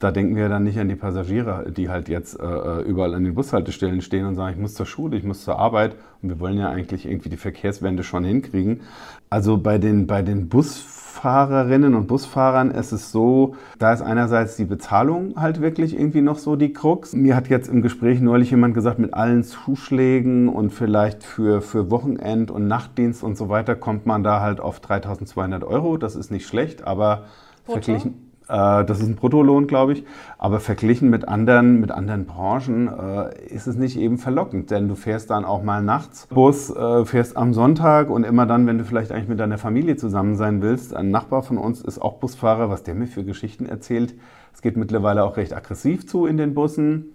da 0.00 0.10
denken 0.10 0.34
wir 0.34 0.48
dann 0.48 0.64
nicht 0.64 0.78
an 0.78 0.88
die 0.88 0.96
Passagiere, 0.96 1.70
die 1.70 1.90
halt 1.90 2.08
jetzt 2.08 2.40
äh, 2.40 2.80
überall 2.80 3.14
an 3.14 3.22
den 3.22 3.34
Bushaltestellen 3.34 4.00
stehen 4.00 4.24
und 4.24 4.34
sagen, 4.34 4.54
ich 4.54 4.60
muss 4.60 4.72
zur 4.72 4.86
Schule, 4.86 5.14
ich 5.16 5.24
muss 5.24 5.44
zur 5.44 5.58
Arbeit 5.58 5.94
und 6.22 6.30
wir 6.30 6.40
wollen 6.40 6.56
ja 6.56 6.70
eigentlich 6.70 7.04
irgendwie 7.06 7.28
die 7.28 7.36
Verkehrswende 7.36 8.02
schon 8.02 8.24
hinkriegen. 8.24 8.80
Also 9.28 9.58
bei 9.58 9.76
den, 9.76 10.06
bei 10.06 10.22
den 10.22 10.48
Busfahrerinnen 10.48 11.94
und 11.94 12.06
Busfahrern 12.06 12.70
ist 12.70 12.92
es 12.92 13.12
so, 13.12 13.56
da 13.78 13.92
ist 13.92 14.00
einerseits 14.00 14.56
die 14.56 14.64
Bezahlung 14.64 15.34
halt 15.36 15.60
wirklich 15.60 15.92
irgendwie 15.92 16.22
noch 16.22 16.38
so 16.38 16.56
die 16.56 16.72
Krux. 16.72 17.12
Mir 17.12 17.36
hat 17.36 17.48
jetzt 17.48 17.68
im 17.68 17.82
Gespräch 17.82 18.22
neulich 18.22 18.50
jemand 18.50 18.72
gesagt, 18.72 18.98
mit 18.98 19.12
allen 19.12 19.44
Zuschlägen 19.44 20.48
und 20.48 20.70
vielleicht 20.70 21.24
für, 21.24 21.60
für 21.60 21.90
Wochenend 21.90 22.50
und 22.50 22.66
Nachtdienst 22.66 23.22
und 23.22 23.36
so 23.36 23.50
weiter 23.50 23.76
kommt 23.76 24.06
man 24.06 24.22
da 24.22 24.40
halt 24.40 24.60
auf 24.60 24.80
3200 24.80 25.62
Euro. 25.62 25.98
Das 25.98 26.16
ist 26.16 26.30
nicht 26.30 26.46
schlecht, 26.46 26.84
aber 26.84 27.24
verglichen 27.66 28.12
äh, 28.12 28.29
das 28.50 29.00
ist 29.00 29.06
ein 29.06 29.14
Bruttolohn, 29.14 29.66
glaube 29.66 29.92
ich. 29.92 30.04
Aber 30.38 30.58
verglichen 30.58 31.08
mit 31.08 31.28
anderen, 31.28 31.80
mit 31.80 31.92
anderen 31.92 32.26
Branchen 32.26 32.88
äh, 32.88 33.46
ist 33.46 33.66
es 33.66 33.76
nicht 33.76 33.98
eben 33.98 34.18
verlockend, 34.18 34.70
denn 34.70 34.88
du 34.88 34.96
fährst 34.96 35.30
dann 35.30 35.44
auch 35.44 35.62
mal 35.62 35.82
nachts 35.82 36.26
Bus, 36.26 36.70
äh, 36.70 37.04
fährst 37.04 37.36
am 37.36 37.54
Sonntag 37.54 38.10
und 38.10 38.24
immer 38.24 38.46
dann, 38.46 38.66
wenn 38.66 38.78
du 38.78 38.84
vielleicht 38.84 39.12
eigentlich 39.12 39.28
mit 39.28 39.38
deiner 39.38 39.58
Familie 39.58 39.96
zusammen 39.96 40.34
sein 40.34 40.62
willst. 40.62 40.94
Ein 40.94 41.10
Nachbar 41.10 41.42
von 41.42 41.58
uns 41.58 41.80
ist 41.80 42.00
auch 42.00 42.14
Busfahrer, 42.14 42.70
was 42.70 42.82
der 42.82 42.94
mir 42.94 43.06
für 43.06 43.22
Geschichten 43.22 43.66
erzählt. 43.66 44.14
Es 44.52 44.62
geht 44.62 44.76
mittlerweile 44.76 45.24
auch 45.24 45.36
recht 45.36 45.54
aggressiv 45.54 46.06
zu 46.08 46.26
in 46.26 46.36
den 46.36 46.54
Bussen. 46.54 47.12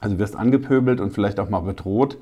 Also 0.00 0.18
wirst 0.18 0.34
angepöbelt 0.34 0.98
und 1.00 1.12
vielleicht 1.12 1.40
auch 1.40 1.50
mal 1.50 1.60
bedroht. 1.60 2.16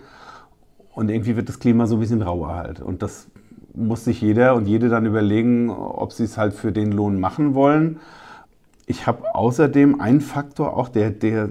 Und 0.95 1.11
irgendwie 1.11 1.37
wird 1.37 1.49
das 1.49 1.61
Klima 1.61 1.87
so 1.87 1.97
ein 1.97 2.01
bisschen 2.01 2.23
rauer 2.23 2.57
halt. 2.57 2.81
Und 2.81 3.03
das 3.03 3.29
muss 3.73 4.05
sich 4.05 4.21
jeder 4.21 4.57
und 4.57 4.67
jede 4.67 4.89
dann 4.89 5.07
überlegen, 5.07 5.71
ob 5.71 6.13
sie 6.13 6.25
es 6.25 6.37
halt 6.37 6.55
für 6.55 6.73
den 6.73 6.91
Lohn 6.91 7.21
machen 7.21 7.55
wollen 7.55 8.01
ich 8.89 9.07
habe 9.07 9.35
außerdem 9.35 10.01
einen 10.01 10.21
Faktor, 10.21 10.77
auch 10.77 10.89
der, 10.89 11.11
der, 11.11 11.49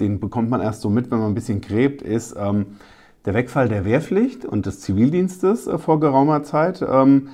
den 0.00 0.20
bekommt 0.20 0.50
man 0.50 0.60
erst 0.60 0.82
so 0.82 0.90
mit, 0.90 1.10
wenn 1.10 1.18
man 1.18 1.28
ein 1.28 1.34
bisschen 1.34 1.60
gräbt, 1.60 2.02
ist 2.02 2.34
ähm, 2.36 2.66
der 3.24 3.34
Wegfall 3.34 3.68
der 3.68 3.84
Wehrpflicht 3.84 4.44
und 4.44 4.66
des 4.66 4.80
Zivildienstes 4.80 5.66
äh, 5.66 5.78
vor 5.78 6.00
geraumer 6.00 6.42
Zeit. 6.42 6.84
Ähm, 6.86 7.28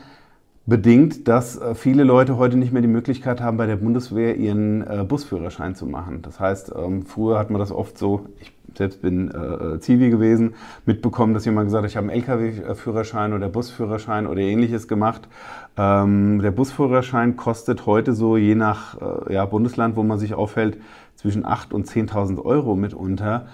bedingt, 0.66 1.26
dass 1.26 1.56
äh, 1.58 1.74
viele 1.74 2.04
Leute 2.04 2.36
heute 2.36 2.56
nicht 2.56 2.72
mehr 2.72 2.82
die 2.82 2.88
Möglichkeit 2.88 3.40
haben, 3.40 3.56
bei 3.56 3.66
der 3.66 3.76
Bundeswehr 3.76 4.36
ihren 4.36 4.86
äh, 4.86 5.04
Busführerschein 5.04 5.74
zu 5.74 5.86
machen. 5.86 6.22
Das 6.22 6.38
heißt, 6.38 6.72
ähm, 6.76 7.06
früher 7.06 7.38
hat 7.38 7.50
man 7.50 7.58
das 7.58 7.72
oft 7.72 7.98
so, 7.98 8.26
ich 8.40 8.52
selbst 8.76 9.02
bin 9.02 9.30
äh, 9.30 9.80
Zivi 9.80 10.10
gewesen, 10.10 10.54
mitbekommen, 10.86 11.34
dass 11.34 11.44
jemand 11.44 11.66
gesagt 11.66 11.84
hat, 11.84 11.90
ich 11.90 11.96
habe 11.96 12.10
einen 12.10 12.22
Lkw-Führerschein 12.22 13.32
oder 13.32 13.48
Busführerschein 13.48 14.26
oder 14.26 14.40
ähnliches 14.40 14.88
gemacht. 14.88 15.28
Ähm, 15.76 16.40
der 16.40 16.50
Busführerschein 16.50 17.36
kostet 17.36 17.86
heute 17.86 18.12
so, 18.12 18.36
je 18.36 18.54
nach 18.54 19.00
äh, 19.00 19.34
ja, 19.34 19.44
Bundesland, 19.44 19.96
wo 19.96 20.02
man 20.02 20.18
sich 20.18 20.34
aufhält, 20.34 20.78
zwischen 21.14 21.44
8.000 21.44 21.72
und 21.72 21.86
10.000 21.86 22.44
Euro 22.44 22.76
mitunter. 22.76 23.46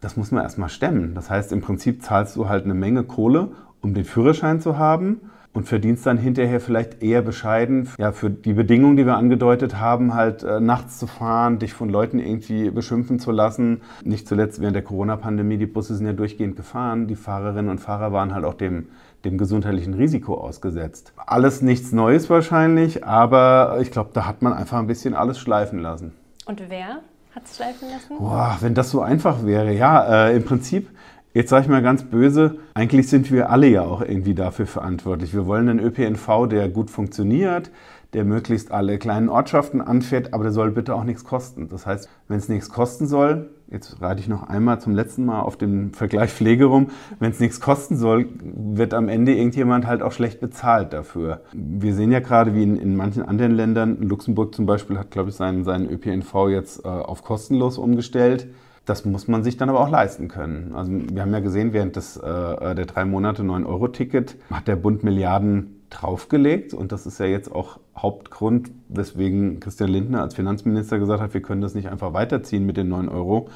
Das 0.00 0.16
muss 0.16 0.30
man 0.30 0.42
erstmal 0.42 0.68
stemmen. 0.68 1.14
Das 1.14 1.30
heißt, 1.30 1.52
im 1.52 1.60
Prinzip 1.60 2.02
zahlst 2.02 2.36
du 2.36 2.48
halt 2.48 2.64
eine 2.64 2.74
Menge 2.74 3.04
Kohle, 3.04 3.48
um 3.80 3.94
den 3.94 4.04
Führerschein 4.04 4.60
zu 4.60 4.78
haben 4.78 5.20
und 5.54 5.68
verdienst 5.68 6.04
dann 6.04 6.18
hinterher 6.18 6.60
vielleicht 6.60 7.02
eher 7.02 7.22
bescheiden 7.22 7.88
ja, 7.96 8.12
für 8.12 8.28
die 8.28 8.52
Bedingungen, 8.52 8.96
die 8.96 9.06
wir 9.06 9.16
angedeutet 9.16 9.78
haben, 9.78 10.12
halt 10.12 10.42
äh, 10.42 10.60
nachts 10.60 10.98
zu 10.98 11.06
fahren, 11.06 11.60
dich 11.60 11.72
von 11.72 11.88
Leuten 11.88 12.18
irgendwie 12.18 12.70
beschimpfen 12.70 13.20
zu 13.20 13.30
lassen. 13.30 13.80
Nicht 14.02 14.28
zuletzt 14.28 14.60
während 14.60 14.74
der 14.74 14.82
Corona-Pandemie, 14.82 15.56
die 15.56 15.66
Busse 15.66 15.94
sind 15.94 16.06
ja 16.06 16.12
durchgehend 16.12 16.56
gefahren. 16.56 17.06
Die 17.06 17.14
Fahrerinnen 17.14 17.70
und 17.70 17.78
Fahrer 17.78 18.12
waren 18.12 18.34
halt 18.34 18.44
auch 18.44 18.54
dem, 18.54 18.88
dem 19.24 19.38
gesundheitlichen 19.38 19.94
Risiko 19.94 20.34
ausgesetzt. 20.34 21.12
Alles 21.16 21.62
nichts 21.62 21.92
Neues 21.92 22.28
wahrscheinlich, 22.28 23.04
aber 23.04 23.78
ich 23.80 23.92
glaube, 23.92 24.10
da 24.12 24.26
hat 24.26 24.42
man 24.42 24.52
einfach 24.52 24.78
ein 24.78 24.88
bisschen 24.88 25.14
alles 25.14 25.38
schleifen 25.38 25.78
lassen. 25.78 26.12
Und 26.46 26.62
wer 26.68 26.98
hat 27.32 27.44
es 27.44 27.56
schleifen 27.56 27.88
lassen? 27.90 28.18
Boah, 28.18 28.58
wenn 28.60 28.74
das 28.74 28.90
so 28.90 29.00
einfach 29.02 29.46
wäre, 29.46 29.72
ja, 29.72 30.26
äh, 30.26 30.36
im 30.36 30.44
Prinzip 30.44 30.88
Jetzt 31.34 31.50
sage 31.50 31.64
ich 31.64 31.68
mal 31.68 31.82
ganz 31.82 32.04
böse, 32.04 32.58
eigentlich 32.74 33.08
sind 33.08 33.32
wir 33.32 33.50
alle 33.50 33.66
ja 33.66 33.82
auch 33.82 34.02
irgendwie 34.02 34.34
dafür 34.34 34.68
verantwortlich. 34.68 35.34
Wir 35.34 35.46
wollen 35.46 35.68
einen 35.68 35.80
ÖPNV, 35.80 36.46
der 36.48 36.68
gut 36.68 36.92
funktioniert, 36.92 37.72
der 38.12 38.24
möglichst 38.24 38.70
alle 38.70 38.98
kleinen 38.98 39.28
Ortschaften 39.28 39.80
anfährt, 39.80 40.32
aber 40.32 40.44
der 40.44 40.52
soll 40.52 40.70
bitte 40.70 40.94
auch 40.94 41.02
nichts 41.02 41.24
kosten. 41.24 41.68
Das 41.68 41.86
heißt, 41.86 42.08
wenn 42.28 42.36
es 42.36 42.48
nichts 42.48 42.68
kosten 42.68 43.08
soll, 43.08 43.50
jetzt 43.68 44.00
reite 44.00 44.20
ich 44.20 44.28
noch 44.28 44.44
einmal 44.44 44.80
zum 44.80 44.94
letzten 44.94 45.24
Mal 45.24 45.40
auf 45.40 45.56
den 45.56 45.92
Vergleich 45.92 46.30
Pflege 46.30 46.66
rum, 46.66 46.90
wenn 47.18 47.32
es 47.32 47.40
nichts 47.40 47.60
kosten 47.60 47.96
soll, 47.96 48.28
wird 48.40 48.94
am 48.94 49.08
Ende 49.08 49.34
irgendjemand 49.34 49.88
halt 49.88 50.02
auch 50.02 50.12
schlecht 50.12 50.38
bezahlt 50.38 50.92
dafür. 50.92 51.40
Wir 51.52 51.94
sehen 51.94 52.12
ja 52.12 52.20
gerade, 52.20 52.54
wie 52.54 52.62
in, 52.62 52.76
in 52.76 52.94
manchen 52.94 53.24
anderen 53.24 53.56
Ländern, 53.56 54.00
Luxemburg 54.00 54.54
zum 54.54 54.66
Beispiel 54.66 54.98
hat, 54.98 55.10
glaube 55.10 55.30
ich, 55.30 55.34
seinen, 55.34 55.64
seinen 55.64 55.90
ÖPNV 55.90 56.48
jetzt 56.50 56.84
äh, 56.84 56.88
auf 56.88 57.24
kostenlos 57.24 57.76
umgestellt. 57.76 58.46
Das 58.84 59.04
muss 59.04 59.28
man 59.28 59.42
sich 59.42 59.56
dann 59.56 59.70
aber 59.70 59.80
auch 59.80 59.88
leisten 59.88 60.28
können. 60.28 60.74
Also 60.74 60.92
wir 60.92 61.22
haben 61.22 61.32
ja 61.32 61.40
gesehen, 61.40 61.72
während 61.72 61.96
des, 61.96 62.16
äh, 62.18 62.74
der 62.74 62.84
drei 62.86 63.04
Monate 63.04 63.42
9-Euro-Ticket 63.42 64.36
hat 64.50 64.68
der 64.68 64.76
Bund 64.76 65.02
Milliarden 65.02 65.82
draufgelegt. 65.88 66.74
Und 66.74 66.92
das 66.92 67.06
ist 67.06 67.18
ja 67.18 67.26
jetzt 67.26 67.50
auch 67.50 67.78
Hauptgrund, 67.96 68.70
weswegen 68.88 69.60
Christian 69.60 69.90
Lindner 69.90 70.22
als 70.22 70.34
Finanzminister 70.34 70.98
gesagt 70.98 71.22
hat, 71.22 71.34
wir 71.34 71.42
können 71.42 71.62
das 71.62 71.74
nicht 71.74 71.88
einfach 71.88 72.12
weiterziehen 72.12 72.66
mit 72.66 72.76
den 72.76 72.88
9 72.88 73.08
Euro. 73.08 73.48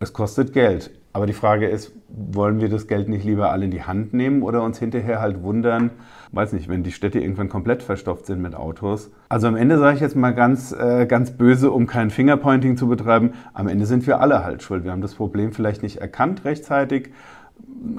Es 0.00 0.12
kostet 0.12 0.52
Geld. 0.52 0.90
Aber 1.12 1.26
die 1.26 1.32
Frage 1.32 1.66
ist, 1.66 1.92
wollen 2.08 2.60
wir 2.60 2.68
das 2.68 2.86
Geld 2.86 3.08
nicht 3.08 3.24
lieber 3.24 3.50
alle 3.50 3.64
in 3.64 3.70
die 3.70 3.82
Hand 3.82 4.12
nehmen 4.12 4.42
oder 4.42 4.62
uns 4.62 4.78
hinterher 4.78 5.20
halt 5.20 5.42
wundern, 5.42 5.90
weiß 6.32 6.52
nicht, 6.52 6.68
wenn 6.68 6.82
die 6.82 6.92
Städte 6.92 7.20
irgendwann 7.20 7.48
komplett 7.48 7.82
verstopft 7.82 8.26
sind 8.26 8.40
mit 8.40 8.54
Autos. 8.54 9.10
Also 9.28 9.48
am 9.48 9.56
Ende 9.56 9.78
sage 9.78 9.96
ich 9.96 10.00
jetzt 10.00 10.16
mal 10.16 10.34
ganz, 10.34 10.72
äh, 10.72 11.06
ganz 11.06 11.30
böse, 11.30 11.70
um 11.70 11.86
kein 11.86 12.10
Fingerpointing 12.10 12.76
zu 12.76 12.88
betreiben, 12.88 13.32
am 13.54 13.68
Ende 13.68 13.86
sind 13.86 14.06
wir 14.06 14.20
alle 14.20 14.44
halt 14.44 14.62
schuld. 14.62 14.84
Wir 14.84 14.92
haben 14.92 15.02
das 15.02 15.14
Problem 15.14 15.52
vielleicht 15.52 15.82
nicht 15.82 15.98
erkannt 15.98 16.44
rechtzeitig. 16.44 17.10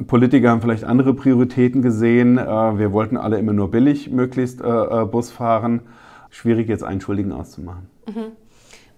Politiker 0.08 0.52
haben 0.52 0.62
vielleicht 0.62 0.84
andere 0.84 1.14
Prioritäten 1.14 1.82
gesehen. 1.82 2.38
Äh, 2.38 2.46
wir 2.78 2.92
wollten 2.92 3.18
alle 3.18 3.38
immer 3.38 3.54
nur 3.54 3.72
billig 3.72 4.10
möglichst 4.10 4.62
äh, 4.62 4.68
äh 4.68 5.06
Bus 5.06 5.32
fahren. 5.32 5.82
Schwierig 6.30 6.70
jetzt 6.70 6.84
einen 6.84 7.02
Schuldigen 7.02 7.32
auszumachen. 7.32 7.90
Mhm. 8.08 8.32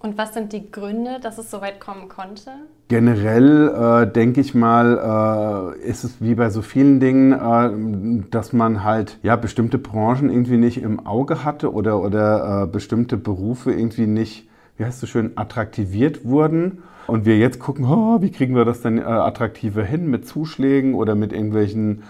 Und 0.00 0.18
was 0.18 0.34
sind 0.34 0.52
die 0.52 0.70
Gründe, 0.70 1.20
dass 1.20 1.38
es 1.38 1.50
so 1.50 1.60
weit 1.60 1.78
kommen 1.78 2.08
konnte? 2.08 2.50
Generell 2.92 3.68
äh, 3.68 4.12
denke 4.12 4.42
ich 4.42 4.54
mal, 4.54 5.72
äh, 5.80 5.88
ist 5.88 6.04
es 6.04 6.20
wie 6.20 6.34
bei 6.34 6.50
so 6.50 6.60
vielen 6.60 7.00
Dingen, 7.00 7.32
äh, 7.32 8.22
dass 8.30 8.52
man 8.52 8.84
halt 8.84 9.18
ja 9.22 9.36
bestimmte 9.36 9.78
Branchen 9.78 10.28
irgendwie 10.28 10.58
nicht 10.58 10.82
im 10.82 11.06
Auge 11.06 11.42
hatte 11.42 11.72
oder, 11.72 12.02
oder 12.02 12.64
äh, 12.64 12.66
bestimmte 12.66 13.16
Berufe 13.16 13.72
irgendwie 13.72 14.06
nicht, 14.06 14.46
wie 14.76 14.84
heißt 14.84 15.02
es 15.02 15.08
schön, 15.08 15.32
attraktiviert 15.36 16.26
wurden. 16.26 16.82
Und 17.06 17.24
wir 17.24 17.38
jetzt 17.38 17.60
gucken, 17.60 17.86
oh, 17.86 18.20
wie 18.20 18.30
kriegen 18.30 18.54
wir 18.54 18.66
das 18.66 18.82
denn 18.82 18.98
äh, 18.98 19.04
attraktiver 19.04 19.84
hin 19.84 20.10
mit 20.10 20.28
Zuschlägen 20.28 20.92
oder 20.92 21.14
mit 21.14 21.32
irgendwelchen 21.32 22.02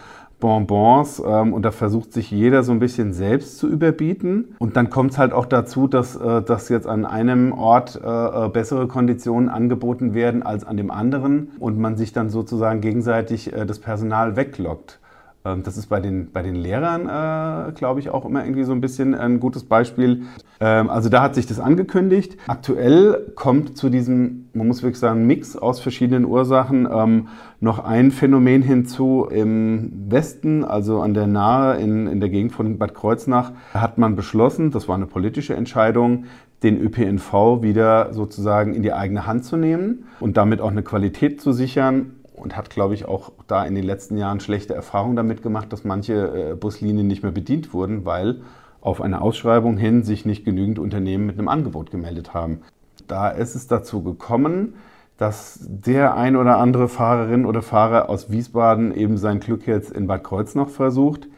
Bonbons 0.43 1.23
ähm, 1.25 1.55
und 1.55 1.63
da 1.63 1.71
versucht 1.71 2.13
sich 2.13 2.31
jeder 2.33 2.65
so 2.65 2.73
ein 2.73 2.81
bisschen 2.81 3.13
selbst 3.13 3.59
zu 3.59 3.69
überbieten. 3.69 4.57
Und 4.59 4.77
dann 4.77 4.91
kommt 4.91 5.13
es 5.13 5.19
halt 5.19 5.33
auch 5.33 5.47
dazu, 5.47 5.87
dass, 5.87 6.17
äh, 6.17 6.43
dass 6.43 6.69
jetzt 6.69 6.89
an 6.89 7.07
einem 7.07 7.53
Ort 7.53 7.99
äh, 8.05 8.09
äh, 8.09 8.49
bessere 8.49 8.89
Konditionen 8.89 9.49
angeboten 9.49 10.15
werden 10.15 10.43
als 10.43 10.65
an 10.65 10.77
dem 10.77 10.91
anderen 10.91 11.53
und 11.61 11.79
man 11.79 11.97
sich 11.97 12.13
dann 12.13 12.29
sozusagen 12.29 12.81
gegenseitig 12.81 13.53
äh, 13.53 13.65
das 13.65 13.79
Personal 13.79 14.35
weglockt. 14.35 14.99
Ähm, 15.45 15.63
das 15.63 15.77
ist 15.77 15.87
bei 15.87 16.01
den, 16.01 16.31
bei 16.33 16.43
den 16.43 16.55
Lehrern, 16.55 17.03
äh, 17.03 17.73
glaube 17.73 18.01
ich, 18.01 18.11
auch 18.11 18.25
immer 18.25 18.45
irgendwie 18.45 18.65
so 18.65 18.73
ein 18.73 18.81
bisschen 18.81 19.15
ein 19.15 19.41
gutes 19.41 19.65
Beispiel. 19.65 20.23
Ähm, 20.61 20.91
also 20.91 21.09
da 21.09 21.23
hat 21.23 21.35
sich 21.35 21.47
das 21.47 21.59
angekündigt. 21.59 22.37
Aktuell 22.47 23.33
kommt 23.35 23.77
zu 23.77 23.89
diesem, 23.89 24.49
man 24.53 24.69
muss 24.69 24.83
wirklich 24.83 25.01
sagen, 25.01 25.27
Mix 25.27 25.57
aus 25.57 25.81
verschiedenen 25.81 26.25
Ursachen 26.25 26.89
ähm, 26.91 27.29
noch 27.61 27.81
ein 27.85 28.11
Phänomen 28.11 28.63
hinzu. 28.63 29.27
Im 29.31 30.11
Westen, 30.11 30.65
also 30.65 31.01
an 31.01 31.15
der 31.15 31.27
Nahe, 31.27 31.77
in, 31.79 32.07
in 32.07 32.21
der 32.21 32.29
Gegend 32.29 32.53
von 32.53 32.79
Bad 32.79 32.95
Kreuznach, 32.95 33.53
hat 33.75 33.99
man 33.99 34.15
beschlossen, 34.15 34.71
das 34.71 34.89
war 34.89 34.95
eine 34.95 35.07
politische 35.07 35.55
Entscheidung, 35.55 36.25
den 36.63 36.81
ÖPNV 36.81 37.63
wieder 37.63 38.13
sozusagen 38.13 38.75
in 38.75 38.83
die 38.83 38.93
eigene 38.93 39.27
Hand 39.27 39.45
zu 39.45 39.57
nehmen 39.57 40.05
und 40.21 40.37
damit 40.37 40.61
auch 40.61 40.71
eine 40.71 40.85
Qualität 40.85 41.41
zu 41.41 41.51
sichern 41.51 42.13
und 42.43 42.57
hat, 42.57 42.71
glaube 42.71 42.95
ich, 42.95 43.07
auch 43.07 43.33
da 43.47 43.65
in 43.65 43.75
den 43.75 43.85
letzten 43.85 44.17
Jahren 44.17 44.41
schlechte 44.41 44.75
Erfahrungen 44.75 45.17
damit 45.17 45.43
gemacht, 45.43 45.73
dass 45.73 45.85
manche 45.85 46.51
äh, 46.53 46.55
Buslinien 46.55 47.07
nicht 47.07 47.23
mehr 47.23 47.33
bedient 47.33 47.73
wurden, 47.73 48.05
weil 48.05 48.43
auf 48.81 49.01
eine 49.01 49.23
Ausschreibung 49.23 49.77
hin 49.77 50.03
sich 50.03 50.27
nicht 50.27 50.45
genügend 50.45 50.79
Unternehmen 50.79 51.27
mit 51.27 51.39
einem 51.39 51.49
Angebot 51.49 51.91
gemeldet 51.91 52.35
haben. 52.35 52.63
Da 53.07 53.29
ist 53.29 53.55
es 53.55 53.69
dazu 53.69 54.03
gekommen, 54.03 54.75
dass 55.19 55.61
der 55.63 56.17
ein 56.17 56.35
oder 56.37 56.59
andere 56.59 56.89
Fahrerin 56.89 57.47
oder 57.47 57.63
Fahrer 57.63 58.09
aus 58.09 58.31
Wiesbaden 58.31 58.93
eben 58.95 59.17
sein 59.17 59.39
Glück 59.39 59.67
jetzt 59.67 59.93
in 59.93 60.09
Bad 60.09 60.25
Kreuznach 60.25 60.69
versucht. 60.69 61.29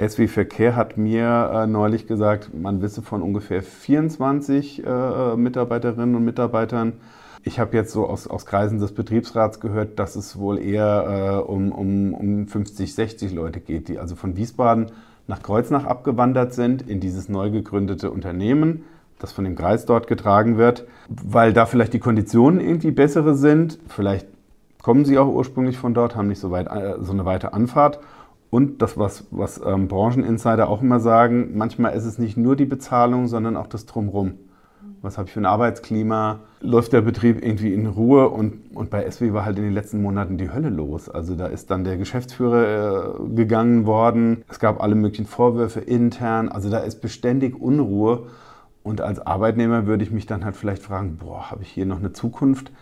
SW 0.00 0.28
Verkehr 0.28 0.76
hat 0.76 0.96
mir 0.96 1.50
äh, 1.52 1.66
neulich 1.66 2.06
gesagt, 2.06 2.54
man 2.54 2.82
wisse 2.82 3.02
von 3.02 3.22
ungefähr 3.22 3.62
24 3.62 4.84
äh, 4.84 5.36
Mitarbeiterinnen 5.36 6.14
und 6.14 6.24
Mitarbeitern, 6.24 6.94
ich 7.44 7.58
habe 7.58 7.76
jetzt 7.76 7.92
so 7.92 8.06
aus, 8.06 8.26
aus 8.26 8.46
Kreisen 8.46 8.78
des 8.78 8.92
Betriebsrats 8.92 9.60
gehört, 9.60 9.98
dass 9.98 10.16
es 10.16 10.38
wohl 10.38 10.58
eher 10.58 11.42
äh, 11.44 11.50
um, 11.50 11.72
um, 11.72 12.14
um 12.14 12.46
50, 12.46 12.94
60 12.94 13.32
Leute 13.32 13.60
geht, 13.60 13.88
die 13.88 13.98
also 13.98 14.14
von 14.14 14.36
Wiesbaden 14.36 14.92
nach 15.26 15.42
Kreuznach 15.42 15.84
abgewandert 15.84 16.54
sind 16.54 16.88
in 16.88 17.00
dieses 17.00 17.28
neu 17.28 17.50
gegründete 17.50 18.10
Unternehmen, 18.10 18.84
das 19.18 19.32
von 19.32 19.44
dem 19.44 19.56
Kreis 19.56 19.86
dort 19.86 20.06
getragen 20.06 20.56
wird, 20.56 20.86
weil 21.08 21.52
da 21.52 21.66
vielleicht 21.66 21.92
die 21.92 22.00
Konditionen 22.00 22.60
irgendwie 22.60 22.90
bessere 22.90 23.34
sind. 23.34 23.78
Vielleicht 23.88 24.26
kommen 24.82 25.04
sie 25.04 25.18
auch 25.18 25.28
ursprünglich 25.28 25.78
von 25.78 25.94
dort, 25.94 26.16
haben 26.16 26.28
nicht 26.28 26.40
so, 26.40 26.50
weit, 26.50 26.68
äh, 26.68 26.96
so 27.00 27.12
eine 27.12 27.24
weite 27.24 27.52
Anfahrt. 27.52 28.00
Und 28.50 28.82
das, 28.82 28.98
was, 28.98 29.26
was 29.30 29.60
ähm, 29.64 29.88
Brancheninsider 29.88 30.68
auch 30.68 30.82
immer 30.82 31.00
sagen, 31.00 31.56
manchmal 31.56 31.94
ist 31.94 32.04
es 32.04 32.18
nicht 32.18 32.36
nur 32.36 32.54
die 32.54 32.66
Bezahlung, 32.66 33.26
sondern 33.26 33.56
auch 33.56 33.66
das 33.66 33.86
Drumherum 33.86 34.34
was 35.02 35.18
habe 35.18 35.26
ich 35.26 35.34
für 35.34 35.40
ein 35.40 35.46
Arbeitsklima, 35.46 36.40
läuft 36.60 36.92
der 36.92 37.00
Betrieb 37.00 37.44
irgendwie 37.44 37.74
in 37.74 37.86
Ruhe? 37.86 38.28
Und, 38.28 38.74
und 38.74 38.88
bei 38.88 39.08
SW 39.10 39.32
war 39.32 39.44
halt 39.44 39.58
in 39.58 39.64
den 39.64 39.74
letzten 39.74 40.00
Monaten 40.00 40.38
die 40.38 40.50
Hölle 40.50 40.70
los. 40.70 41.08
Also 41.08 41.34
da 41.34 41.46
ist 41.46 41.70
dann 41.70 41.82
der 41.82 41.96
Geschäftsführer 41.96 43.16
äh, 43.20 43.34
gegangen 43.34 43.84
worden, 43.84 44.44
es 44.48 44.60
gab 44.60 44.80
alle 44.80 44.94
möglichen 44.94 45.26
Vorwürfe 45.26 45.80
intern, 45.80 46.48
also 46.48 46.70
da 46.70 46.78
ist 46.78 47.00
beständig 47.00 47.60
Unruhe. 47.60 48.28
Und 48.84 49.00
als 49.00 49.24
Arbeitnehmer 49.24 49.86
würde 49.86 50.02
ich 50.02 50.10
mich 50.10 50.26
dann 50.26 50.44
halt 50.44 50.56
vielleicht 50.56 50.82
fragen, 50.82 51.16
boah, 51.16 51.50
habe 51.50 51.62
ich 51.62 51.68
hier 51.68 51.86
noch 51.86 51.98
eine 51.98 52.12
Zukunft, 52.12 52.72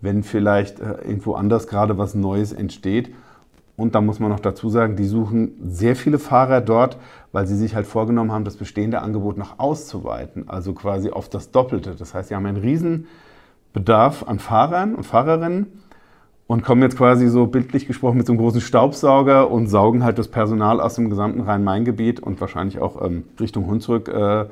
wenn 0.00 0.22
vielleicht 0.22 0.80
äh, 0.80 0.94
irgendwo 1.04 1.34
anders 1.34 1.66
gerade 1.66 1.98
was 1.98 2.14
Neues 2.14 2.52
entsteht 2.52 3.10
und 3.76 3.94
da 3.94 4.00
muss 4.00 4.20
man 4.20 4.30
noch 4.30 4.40
dazu 4.40 4.68
sagen, 4.68 4.96
die 4.96 5.04
suchen 5.04 5.52
sehr 5.66 5.96
viele 5.96 6.18
Fahrer 6.18 6.60
dort, 6.60 6.96
weil 7.32 7.46
sie 7.46 7.56
sich 7.56 7.74
halt 7.74 7.86
vorgenommen 7.86 8.30
haben, 8.30 8.44
das 8.44 8.56
bestehende 8.56 9.00
Angebot 9.00 9.36
noch 9.36 9.58
auszuweiten, 9.58 10.48
also 10.48 10.74
quasi 10.74 11.10
auf 11.10 11.28
das 11.28 11.50
Doppelte. 11.50 11.94
Das 11.98 12.14
heißt, 12.14 12.28
sie 12.28 12.36
haben 12.36 12.46
einen 12.46 12.58
riesen 12.58 13.08
Bedarf 13.72 14.22
an 14.28 14.38
Fahrern 14.38 14.94
und 14.94 15.04
Fahrerinnen 15.04 15.66
und 16.46 16.62
kommen 16.62 16.82
jetzt 16.82 16.96
quasi 16.96 17.28
so 17.28 17.46
bildlich 17.46 17.86
gesprochen 17.86 18.18
mit 18.18 18.26
so 18.26 18.32
einem 18.32 18.40
großen 18.40 18.60
Staubsauger 18.60 19.50
und 19.50 19.66
saugen 19.66 20.04
halt 20.04 20.18
das 20.18 20.28
Personal 20.28 20.80
aus 20.80 20.94
dem 20.94 21.10
gesamten 21.10 21.40
Rhein-Main-Gebiet 21.40 22.20
und 22.20 22.40
wahrscheinlich 22.40 22.78
auch 22.78 23.04
ähm, 23.04 23.24
Richtung 23.40 23.66
Hunsrück 23.66 24.08
äh, 24.08 24.42
äh, 24.42 24.46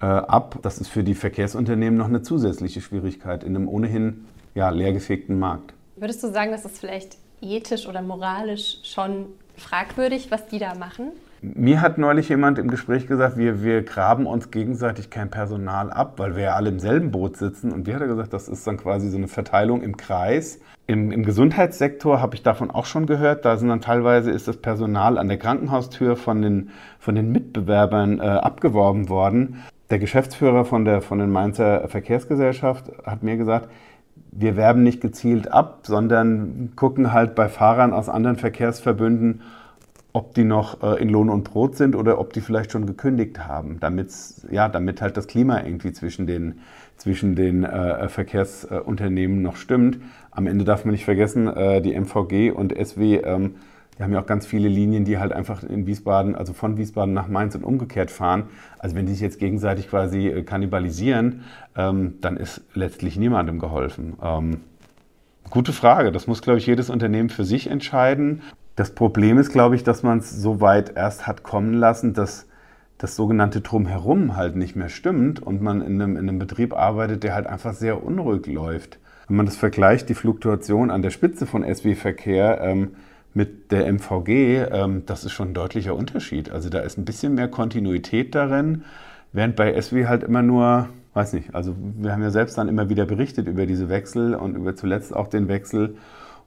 ab. 0.00 0.60
Das 0.62 0.78
ist 0.78 0.88
für 0.88 1.04
die 1.04 1.14
Verkehrsunternehmen 1.14 1.98
noch 1.98 2.08
eine 2.08 2.22
zusätzliche 2.22 2.80
Schwierigkeit 2.80 3.44
in 3.44 3.54
einem 3.54 3.68
ohnehin 3.68 4.24
ja, 4.54 4.70
leergefegten 4.70 5.38
Markt. 5.38 5.74
Würdest 5.96 6.22
du 6.22 6.32
sagen, 6.32 6.52
dass 6.52 6.62
das 6.62 6.78
vielleicht 6.78 7.18
ethisch 7.42 7.86
oder 7.86 8.02
moralisch 8.02 8.78
schon 8.84 9.26
fragwürdig, 9.56 10.30
was 10.30 10.46
die 10.46 10.58
da 10.58 10.74
machen? 10.74 11.12
Mir 11.44 11.80
hat 11.80 11.98
neulich 11.98 12.28
jemand 12.28 12.60
im 12.60 12.68
Gespräch 12.68 13.08
gesagt, 13.08 13.36
wir, 13.36 13.64
wir 13.64 13.82
graben 13.82 14.26
uns 14.26 14.52
gegenseitig 14.52 15.10
kein 15.10 15.28
Personal 15.28 15.90
ab, 15.90 16.14
weil 16.18 16.36
wir 16.36 16.44
ja 16.44 16.54
alle 16.54 16.68
im 16.68 16.78
selben 16.78 17.10
Boot 17.10 17.36
sitzen. 17.36 17.72
Und 17.72 17.84
wie 17.84 17.94
hat 17.94 18.00
er 18.00 18.06
gesagt, 18.06 18.32
das 18.32 18.46
ist 18.46 18.64
dann 18.64 18.76
quasi 18.76 19.10
so 19.10 19.16
eine 19.16 19.26
Verteilung 19.26 19.82
im 19.82 19.96
Kreis. 19.96 20.60
Im, 20.86 21.10
im 21.10 21.24
Gesundheitssektor 21.24 22.20
habe 22.20 22.36
ich 22.36 22.44
davon 22.44 22.70
auch 22.70 22.86
schon 22.86 23.06
gehört. 23.06 23.44
Da 23.44 23.56
sind 23.56 23.70
dann 23.70 23.80
teilweise 23.80 24.30
ist 24.30 24.46
das 24.46 24.56
Personal 24.56 25.18
an 25.18 25.26
der 25.26 25.36
Krankenhaustür 25.36 26.14
von 26.14 26.42
den, 26.42 26.70
von 27.00 27.16
den 27.16 27.32
Mitbewerbern 27.32 28.20
äh, 28.20 28.22
abgeworben 28.22 29.08
worden. 29.08 29.64
Der 29.90 29.98
Geschäftsführer 29.98 30.64
von 30.64 30.84
der 30.84 31.02
von 31.02 31.18
den 31.18 31.30
Mainzer 31.30 31.88
Verkehrsgesellschaft 31.88 32.92
hat 33.04 33.24
mir 33.24 33.36
gesagt, 33.36 33.68
wir 34.32 34.56
werben 34.56 34.82
nicht 34.82 35.00
gezielt 35.00 35.52
ab, 35.52 35.80
sondern 35.84 36.72
gucken 36.74 37.12
halt 37.12 37.34
bei 37.34 37.48
Fahrern 37.48 37.92
aus 37.92 38.08
anderen 38.08 38.36
Verkehrsverbünden, 38.36 39.42
ob 40.14 40.34
die 40.34 40.44
noch 40.44 40.82
äh, 40.82 41.00
in 41.00 41.08
Lohn 41.08 41.28
und 41.28 41.44
Brot 41.44 41.76
sind 41.76 41.94
oder 41.94 42.18
ob 42.18 42.32
die 42.32 42.40
vielleicht 42.40 42.72
schon 42.72 42.86
gekündigt 42.86 43.46
haben, 43.46 43.78
damit's, 43.80 44.46
ja, 44.50 44.68
damit 44.68 45.00
halt 45.00 45.16
das 45.16 45.26
Klima 45.26 45.62
irgendwie 45.62 45.92
zwischen 45.92 46.26
den, 46.26 46.60
zwischen 46.96 47.34
den 47.34 47.64
äh, 47.64 48.08
Verkehrsunternehmen 48.08 49.42
noch 49.42 49.56
stimmt. 49.56 49.98
Am 50.30 50.46
Ende 50.46 50.64
darf 50.64 50.84
man 50.84 50.92
nicht 50.92 51.04
vergessen, 51.04 51.46
äh, 51.48 51.80
die 51.80 51.94
MVG 51.94 52.50
und 52.50 52.74
SW 52.74 53.16
ähm, 53.16 53.54
wir 53.96 54.04
haben 54.04 54.12
ja 54.12 54.20
auch 54.20 54.26
ganz 54.26 54.46
viele 54.46 54.68
Linien, 54.68 55.04
die 55.04 55.18
halt 55.18 55.32
einfach 55.32 55.62
in 55.62 55.86
Wiesbaden, 55.86 56.34
also 56.34 56.52
von 56.52 56.76
Wiesbaden 56.76 57.12
nach 57.12 57.28
Mainz 57.28 57.54
und 57.54 57.62
umgekehrt 57.62 58.10
fahren. 58.10 58.44
Also 58.78 58.96
wenn 58.96 59.06
die 59.06 59.12
sich 59.12 59.20
jetzt 59.20 59.38
gegenseitig 59.38 59.88
quasi 59.88 60.28
äh, 60.28 60.42
kannibalisieren, 60.42 61.44
ähm, 61.76 62.14
dann 62.20 62.36
ist 62.36 62.62
letztlich 62.74 63.16
niemandem 63.16 63.58
geholfen. 63.58 64.14
Ähm, 64.22 64.60
gute 65.50 65.72
Frage. 65.72 66.10
Das 66.10 66.26
muss, 66.26 66.42
glaube 66.42 66.58
ich, 66.58 66.66
jedes 66.66 66.88
Unternehmen 66.88 67.28
für 67.28 67.44
sich 67.44 67.68
entscheiden. 67.68 68.42
Das 68.76 68.94
Problem 68.94 69.36
ist, 69.36 69.52
glaube 69.52 69.76
ich, 69.76 69.84
dass 69.84 70.02
man 70.02 70.18
es 70.18 70.30
so 70.30 70.60
weit 70.62 70.96
erst 70.96 71.26
hat 71.26 71.42
kommen 71.42 71.74
lassen, 71.74 72.14
dass 72.14 72.46
das 72.96 73.16
sogenannte 73.16 73.60
Drumherum 73.60 74.36
halt 74.36 74.56
nicht 74.56 74.76
mehr 74.76 74.88
stimmt 74.88 75.42
und 75.42 75.60
man 75.60 75.82
in 75.82 76.00
einem, 76.00 76.16
in 76.16 76.28
einem 76.28 76.38
Betrieb 76.38 76.72
arbeitet, 76.72 77.24
der 77.24 77.34
halt 77.34 77.46
einfach 77.46 77.74
sehr 77.74 78.02
unruhig 78.02 78.46
läuft. 78.46 78.98
Wenn 79.28 79.36
man 79.36 79.46
das 79.46 79.56
vergleicht, 79.56 80.08
die 80.08 80.14
Fluktuation 80.14 80.90
an 80.90 81.02
der 81.02 81.10
Spitze 81.10 81.46
von 81.46 81.62
SW-Verkehr, 81.62 82.60
ähm, 82.62 82.92
mit 83.34 83.70
der 83.70 83.86
MVG, 83.86 84.66
ähm, 84.70 85.02
das 85.06 85.24
ist 85.24 85.32
schon 85.32 85.50
ein 85.50 85.54
deutlicher 85.54 85.94
Unterschied. 85.94 86.50
Also 86.50 86.68
da 86.68 86.80
ist 86.80 86.98
ein 86.98 87.04
bisschen 87.04 87.34
mehr 87.34 87.48
Kontinuität 87.48 88.34
darin, 88.34 88.84
während 89.32 89.56
bei 89.56 89.80
SW 89.80 90.06
halt 90.06 90.22
immer 90.22 90.42
nur, 90.42 90.88
weiß 91.14 91.32
nicht, 91.32 91.54
also 91.54 91.74
wir 91.78 92.12
haben 92.12 92.22
ja 92.22 92.30
selbst 92.30 92.58
dann 92.58 92.68
immer 92.68 92.88
wieder 92.88 93.06
berichtet 93.06 93.48
über 93.48 93.66
diese 93.66 93.88
Wechsel 93.88 94.34
und 94.34 94.56
über 94.56 94.76
zuletzt 94.76 95.14
auch 95.14 95.28
den 95.28 95.48
Wechsel. 95.48 95.96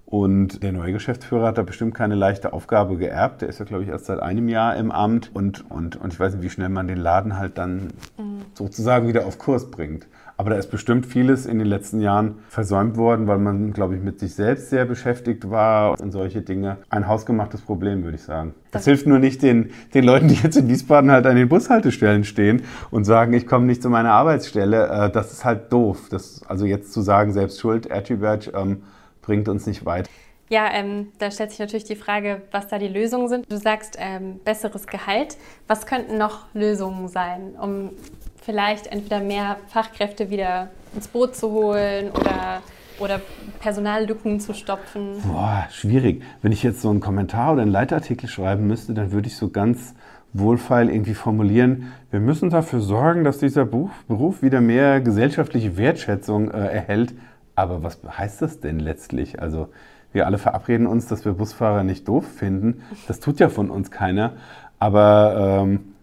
Und 0.06 0.62
der 0.62 0.72
neue 0.72 0.94
Geschäftsführer 0.94 1.48
hat 1.48 1.58
da 1.58 1.64
bestimmt 1.64 1.96
keine 1.96 2.14
leichte 2.14 2.54
Aufgabe 2.54 2.96
geerbt. 2.98 3.42
Der 3.42 3.50
ist 3.50 3.60
ja, 3.60 3.66
glaube 3.66 3.84
ich, 3.84 3.90
erst 3.90 4.06
seit 4.06 4.20
einem 4.20 4.48
Jahr 4.48 4.76
im 4.76 4.92
Amt. 4.92 5.32
Und, 5.34 5.70
und, 5.72 5.96
und 5.96 6.14
ich 6.14 6.20
weiß 6.20 6.36
nicht, 6.36 6.44
wie 6.44 6.50
schnell 6.52 6.70
man 6.70 6.88
den 6.88 7.00
Laden 7.00 7.38
halt 7.38 7.58
dann 7.58 7.88
mhm. 8.18 8.42
sozusagen 8.54 9.08
wieder 9.08 9.26
auf 9.26 9.40
Kurs 9.40 9.72
bringt. 9.72 10.06
Aber 10.38 10.50
da 10.50 10.58
ist 10.58 10.70
bestimmt 10.70 11.06
vieles 11.06 11.46
in 11.46 11.60
den 11.60 11.68
letzten 11.68 12.02
Jahren 12.02 12.40
versäumt 12.50 12.98
worden, 12.98 13.28
weil 13.28 13.38
man, 13.38 13.72
glaube 13.72 13.96
ich, 13.96 14.02
mit 14.02 14.20
sich 14.20 14.36
selbst 14.36 14.70
sehr 14.70 14.86
beschäftigt 14.86 15.50
war 15.50 16.00
und 16.00 16.12
solche 16.12 16.42
Dinge. 16.42 16.78
Ein 16.90 17.08
hausgemachtes 17.08 17.62
Problem, 17.62 18.04
würde 18.04 18.16
ich 18.16 18.24
sagen. 18.24 18.54
Das, 18.72 18.82
das 18.82 18.86
hilft 18.86 19.08
nur 19.08 19.20
nicht 19.20 19.42
den, 19.42 19.72
den 19.94 20.04
Leuten, 20.04 20.28
die 20.28 20.36
jetzt 20.36 20.58
in 20.58 20.68
Wiesbaden 20.68 21.10
halt 21.10 21.26
an 21.26 21.38
den 21.38 21.48
Bushaltestellen 21.48 22.26
stehen 22.26 22.64
und 22.92 23.06
sagen, 23.06 23.32
ich 23.34 23.48
komme 23.48 23.66
nicht 23.66 23.82
zu 23.82 23.90
meiner 23.90 24.12
Arbeitsstelle. 24.12 24.88
Äh, 24.88 25.10
das 25.10 25.32
ist 25.32 25.46
halt 25.46 25.72
doof. 25.72 26.08
Das, 26.10 26.42
also 26.48 26.66
jetzt 26.66 26.92
zu 26.92 27.02
sagen, 27.02 27.32
selbst 27.32 27.62
schuld, 27.62 27.90
Attribute, 27.90 28.52
ähm, 28.54 28.84
bringt 29.22 29.48
uns 29.48 29.66
nicht 29.66 29.86
weit. 29.86 30.10
Ja, 30.50 30.70
ähm, 30.72 31.08
da 31.18 31.32
stellt 31.32 31.50
sich 31.52 31.60
natürlich 31.60 31.86
die 31.86 31.96
Frage, 31.96 32.44
was 32.52 32.68
da 32.68 32.78
die 32.78 32.88
Lösungen 32.88 33.28
sind. 33.30 33.52
Du 33.52 33.58
sagst 33.58 33.98
ähm, 34.00 34.40
besseres 34.44 34.86
Gehalt. 34.86 35.38
Was 35.68 35.88
könnten 35.88 36.18
noch 36.18 36.46
Lösungen 36.54 37.08
sein, 37.08 37.56
um 37.60 37.92
vielleicht 38.46 38.88
entweder 38.88 39.20
mehr 39.20 39.58
Fachkräfte 39.68 40.30
wieder 40.30 40.70
ins 40.94 41.08
Boot 41.08 41.36
zu 41.36 41.52
holen 41.52 42.12
oder, 42.12 42.62
oder 43.00 43.22
Personallücken 43.60 44.40
zu 44.40 44.54
stopfen? 44.54 45.22
Boah, 45.28 45.66
schwierig. 45.72 46.24
Wenn 46.42 46.52
ich 46.52 46.62
jetzt 46.62 46.82
so 46.82 46.90
einen 46.90 47.00
Kommentar 47.00 47.54
oder 47.54 47.64
einen 47.64 47.72
Leitartikel 47.72 48.30
schreiben 48.30 48.68
müsste, 48.68 48.94
dann 48.94 49.12
würde 49.12 49.28
ich 49.28 49.36
so 49.36 49.50
ganz 49.50 49.96
wohlfeil 50.38 50.90
irgendwie 50.90 51.14
formulieren, 51.14 51.94
wir 52.12 52.20
müssen 52.20 52.50
dafür 52.50 52.82
sorgen, 52.82 53.24
dass 53.24 53.38
dieser 53.38 53.66
Beruf 53.66 54.42
wieder 54.42 54.60
mehr 54.60 55.00
gesellschaftliche 55.00 55.78
Wertschätzung 55.78 56.52
äh, 56.52 56.58
erhält. 56.58 57.14
Aber 57.56 57.84
was 57.84 58.00
heißt 58.06 58.42
das 58.42 58.60
denn 58.60 58.80
letztlich? 58.80 59.42
Also 59.42 59.70
wir 60.12 60.26
alle 60.26 60.38
verabreden 60.38 60.88
uns, 60.88 61.08
dass 61.08 61.24
wir 61.24 61.34
Busfahrer 61.34 61.84
nicht 61.84 62.08
doof 62.08 62.26
finden. 62.28 62.82
Das 63.08 63.22
tut 63.22 63.40
ja 63.40 63.48
von 63.48 63.70
uns 63.70 63.92
keiner. 63.92 64.34
Aber 64.78 65.62
ähm, 65.64 65.95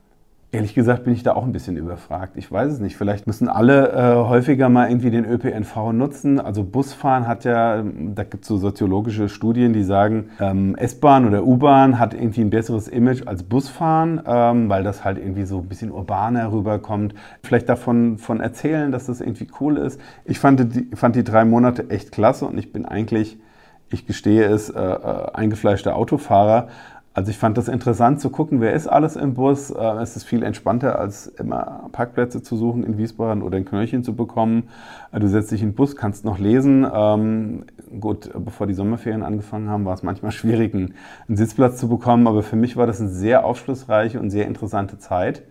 Ehrlich 0.55 0.74
gesagt 0.74 1.05
bin 1.05 1.14
ich 1.14 1.22
da 1.22 1.32
auch 1.32 1.44
ein 1.44 1.53
bisschen 1.53 1.78
überfragt. 1.78 2.36
Ich 2.36 2.53
weiß 2.53 2.74
es 2.74 2.78
nicht. 2.78 2.98
Vielleicht 2.98 3.26
müssen 3.26 3.48
alle 3.48 3.92
äh, 3.92 4.28
häufiger 4.28 4.68
mal 4.68 4.90
irgendwie 4.90 5.11
den 5.11 5.24
ÖPNV 5.24 5.92
nutzen. 5.94 6.38
Also 6.38 6.62
Busfahren 6.62 7.26
hat 7.26 7.44
ja, 7.44 7.82
da 7.82 8.24
gibt 8.24 8.44
es 8.44 8.48
so 8.48 8.59
soziologische 8.59 9.30
Studien, 9.30 9.72
die 9.72 9.82
sagen, 9.82 10.28
ähm, 10.40 10.76
S-Bahn 10.76 11.26
oder 11.26 11.42
U-Bahn 11.46 11.98
hat 11.98 12.12
irgendwie 12.12 12.42
ein 12.42 12.50
besseres 12.50 12.86
Image 12.86 13.26
als 13.26 13.44
Busfahren, 13.44 14.20
ähm, 14.26 14.68
weil 14.68 14.84
das 14.84 15.07
halt 15.07 15.16
irgendwie 15.16 15.46
so 15.46 15.61
ein 15.61 15.68
bisschen 15.68 15.90
urbaner 15.90 16.53
rüberkommt. 16.53 17.14
Vielleicht 17.42 17.70
davon 17.70 18.18
von 18.18 18.40
erzählen, 18.40 18.92
dass 18.92 19.07
das 19.07 19.22
irgendwie 19.22 19.48
cool 19.59 19.78
ist. 19.78 19.98
Ich 20.26 20.38
fand 20.38 20.74
die, 20.74 20.94
fand 20.94 21.16
die 21.16 21.24
drei 21.24 21.46
Monate 21.46 21.88
echt 21.88 22.12
klasse 22.12 22.44
und 22.44 22.59
ich 22.59 22.74
bin 22.74 22.84
eigentlich, 22.84 23.38
ich 23.90 24.07
gestehe 24.07 24.44
es, 24.44 24.68
äh, 24.68 24.78
äh 24.78 25.32
eingefleischter 25.32 25.96
Autofahrer. 25.96 26.68
Also 27.14 27.30
ich 27.30 27.36
fand 27.36 27.58
das 27.58 27.68
interessant 27.68 28.22
zu 28.22 28.30
gucken, 28.30 28.62
wer 28.62 28.72
ist 28.72 28.86
alles 28.86 29.16
im 29.16 29.34
Bus. 29.34 29.70
Äh, 29.70 29.82
es 30.00 30.16
ist 30.16 30.24
viel 30.24 30.42
entspannter, 30.42 30.98
als 30.98 31.26
immer 31.26 31.88
Parkplätze 31.92 32.42
zu 32.42 32.56
suchen 32.56 32.84
in 32.84 32.96
Wiesbaden 32.96 33.42
oder 33.42 33.58
ein 33.58 33.66
Knöllchen 33.66 34.02
zu 34.02 34.16
bekommen. 34.16 34.68
Äh, 35.12 35.20
du 35.20 35.28
setzt 35.28 35.50
dich 35.50 35.60
in 35.62 35.70
den 35.70 35.74
Bus, 35.74 35.94
kannst 35.94 36.24
noch 36.24 36.38
lesen. 36.38 36.86
Ähm, 36.90 37.64
gut, 38.00 38.30
bevor 38.34 38.66
die 38.66 38.72
Sommerferien 38.72 39.22
angefangen 39.22 39.68
haben, 39.68 39.84
war 39.84 39.92
es 39.92 40.02
manchmal 40.02 40.32
schwierig, 40.32 40.74
einen, 40.74 40.94
Sitzplatz 41.28 41.78
zu 41.78 41.88
bekommen. 41.88 42.26
Aber 42.26 42.42
für 42.42 42.56
mich 42.56 42.76
war 42.78 42.86
das 42.86 43.00
eine 43.00 43.10
sehr 43.10 43.44
aufschlussreiche 43.44 44.18
und 44.18 44.30
sehr 44.30 44.46
interessante 44.46 44.98
Zeit. 44.98 45.42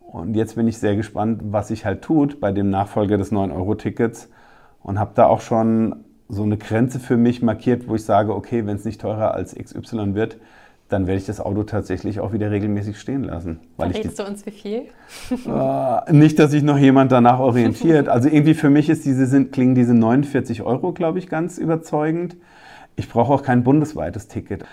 Und 0.00 0.36
jetzt 0.36 0.54
bin 0.54 0.68
ich 0.68 0.78
sehr 0.78 0.94
gespannt, 0.94 1.40
was 1.46 1.68
sich 1.68 1.84
halt 1.84 2.02
tut 2.02 2.38
bei 2.38 2.52
dem 2.52 2.70
Nachfolger 2.70 3.18
des 3.18 3.32
9-Euro-Tickets 3.32 4.30
und 4.80 5.00
habe 5.00 5.10
da 5.16 5.26
auch 5.26 5.40
schon 5.40 6.04
so 6.28 6.44
eine 6.44 6.56
Grenze 6.56 7.00
für 7.00 7.16
mich 7.16 7.42
markiert, 7.42 7.88
wo 7.88 7.96
ich 7.96 8.04
sage, 8.04 8.32
okay, 8.32 8.64
wenn 8.64 8.76
es 8.76 8.84
nicht 8.84 9.00
teurer 9.00 9.34
als 9.34 9.56
XY 9.56 10.14
wird, 10.14 10.38
dann 10.88 11.06
werde 11.06 11.18
ich 11.18 11.26
das 11.26 11.40
Auto 11.40 11.62
tatsächlich 11.62 12.20
auch 12.20 12.32
wieder 12.32 12.50
regelmäßig 12.50 13.00
stehen 13.00 13.24
lassen. 13.24 13.60
Weil 13.76 13.92
Verrätst 13.92 14.18
du 14.18 14.24
uns 14.24 14.44
wie 14.46 14.50
viel? 14.50 14.82
Äh, 15.46 16.12
nicht, 16.12 16.38
dass 16.38 16.50
sich 16.50 16.62
noch 16.62 16.78
jemand 16.78 17.10
danach 17.10 17.38
orientiert. 17.38 18.08
Also 18.08 18.28
irgendwie 18.28 18.54
für 18.54 18.70
mich 18.70 18.90
ist 18.90 19.04
diese, 19.04 19.26
sind, 19.26 19.52
klingen 19.52 19.74
diese 19.74 19.94
49 19.94 20.62
Euro, 20.62 20.92
glaube 20.92 21.18
ich, 21.18 21.28
ganz 21.28 21.58
überzeugend. 21.58 22.36
Ich 22.96 23.08
brauche 23.08 23.32
auch 23.32 23.42
kein 23.42 23.64
bundesweites 23.64 24.28
Ticket. 24.28 24.64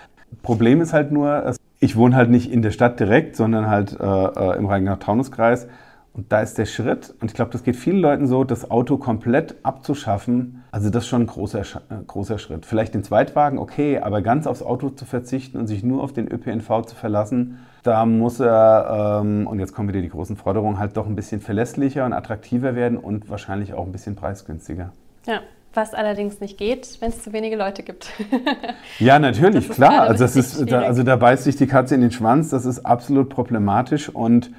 Problem 0.42 0.80
ist 0.80 0.92
halt 0.92 1.12
nur, 1.12 1.54
ich 1.80 1.96
wohne 1.96 2.14
halt 2.14 2.30
nicht 2.30 2.50
in 2.50 2.62
der 2.62 2.70
Stadt 2.70 3.00
direkt, 3.00 3.36
sondern 3.36 3.68
halt 3.68 3.98
äh, 3.98 4.04
äh 4.04 4.58
im 4.58 4.66
Rheingau-Taunus-Kreis. 4.66 5.66
Und 6.12 6.30
da 6.30 6.40
ist 6.40 6.58
der 6.58 6.66
Schritt, 6.66 7.14
und 7.20 7.30
ich 7.30 7.34
glaube, 7.34 7.50
das 7.50 7.62
geht 7.62 7.76
vielen 7.76 7.98
Leuten 7.98 8.26
so, 8.26 8.44
das 8.44 8.70
Auto 8.70 8.98
komplett 8.98 9.56
abzuschaffen. 9.62 10.61
Also 10.72 10.88
das 10.88 11.04
ist 11.04 11.10
schon 11.10 11.22
ein 11.22 11.26
großer, 11.26 11.60
äh, 11.60 11.64
großer 12.06 12.38
Schritt. 12.38 12.64
Vielleicht 12.64 12.94
den 12.94 13.04
Zweitwagen, 13.04 13.58
okay, 13.58 13.98
aber 13.98 14.22
ganz 14.22 14.46
aufs 14.46 14.62
Auto 14.62 14.88
zu 14.88 15.04
verzichten 15.04 15.58
und 15.58 15.66
sich 15.66 15.84
nur 15.84 16.02
auf 16.02 16.14
den 16.14 16.26
ÖPNV 16.32 16.86
zu 16.86 16.96
verlassen, 16.96 17.58
da 17.82 18.06
muss 18.06 18.40
er, 18.40 19.20
ähm, 19.22 19.46
und 19.46 19.60
jetzt 19.60 19.74
kommen 19.74 19.90
wieder 19.90 20.00
die 20.00 20.08
großen 20.08 20.34
Forderungen, 20.36 20.78
halt 20.78 20.96
doch 20.96 21.06
ein 21.06 21.14
bisschen 21.14 21.42
verlässlicher 21.42 22.06
und 22.06 22.14
attraktiver 22.14 22.74
werden 22.74 22.96
und 22.96 23.28
wahrscheinlich 23.28 23.74
auch 23.74 23.84
ein 23.84 23.92
bisschen 23.92 24.16
preisgünstiger. 24.16 24.92
Ja. 25.26 25.40
Was 25.74 25.94
allerdings 25.94 26.40
nicht 26.40 26.58
geht, 26.58 26.98
wenn 27.00 27.08
es 27.08 27.22
zu 27.22 27.32
wenige 27.32 27.56
Leute 27.56 27.82
gibt. 27.82 28.10
ja, 28.98 29.18
natürlich, 29.18 29.70
klar. 29.70 30.02
Also, 30.02 30.24
das 30.24 30.36
ist, 30.36 30.70
da, 30.70 30.82
also 30.82 31.02
da 31.02 31.16
beißt 31.16 31.44
sich 31.44 31.56
die 31.56 31.66
Katze 31.66 31.94
in 31.94 32.02
den 32.02 32.10
Schwanz. 32.10 32.50
Das 32.50 32.66
ist 32.66 32.84
absolut 32.84 33.30
problematisch 33.30 34.10
und, 34.10 34.50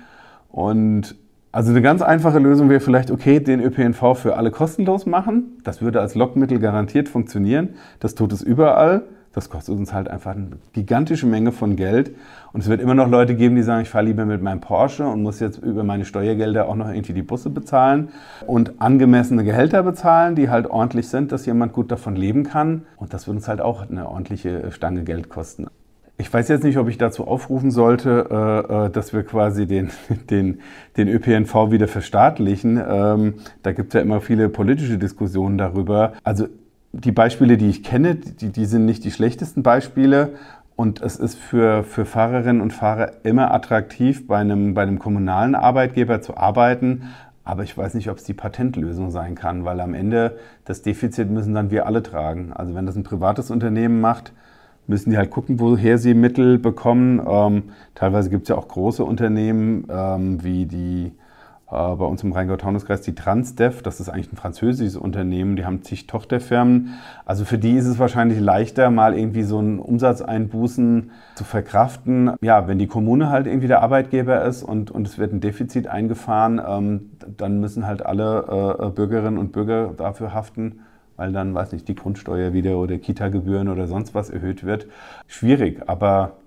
und 0.50 1.16
also 1.54 1.70
eine 1.70 1.84
ganz 1.84 2.02
einfache 2.02 2.40
Lösung 2.40 2.68
wäre 2.70 2.80
vielleicht, 2.80 3.12
okay, 3.12 3.40
den 3.40 3.60
ÖPNV 3.62 4.18
für 4.18 4.38
alle 4.38 4.50
kostenlos 4.50 5.06
machen. 5.06 5.60
Das 5.64 5.84
würde 5.84 6.02
als 6.02 6.16
Lockmittel 6.16 6.58
garantiert 6.58 7.08
funktionieren. 7.08 7.76
Das 8.00 8.16
tut 8.16 8.34
es 8.34 8.42
überall. 8.42 9.04
Das 9.34 9.52
kostet 9.52 9.76
uns 9.76 9.94
halt 9.94 10.08
einfach 10.08 10.32
eine 10.32 10.48
gigantische 10.74 11.28
Menge 11.28 11.52
von 11.52 11.76
Geld. 11.76 12.16
Und 12.54 12.62
es 12.62 12.70
wird 12.70 12.82
immer 12.82 12.96
noch 12.96 13.08
Leute 13.08 13.36
geben, 13.36 13.56
die 13.56 13.62
sagen, 13.62 13.84
ich 13.84 13.90
fahre 13.90 14.06
lieber 14.06 14.26
mit 14.26 14.42
meinem 14.42 14.62
Porsche 14.62 15.06
und 15.06 15.22
muss 15.22 15.40
jetzt 15.40 15.60
über 15.60 15.84
meine 15.84 16.06
Steuergelder 16.06 16.68
auch 16.68 16.76
noch 16.76 16.90
irgendwie 16.90 17.14
die 17.14 17.22
Busse 17.22 17.52
bezahlen 17.52 18.10
und 18.48 18.82
angemessene 18.82 19.44
Gehälter 19.44 19.84
bezahlen, 19.84 20.34
die 20.34 20.50
halt 20.50 20.66
ordentlich 20.66 21.08
sind, 21.08 21.32
dass 21.32 21.46
jemand 21.46 21.72
gut 21.72 21.92
davon 21.92 22.16
leben 22.16 22.46
kann. 22.46 22.88
Und 22.98 23.14
das 23.14 23.28
wird 23.28 23.38
uns 23.38 23.48
halt 23.48 23.62
auch 23.62 23.88
eine 23.88 24.10
ordentliche 24.10 24.72
Stange 24.72 25.04
Geld 25.04 25.30
kosten. 25.30 25.68
Ich 26.18 26.32
weiß 26.32 26.48
jetzt 26.48 26.64
nicht, 26.64 26.78
ob 26.78 26.90
ich 26.90 27.00
dazu 27.00 27.26
aufrufen 27.26 27.72
sollte, 27.72 28.28
äh, 28.30 28.86
äh, 28.86 28.90
dass 28.92 29.14
wir 29.14 29.24
quasi 29.24 29.66
den, 29.66 29.90
den, 30.30 30.60
den 30.96 31.08
ÖPNV 31.08 31.72
wieder 31.72 31.88
verstaatlichen. 31.88 32.82
Ähm, 32.88 33.34
da 33.64 33.72
gibt 33.72 33.90
es 33.90 33.94
ja 33.96 34.02
immer 34.02 34.22
viele 34.22 34.50
politische 34.50 34.98
Diskussionen 34.98 35.58
darüber. 35.58 36.14
Also 36.24 36.48
die 36.92 37.12
Beispiele, 37.12 37.58
die 37.58 37.70
ich 37.70 37.84
kenne, 37.84 38.16
die, 38.16 38.50
die 38.50 38.66
sind 38.66 38.86
nicht 38.86 39.04
die 39.04 39.12
schlechtesten 39.12 39.64
Beispiele. 39.64 40.34
Und 40.76 41.02
es 41.02 41.18
ist 41.18 41.38
für, 41.38 41.84
für 41.84 42.06
Fahrerinnen 42.06 42.62
und 42.62 42.74
Fahrer 42.74 43.12
immer 43.24 43.52
attraktiv, 43.52 44.28
bei 44.28 44.38
einem, 44.38 44.74
bei 44.74 44.84
einem 44.84 45.00
kommunalen 45.00 45.56
Arbeitgeber 45.56 46.22
zu 46.22 46.38
arbeiten. 46.38 47.10
Aber 47.44 47.64
ich 47.64 47.78
weiß 47.78 47.94
nicht, 47.96 48.10
ob 48.10 48.18
es 48.18 48.24
die 48.24 48.34
Patentlösung 48.34 49.12
sein 49.12 49.36
kann, 49.36 49.66
weil 49.66 49.80
am 49.82 49.94
Ende 49.94 50.38
das 50.66 50.82
Defizit 50.82 51.30
müssen 51.30 51.54
dann 51.54 51.72
wir 51.72 51.86
alle 51.86 52.02
tragen. 52.02 52.54
Also 52.54 52.74
wenn 52.74 52.86
das 52.86 52.96
ein 52.96 53.04
privates 53.04 53.52
Unternehmen 53.52 54.00
macht, 54.00 54.34
müssen 54.88 55.12
die 55.12 55.18
halt 55.18 55.32
gucken, 55.32 55.60
woher 55.60 55.98
sie 55.98 56.14
Mittel 56.14 56.60
bekommen. 56.60 57.22
Ähm, 57.26 57.64
teilweise 57.96 58.30
gibt 58.30 58.44
es 58.44 58.50
ja 58.50 58.56
auch 58.56 58.68
große 58.68 59.04
Unternehmen, 59.04 59.88
ähm, 59.90 60.44
wie 60.44 60.66
die 60.66 61.12
äh, 61.74 61.96
bei 61.96 62.06
uns 62.06 62.24
im 62.24 62.32
Rheingau-Taunus-Kreis 62.32 63.02
die 63.02 63.16
Transdev, 63.16 63.82
das 63.82 64.00
ist 64.00 64.10
eigentlich 64.10 64.32
ein 64.32 64.38
französisches 64.38 64.96
Unternehmen, 64.96 65.56
die 65.56 65.66
haben 65.66 65.82
zig 65.82 66.06
Tochterfirmen. 66.06 66.94
Also 67.26 67.46
für 67.46 67.58
die 67.58 67.76
ist 67.76 67.88
es 67.88 67.98
wahrscheinlich 67.98 68.40
leichter, 68.40 68.92
mal 68.92 69.18
irgendwie 69.18 69.44
so 69.44 69.58
einen 69.58 69.80
Umsatzeinbußen 69.80 71.12
zu 71.36 71.44
verkraften. 71.44 72.34
Ja, 72.42 72.68
wenn 72.68 72.78
die 72.78 72.88
Kommune 72.88 73.30
halt 73.30 73.48
irgendwie 73.48 73.68
der 73.68 73.82
Arbeitgeber 73.82 74.44
ist 74.44 74.62
und, 74.62 74.92
und 74.92 75.08
es 75.08 75.18
wird 75.18 75.34
ein 75.34 75.42
Defizit 75.42 75.88
eingefahren, 75.88 76.62
ähm, 76.66 77.12
dann 77.38 77.60
müssen 77.60 77.88
halt 77.88 78.06
alle 78.06 78.78
äh, 78.80 78.90
Bürgerinnen 78.90 79.40
und 79.40 79.52
Bürger 79.52 79.94
dafür 79.98 80.34
haften 80.34 80.82
weil 81.16 81.32
dann, 81.32 81.54
weiß 81.54 81.72
nicht, 81.72 81.88
die 81.88 81.96
Grundsteuer 81.96 82.54
wieder 82.54 82.78
oder 82.78 82.98
Kita-Gebühren 82.98 83.70
oder 83.70 83.88
sonst 83.88 84.14
was 84.16 84.30
erhöht 84.30 84.64
wird. 84.64 84.88
Schwierig, 85.28 85.82
aber, 85.88 86.38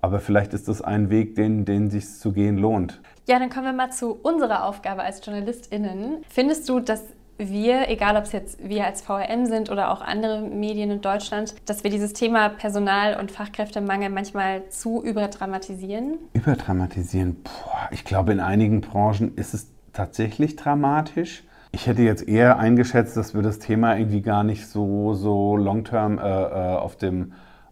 aber 0.00 0.20
vielleicht 0.20 0.54
ist 0.54 0.68
das 0.68 0.82
ein 0.82 1.10
Weg, 1.10 1.34
den, 1.34 1.64
den 1.64 1.90
sich 1.90 2.08
zu 2.08 2.32
gehen 2.32 2.56
lohnt. 2.56 3.00
Ja, 3.28 3.38
dann 3.38 3.50
kommen 3.50 3.66
wir 3.66 3.72
mal 3.72 3.90
zu 3.90 4.18
unserer 4.22 4.64
Aufgabe 4.64 5.02
als 5.02 5.24
JournalistInnen. 5.24 6.24
Findest 6.28 6.68
du, 6.68 6.80
dass 6.80 7.04
wir, 7.48 7.88
egal 7.88 8.16
ob 8.16 8.24
es 8.24 8.32
jetzt 8.32 8.68
wir 8.68 8.84
als 8.84 9.00
VRM 9.00 9.46
sind 9.46 9.70
oder 9.70 9.90
auch 9.90 10.02
andere 10.02 10.42
Medien 10.42 10.90
in 10.90 11.00
Deutschland, 11.00 11.54
dass 11.66 11.84
wir 11.84 11.90
dieses 11.90 12.12
Thema 12.12 12.50
Personal- 12.50 13.18
und 13.18 13.30
Fachkräftemangel 13.30 14.10
manchmal 14.10 14.68
zu 14.68 15.02
überdramatisieren? 15.02 16.18
Überdramatisieren? 16.34 17.36
Boah, 17.42 17.88
ich 17.90 18.04
glaube, 18.04 18.32
in 18.32 18.40
einigen 18.40 18.82
Branchen 18.82 19.34
ist 19.36 19.54
es 19.54 19.68
tatsächlich 19.92 20.56
dramatisch. 20.56 21.44
Ich 21.72 21.86
hätte 21.86 22.02
jetzt 22.02 22.26
eher 22.26 22.58
eingeschätzt, 22.58 23.16
dass 23.16 23.34
wir 23.34 23.42
das 23.42 23.58
Thema 23.58 23.96
irgendwie 23.96 24.22
gar 24.22 24.42
nicht 24.42 24.66
so, 24.66 25.14
so 25.14 25.56
long-term 25.56 26.18
äh, 26.18 26.22
äh, 26.22 26.76
auf, 26.76 26.96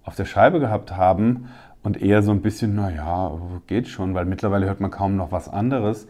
auf 0.05 0.15
der 0.15 0.25
Scheibe 0.25 0.61
gehabt 0.61 0.97
haben 0.97 1.49
und 1.83 2.01
eher 2.01 2.23
so 2.23 2.31
ein 2.31 2.41
bisschen, 2.41 2.75
naja, 2.75 3.33
geht 3.67 3.89
schon, 3.89 4.15
weil 4.15 4.25
mittlerweile 4.25 4.67
hört 4.67 4.81
man 4.81 4.91
kaum 4.91 5.17
noch 5.17 5.33
was 5.33 5.49
anderes. 5.49 6.07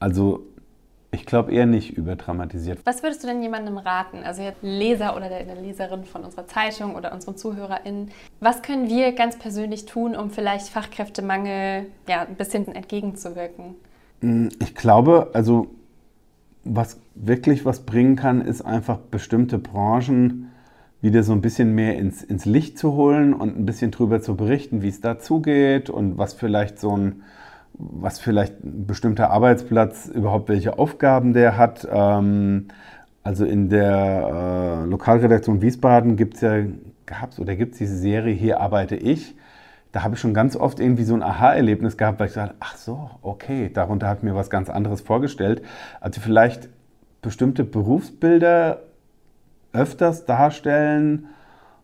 Also 0.00 0.46
ich 1.10 1.24
glaube 1.24 1.52
eher 1.52 1.66
nicht 1.66 1.96
überdramatisiert. 1.96 2.80
Was 2.84 3.02
würdest 3.02 3.22
du 3.22 3.28
denn 3.28 3.42
jemandem 3.42 3.78
raten, 3.78 4.24
also 4.24 4.42
jetzt 4.42 4.62
Leser 4.62 5.16
oder 5.16 5.28
der, 5.28 5.54
Leserin 5.54 6.04
von 6.04 6.24
unserer 6.24 6.46
Zeitung 6.46 6.96
oder 6.96 7.12
unseren 7.12 7.36
ZuhörerInnen, 7.36 8.10
was 8.40 8.62
können 8.62 8.88
wir 8.88 9.12
ganz 9.12 9.38
persönlich 9.38 9.86
tun, 9.86 10.14
um 10.14 10.30
vielleicht 10.30 10.68
Fachkräftemangel 10.68 11.86
ja, 12.08 12.22
ein 12.22 12.34
bisschen 12.34 12.74
entgegenzuwirken? 12.74 13.76
Hm, 14.20 14.50
ich 14.60 14.74
glaube, 14.74 15.30
also 15.32 15.68
was 16.74 17.00
wirklich 17.14 17.64
was 17.64 17.80
bringen 17.80 18.16
kann, 18.16 18.40
ist 18.40 18.62
einfach 18.62 18.98
bestimmte 18.98 19.58
Branchen 19.58 20.50
wieder 21.00 21.22
so 21.22 21.32
ein 21.32 21.40
bisschen 21.40 21.74
mehr 21.74 21.96
ins, 21.96 22.22
ins 22.22 22.44
Licht 22.44 22.78
zu 22.78 22.92
holen 22.92 23.32
und 23.32 23.56
ein 23.56 23.66
bisschen 23.66 23.90
drüber 23.90 24.20
zu 24.20 24.36
berichten, 24.36 24.82
wie 24.82 24.88
es 24.88 25.00
da 25.00 25.18
zugeht 25.18 25.90
und 25.90 26.18
was 26.18 26.34
vielleicht 26.34 26.78
so 26.78 26.96
ein, 26.96 27.22
was 27.74 28.18
vielleicht 28.18 28.64
ein 28.64 28.86
bestimmter 28.86 29.30
Arbeitsplatz 29.30 30.08
überhaupt 30.08 30.48
welche 30.48 30.78
Aufgaben 30.78 31.32
der 31.32 31.56
hat. 31.56 31.86
Ähm, 31.90 32.66
also 33.22 33.44
in 33.44 33.68
der 33.68 34.84
äh, 34.84 34.88
Lokalredaktion 34.88 35.62
Wiesbaden 35.62 36.16
gibt 36.16 36.34
es 36.34 36.40
ja, 36.40 36.64
gab 37.06 37.30
es 37.30 37.38
oder 37.38 37.54
gibt 37.56 37.72
es 37.72 37.78
diese 37.78 37.96
Serie 37.96 38.34
Hier 38.34 38.60
arbeite 38.60 38.96
ich. 38.96 39.36
Da 39.92 40.02
habe 40.02 40.14
ich 40.14 40.20
schon 40.20 40.34
ganz 40.34 40.54
oft 40.54 40.80
irgendwie 40.80 41.04
so 41.04 41.14
ein 41.14 41.22
Aha-Erlebnis 41.22 41.96
gehabt, 41.96 42.20
weil 42.20 42.26
ich 42.26 42.34
gesagt 42.34 42.54
ach 42.60 42.76
so, 42.76 43.10
okay, 43.22 43.70
darunter 43.72 44.06
habe 44.06 44.18
ich 44.18 44.22
mir 44.22 44.34
was 44.34 44.50
ganz 44.50 44.68
anderes 44.68 45.00
vorgestellt. 45.00 45.62
Also 46.00 46.20
vielleicht 46.20 46.68
bestimmte 47.22 47.64
Berufsbilder 47.64 48.82
öfters 49.72 50.24
darstellen 50.24 51.26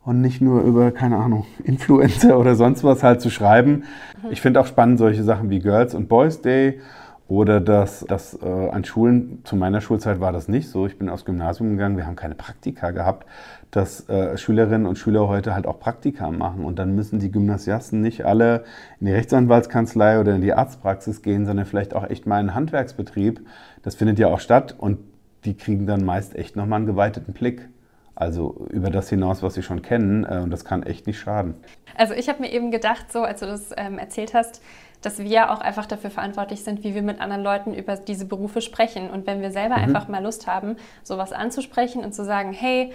und 0.05 0.21
nicht 0.21 0.41
nur 0.41 0.63
über, 0.63 0.91
keine 0.93 1.17
Ahnung, 1.17 1.47
Influencer 1.65 2.39
oder 2.39 2.55
sonst 2.55 2.85
was 2.85 3.03
halt 3.03 3.21
zu 3.21 3.31
schreiben. 3.31 3.85
Mhm. 4.23 4.33
Ich 4.33 4.41
finde 4.41 4.61
auch 4.61 4.67
spannend 4.67 4.99
solche 4.99 5.23
Sachen 5.23 5.51
wie 5.51 5.61
Girls 5.61 5.95
und 5.95 6.09
Boys 6.09 6.43
Day 6.43 6.81
Oder 7.27 7.61
dass, 7.61 8.01
dass 8.01 8.39
äh, 8.43 8.69
an 8.71 8.85
Schulen, 8.85 9.41
zu 9.45 9.57
meiner 9.57 9.81
Schulzeit 9.81 10.21
war 10.21 10.31
das 10.31 10.47
nicht 10.47 10.69
so, 10.69 10.87
ich 10.87 10.99
bin 10.99 11.09
aufs 11.09 11.25
Gymnasium 11.25 11.71
gegangen, 11.71 11.97
wir 11.97 12.07
haben 12.07 12.17
keine 12.17 12.35
Praktika 12.35 12.91
gehabt, 12.91 13.27
dass 13.75 14.09
äh, 14.09 14.39
Schülerinnen 14.39 14.87
und 14.87 14.99
Schüler 14.99 15.27
heute 15.27 15.53
halt 15.53 15.67
auch 15.67 15.81
Praktika 15.81 16.31
machen. 16.31 16.65
Und 16.65 16.79
dann 16.79 16.95
müssen 16.95 17.19
die 17.19 17.33
Gymnasiasten 17.33 18.01
nicht 18.01 18.25
alle 18.25 18.65
in 19.01 19.07
die 19.07 19.13
Rechtsanwaltskanzlei 19.13 20.21
oder 20.21 20.37
in 20.37 20.43
die 20.43 20.53
Arztpraxis 20.53 21.23
gehen, 21.23 21.45
sondern 21.45 21.67
vielleicht 21.67 21.93
auch 21.95 22.09
echt 22.09 22.25
mal 22.25 22.37
in 22.37 22.49
einen 22.49 22.55
Handwerksbetrieb. 22.55 23.45
Das 23.83 23.97
findet 23.97 24.21
ja 24.21 24.29
auch 24.29 24.39
statt 24.39 24.77
und 24.79 24.99
die 25.45 25.57
kriegen 25.57 25.87
dann 25.87 26.05
meist 26.05 26.37
echt 26.37 26.55
nochmal 26.55 26.79
einen 26.79 26.87
geweiteten 26.87 27.33
Blick. 27.33 27.69
Also 28.15 28.69
über 28.71 28.91
das 28.91 29.09
hinaus, 29.09 29.43
was 29.43 29.55
sie 29.55 29.63
schon 29.65 29.83
kennen. 29.83 30.25
Äh, 30.25 30.39
und 30.39 30.53
das 30.53 30.65
kann 30.65 30.85
echt 30.85 31.09
nicht 31.09 31.19
schaden. 31.19 31.55
Also 31.97 32.15
ich 32.15 32.29
habe 32.29 32.43
mir 32.43 32.53
eben 32.53 32.71
gedacht, 32.71 33.11
so 33.11 33.23
als 33.23 33.41
du 33.41 33.47
das 33.47 33.73
ähm, 33.77 33.99
erzählt 33.99 34.35
hast, 34.35 34.63
dass 35.05 35.19
wir 35.19 35.51
auch 35.51 35.61
einfach 35.61 35.87
dafür 35.87 36.11
verantwortlich 36.11 36.65
sind, 36.65 36.83
wie 36.83 36.95
wir 36.95 37.03
mit 37.03 37.21
anderen 37.21 37.43
Leuten 37.43 37.75
über 37.75 37.97
diese 37.97 38.25
Berufe 38.25 38.61
sprechen. 38.61 39.11
Und 39.11 39.27
wenn 39.27 39.43
wir 39.43 39.51
selber 39.51 39.77
mhm. 39.77 39.83
einfach 39.85 40.09
mal 40.09 40.23
Lust 40.23 40.47
haben, 40.47 40.77
sowas 41.03 41.33
anzusprechen 41.33 42.05
und 42.05 42.15
zu 42.15 42.25
sagen, 42.25 42.53
hey, 42.53 42.93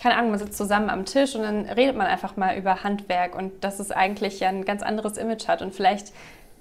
keine 0.00 0.16
Ahnung, 0.16 0.30
man 0.30 0.38
sitzt 0.38 0.56
zusammen 0.56 0.88
am 0.88 1.04
Tisch 1.04 1.36
und 1.36 1.42
dann 1.42 1.66
redet 1.66 1.94
man 1.94 2.06
einfach 2.06 2.36
mal 2.36 2.56
über 2.56 2.82
Handwerk 2.84 3.36
und 3.36 3.52
dass 3.62 3.80
es 3.80 3.90
eigentlich 3.90 4.40
ja 4.40 4.48
ein 4.48 4.64
ganz 4.64 4.82
anderes 4.82 5.18
Image 5.18 5.46
hat. 5.46 5.60
Und 5.60 5.74
vielleicht, 5.74 6.14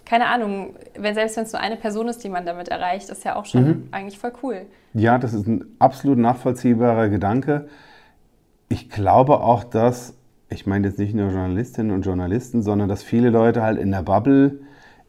keine 0.06 0.28
Ahnung, 0.28 0.76
wenn, 0.98 1.14
selbst 1.14 1.38
wenn 1.38 1.46
es 1.46 1.54
nur 1.54 1.62
eine 1.62 1.78
Person 1.78 2.10
ist, 2.10 2.22
die 2.22 2.30
man 2.30 2.46
damit 2.46 2.68
erreicht, 2.68 3.10
ist 3.10 3.24
ja 3.24 3.38
auch 3.38 3.46
schon 3.46 3.66
mhm. 3.66 3.88
eigentlich 3.92 4.20
voll 4.20 4.34
cool. 4.44 4.66
Ja, 4.94 5.18
das 5.18 5.34
ist 5.34 5.48
ein 5.48 5.64
absolut 5.80 6.18
nachvollziehbarer 6.18 7.08
Gedanke. 7.08 7.70
Ich 8.68 8.90
glaube 8.90 9.40
auch, 9.40 9.64
dass, 9.64 10.16
ich 10.50 10.68
meine 10.68 10.88
jetzt 10.90 11.00
nicht 11.00 11.16
nur 11.16 11.30
Journalistinnen 11.30 11.94
und 11.94 12.02
Journalisten, 12.02 12.62
sondern 12.62 12.90
dass 12.90 13.04
viele 13.04 13.30
Leute 13.30 13.62
halt 13.62 13.80
in 13.80 13.92
der 13.92 14.04
Bubble 14.04 14.60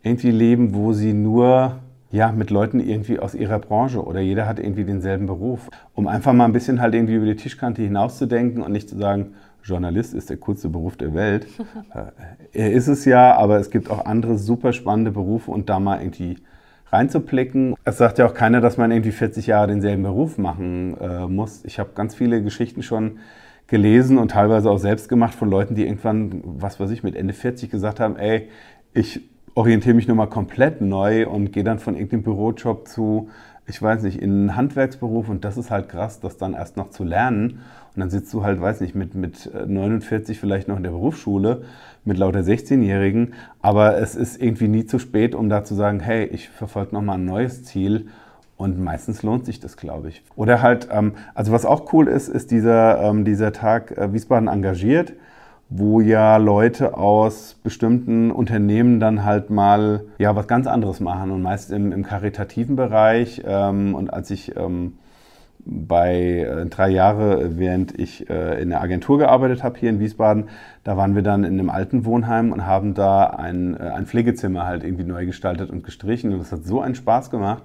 irgendwie 0.02 0.30
leben, 0.30 0.72
wo 0.72 0.92
sie 0.92 1.14
nur 1.14 1.80
ja, 2.10 2.32
mit 2.32 2.50
Leuten 2.50 2.80
irgendwie 2.80 3.18
aus 3.20 3.34
ihrer 3.34 3.58
Branche 3.58 4.04
oder 4.04 4.20
jeder 4.20 4.46
hat 4.46 4.58
irgendwie 4.58 4.84
denselben 4.84 5.26
Beruf, 5.26 5.68
um 5.94 6.08
einfach 6.08 6.32
mal 6.32 6.44
ein 6.44 6.52
bisschen 6.52 6.80
halt 6.80 6.94
irgendwie 6.94 7.14
über 7.14 7.26
die 7.26 7.36
Tischkante 7.36 7.82
hinauszudenken 7.82 8.62
und 8.62 8.72
nicht 8.72 8.88
zu 8.88 8.96
sagen, 8.96 9.34
Journalist 9.62 10.14
ist 10.14 10.30
der 10.30 10.38
coolste 10.38 10.68
Beruf 10.68 10.96
der 10.96 11.14
Welt. 11.14 11.46
Äh, 11.92 12.12
er 12.52 12.72
ist 12.72 12.86
es 12.86 13.04
ja, 13.04 13.36
aber 13.36 13.58
es 13.58 13.70
gibt 13.70 13.90
auch 13.90 14.04
andere 14.04 14.38
super 14.38 14.72
spannende 14.72 15.10
Berufe 15.10 15.50
und 15.50 15.68
da 15.68 15.80
mal 15.80 16.00
irgendwie 16.00 16.36
reinzublicken. 16.92 17.74
Es 17.84 17.98
sagt 17.98 18.18
ja 18.18 18.26
auch 18.26 18.34
keiner, 18.34 18.60
dass 18.60 18.76
man 18.76 18.92
irgendwie 18.92 19.10
40 19.10 19.48
Jahre 19.48 19.68
denselben 19.68 20.04
Beruf 20.04 20.38
machen 20.38 20.96
äh, 21.00 21.26
muss. 21.26 21.64
Ich 21.64 21.80
habe 21.80 21.90
ganz 21.94 22.14
viele 22.14 22.42
Geschichten 22.42 22.82
schon 22.82 23.18
gelesen 23.66 24.18
und 24.18 24.32
teilweise 24.32 24.70
auch 24.70 24.78
selbst 24.78 25.08
gemacht 25.08 25.34
von 25.34 25.50
Leuten, 25.50 25.74
die 25.74 25.84
irgendwann, 25.84 26.42
was 26.44 26.78
weiß 26.78 26.90
ich, 26.90 27.02
mit 27.02 27.16
Ende 27.16 27.34
40 27.34 27.70
gesagt 27.70 27.98
haben, 27.98 28.16
ey, 28.16 28.48
ich 28.92 29.28
orientiere 29.54 29.94
mich 29.94 30.08
nochmal 30.08 30.28
komplett 30.28 30.80
neu 30.80 31.28
und 31.28 31.52
gehe 31.52 31.64
dann 31.64 31.78
von 31.78 31.94
irgendeinem 31.94 32.22
Bürojob 32.22 32.86
zu, 32.88 33.30
ich 33.66 33.80
weiß 33.80 34.02
nicht, 34.02 34.20
in 34.20 34.30
einen 34.30 34.56
Handwerksberuf 34.56 35.28
und 35.28 35.44
das 35.44 35.56
ist 35.56 35.70
halt 35.70 35.88
krass, 35.88 36.20
das 36.20 36.36
dann 36.36 36.54
erst 36.54 36.76
noch 36.76 36.90
zu 36.90 37.04
lernen. 37.04 37.60
Und 37.94 38.00
dann 38.00 38.10
sitzt 38.10 38.32
du 38.32 38.44
halt, 38.44 38.60
weiß 38.60 38.80
nicht, 38.80 38.94
mit, 38.94 39.14
mit 39.14 39.50
49 39.66 40.38
vielleicht 40.38 40.68
noch 40.68 40.76
in 40.76 40.84
der 40.84 40.90
Berufsschule, 40.90 41.62
mit 42.04 42.18
lauter 42.18 42.40
16-Jährigen, 42.40 43.34
aber 43.60 43.98
es 43.98 44.14
ist 44.14 44.40
irgendwie 44.40 44.68
nie 44.68 44.86
zu 44.86 44.98
spät, 44.98 45.34
um 45.34 45.48
da 45.48 45.64
zu 45.64 45.74
sagen, 45.74 46.00
hey, 46.00 46.24
ich 46.26 46.48
verfolge 46.48 46.94
nochmal 46.94 47.18
ein 47.18 47.24
neues 47.24 47.64
Ziel. 47.64 48.06
Und 48.56 48.78
meistens 48.78 49.22
lohnt 49.22 49.46
sich 49.46 49.58
das, 49.58 49.78
glaube 49.78 50.10
ich. 50.10 50.22
Oder 50.36 50.60
halt, 50.60 50.88
ähm, 50.92 51.14
also 51.34 51.50
was 51.50 51.64
auch 51.64 51.94
cool 51.94 52.08
ist, 52.08 52.28
ist 52.28 52.50
dieser, 52.50 53.02
ähm, 53.02 53.24
dieser 53.24 53.54
Tag 53.54 53.96
äh, 53.96 54.12
Wiesbaden 54.12 54.48
engagiert 54.48 55.14
wo 55.70 56.00
ja 56.00 56.36
Leute 56.36 56.98
aus 56.98 57.54
bestimmten 57.62 58.32
Unternehmen 58.32 58.98
dann 58.98 59.24
halt 59.24 59.50
mal 59.50 60.02
ja 60.18 60.34
was 60.34 60.48
ganz 60.48 60.66
anderes 60.66 60.98
machen 60.98 61.30
und 61.30 61.42
meist 61.42 61.70
im, 61.70 61.92
im 61.92 62.02
karitativen 62.02 62.74
Bereich. 62.74 63.42
Ähm, 63.46 63.94
und 63.94 64.12
als 64.12 64.30
ich 64.32 64.56
ähm, 64.56 64.94
bei 65.64 66.40
äh, 66.40 66.66
drei 66.66 66.88
Jahre, 66.88 67.56
während 67.58 67.96
ich 67.96 68.28
äh, 68.28 68.60
in 68.60 68.70
der 68.70 68.80
Agentur 68.80 69.18
gearbeitet 69.18 69.62
habe 69.62 69.78
hier 69.78 69.90
in 69.90 70.00
Wiesbaden, 70.00 70.48
da 70.82 70.96
waren 70.96 71.14
wir 71.14 71.22
dann 71.22 71.44
in 71.44 71.58
einem 71.58 71.70
alten 71.70 72.04
Wohnheim 72.04 72.50
und 72.50 72.66
haben 72.66 72.94
da 72.94 73.26
ein, 73.26 73.76
äh, 73.76 73.90
ein 73.90 74.06
Pflegezimmer 74.06 74.66
halt 74.66 74.82
irgendwie 74.82 75.04
neu 75.04 75.24
gestaltet 75.24 75.70
und 75.70 75.84
gestrichen. 75.84 76.32
Und 76.32 76.40
das 76.40 76.50
hat 76.50 76.64
so 76.64 76.80
einen 76.80 76.96
Spaß 76.96 77.30
gemacht. 77.30 77.64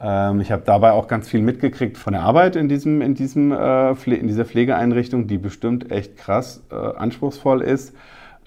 Ähm, 0.00 0.40
ich 0.40 0.50
habe 0.50 0.62
dabei 0.64 0.92
auch 0.92 1.08
ganz 1.08 1.28
viel 1.28 1.42
mitgekriegt 1.42 1.98
von 1.98 2.14
der 2.14 2.22
Arbeit 2.22 2.56
in, 2.56 2.68
diesem, 2.68 3.02
in, 3.02 3.14
diesem, 3.14 3.52
äh, 3.52 3.92
in 3.92 4.26
dieser 4.26 4.44
Pflegeeinrichtung, 4.44 5.26
die 5.26 5.38
bestimmt 5.38 5.90
echt 5.92 6.16
krass 6.16 6.62
äh, 6.70 6.74
anspruchsvoll 6.74 7.60
ist. 7.60 7.94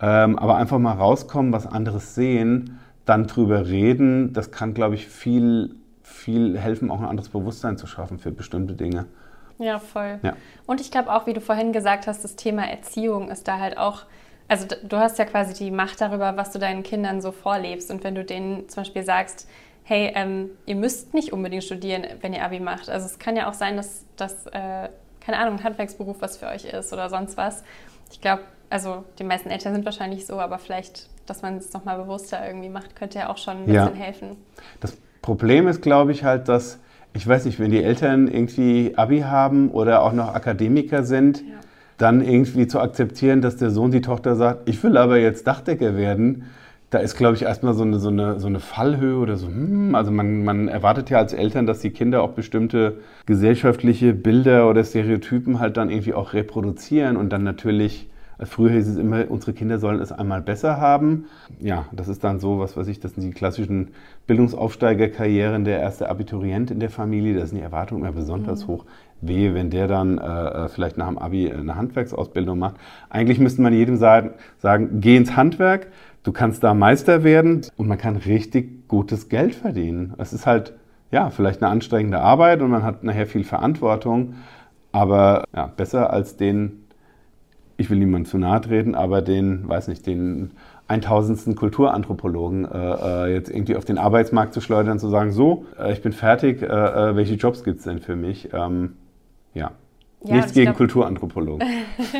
Ähm, 0.01 0.37
aber 0.39 0.57
einfach 0.57 0.79
mal 0.79 0.93
rauskommen, 0.93 1.53
was 1.53 1.67
anderes 1.67 2.15
sehen, 2.15 2.79
dann 3.05 3.27
drüber 3.27 3.67
reden, 3.67 4.33
das 4.33 4.51
kann, 4.51 4.73
glaube 4.73 4.95
ich, 4.95 5.07
viel, 5.07 5.75
viel 6.01 6.57
helfen, 6.57 6.89
auch 6.89 6.99
ein 6.99 7.07
anderes 7.07 7.29
Bewusstsein 7.29 7.77
zu 7.77 7.85
schaffen 7.85 8.17
für 8.17 8.31
bestimmte 8.31 8.73
Dinge. 8.73 9.05
Ja, 9.59 9.77
voll. 9.77 10.19
Ja. 10.23 10.33
Und 10.65 10.81
ich 10.81 10.89
glaube 10.89 11.13
auch, 11.13 11.27
wie 11.27 11.33
du 11.33 11.41
vorhin 11.41 11.73
gesagt 11.73 12.07
hast, 12.07 12.23
das 12.23 12.35
Thema 12.35 12.67
Erziehung 12.67 13.29
ist 13.29 13.47
da 13.47 13.59
halt 13.59 13.77
auch 13.77 14.05
also 14.47 14.67
du 14.83 14.97
hast 14.97 15.17
ja 15.19 15.25
quasi 15.25 15.53
die 15.53 15.71
Macht 15.71 16.01
darüber, 16.01 16.35
was 16.35 16.51
du 16.51 16.59
deinen 16.59 16.83
Kindern 16.83 17.21
so 17.21 17.31
vorlebst. 17.31 17.89
Und 17.89 18.03
wenn 18.03 18.13
du 18.13 18.23
denen 18.23 18.67
zum 18.69 18.83
Beispiel 18.83 19.03
sagst, 19.03 19.47
hey, 19.83 20.11
ähm, 20.15 20.51
ihr 20.65 20.75
müsst 20.75 21.13
nicht 21.13 21.33
unbedingt 21.33 21.63
studieren, 21.63 22.05
wenn 22.21 22.33
ihr 22.33 22.43
Abi 22.43 22.59
macht. 22.59 22.89
Also 22.89 23.05
es 23.05 23.19
kann 23.19 23.35
ja 23.35 23.49
auch 23.49 23.53
sein, 23.53 23.75
dass 23.75 24.05
das, 24.15 24.47
äh, 24.47 24.89
keine 25.19 25.37
Ahnung, 25.37 25.55
ein 25.55 25.63
Handwerksberuf 25.63 26.17
was 26.19 26.37
für 26.37 26.47
euch 26.47 26.65
ist 26.65 26.93
oder 26.93 27.09
sonst 27.09 27.37
was. 27.37 27.63
Ich 28.11 28.21
glaube, 28.21 28.43
also 28.69 29.03
die 29.19 29.23
meisten 29.23 29.49
Eltern 29.49 29.73
sind 29.73 29.85
wahrscheinlich 29.85 30.25
so, 30.25 30.39
aber 30.39 30.57
vielleicht, 30.57 31.09
dass 31.25 31.41
man 31.41 31.57
es 31.57 31.73
nochmal 31.73 31.97
bewusster 31.97 32.45
irgendwie 32.45 32.69
macht, 32.69 32.95
könnte 32.95 33.19
ja 33.19 33.29
auch 33.29 33.37
schon 33.37 33.57
ein 33.57 33.65
bisschen 33.65 33.95
helfen. 33.95 34.37
Das 34.79 34.97
Problem 35.21 35.67
ist, 35.67 35.81
glaube 35.81 36.11
ich, 36.11 36.23
halt, 36.23 36.47
dass, 36.47 36.79
ich 37.13 37.27
weiß 37.27 37.45
nicht, 37.45 37.59
wenn 37.59 37.71
die 37.71 37.83
Eltern 37.83 38.27
irgendwie 38.27 38.93
Abi 38.95 39.21
haben 39.21 39.69
oder 39.71 40.01
auch 40.03 40.13
noch 40.13 40.33
Akademiker 40.33 41.03
sind, 41.03 41.41
ja. 41.41 41.55
dann 41.97 42.21
irgendwie 42.21 42.67
zu 42.67 42.79
akzeptieren, 42.79 43.41
dass 43.41 43.57
der 43.57 43.69
Sohn, 43.69 43.91
die 43.91 44.01
Tochter 44.01 44.35
sagt, 44.35 44.67
ich 44.67 44.81
will 44.83 44.97
aber 44.97 45.17
jetzt 45.17 45.45
Dachdecker 45.45 45.95
werden 45.95 46.49
da 46.93 46.99
ist, 46.99 47.15
glaube 47.15 47.35
ich, 47.35 47.41
erstmal 47.41 47.73
so 47.73 47.83
eine, 47.83 47.99
so, 47.99 48.09
eine, 48.09 48.39
so 48.39 48.47
eine 48.47 48.59
Fallhöhe 48.59 49.17
oder 49.17 49.35
so. 49.35 49.47
Hm, 49.47 49.95
also 49.95 50.11
man, 50.11 50.43
man 50.43 50.67
erwartet 50.67 51.09
ja 51.09 51.17
als 51.17 51.33
Eltern, 51.33 51.65
dass 51.65 51.79
die 51.79 51.89
Kinder 51.89 52.21
auch 52.21 52.31
bestimmte 52.31 52.99
gesellschaftliche 53.25 54.13
Bilder 54.13 54.69
oder 54.69 54.83
Stereotypen 54.83 55.59
halt 55.59 55.77
dann 55.77 55.89
irgendwie 55.89 56.13
auch 56.13 56.33
reproduzieren 56.33 57.17
und 57.17 57.31
dann 57.31 57.43
natürlich, 57.43 58.09
früher 58.43 58.71
hieß 58.71 58.87
es 58.87 58.97
immer, 58.97 59.25
unsere 59.29 59.53
Kinder 59.53 59.79
sollen 59.79 59.99
es 59.99 60.11
einmal 60.11 60.41
besser 60.41 60.79
haben. 60.79 61.25
Ja, 61.59 61.85
das 61.91 62.07
ist 62.07 62.23
dann 62.23 62.39
so, 62.39 62.59
was 62.59 62.77
weiß 62.77 62.87
ich, 62.87 62.99
das 62.99 63.15
sind 63.15 63.23
die 63.23 63.31
klassischen 63.31 63.89
Bildungsaufsteigerkarrieren, 64.27 65.65
der 65.65 65.79
erste 65.79 66.09
Abiturient 66.09 66.69
in 66.69 66.79
der 66.79 66.91
Familie, 66.91 67.39
da 67.39 67.45
sind 67.47 67.57
die 67.57 67.63
Erwartungen 67.63 68.03
immer 68.03 68.11
besonders 68.11 68.67
mhm. 68.67 68.71
hoch. 68.71 68.85
Wehe, 69.25 69.53
wenn 69.53 69.69
der 69.69 69.87
dann 69.87 70.17
äh, 70.17 70.67
vielleicht 70.67 70.97
nach 70.97 71.07
dem 71.07 71.17
Abi 71.17 71.49
eine 71.49 71.75
Handwerksausbildung 71.75 72.59
macht. 72.59 72.75
Eigentlich 73.09 73.39
müsste 73.39 73.61
man 73.61 73.73
jedem 73.73 73.95
sagen, 73.95 74.31
sagen, 74.59 74.99
geh 74.99 75.15
ins 75.15 75.37
Handwerk, 75.37 75.87
Du 76.23 76.31
kannst 76.31 76.63
da 76.63 76.73
Meister 76.73 77.23
werden 77.23 77.65
und 77.75 77.87
man 77.87 77.97
kann 77.97 78.15
richtig 78.15 78.87
gutes 78.87 79.27
Geld 79.27 79.55
verdienen. 79.55 80.13
Es 80.17 80.31
ist 80.31 80.45
halt, 80.45 80.73
ja, 81.11 81.29
vielleicht 81.29 81.61
eine 81.61 81.71
anstrengende 81.71 82.21
Arbeit 82.21 82.61
und 82.61 82.71
man 82.71 82.83
hat 82.83 83.03
nachher 83.03 83.27
viel 83.27 83.43
Verantwortung, 83.43 84.35
aber 84.93 85.43
ja, 85.53 85.67
besser 85.67 86.11
als 86.11 86.37
den, 86.37 86.85
ich 87.75 87.89
will 87.89 87.97
niemandem 87.97 88.29
zu 88.29 88.37
nahe 88.37 88.61
treten, 88.61 88.95
aber 88.95 89.21
den, 89.21 89.67
weiß 89.67 89.89
nicht, 89.89 90.07
den 90.07 90.51
1000. 90.87 91.55
Kulturanthropologen 91.57 92.65
äh, 92.65 93.27
äh, 93.27 93.33
jetzt 93.33 93.49
irgendwie 93.49 93.75
auf 93.75 93.85
den 93.85 93.97
Arbeitsmarkt 93.97 94.53
zu 94.53 94.61
schleudern, 94.61 94.99
zu 94.99 95.09
sagen, 95.09 95.31
so, 95.31 95.65
äh, 95.77 95.91
ich 95.91 96.01
bin 96.01 96.13
fertig, 96.13 96.61
äh, 96.61 96.65
äh 96.65 97.15
welche 97.15 97.35
Jobs 97.35 97.63
gibt 97.63 97.79
es 97.79 97.85
denn 97.85 97.99
für 97.99 98.15
mich? 98.15 98.49
Ähm, 98.53 98.93
ja. 99.53 99.71
Ja, 100.25 100.35
Nichts 100.35 100.53
gegen 100.53 100.67
glaub, 100.67 100.77
Kulturanthropologen. 100.77 101.67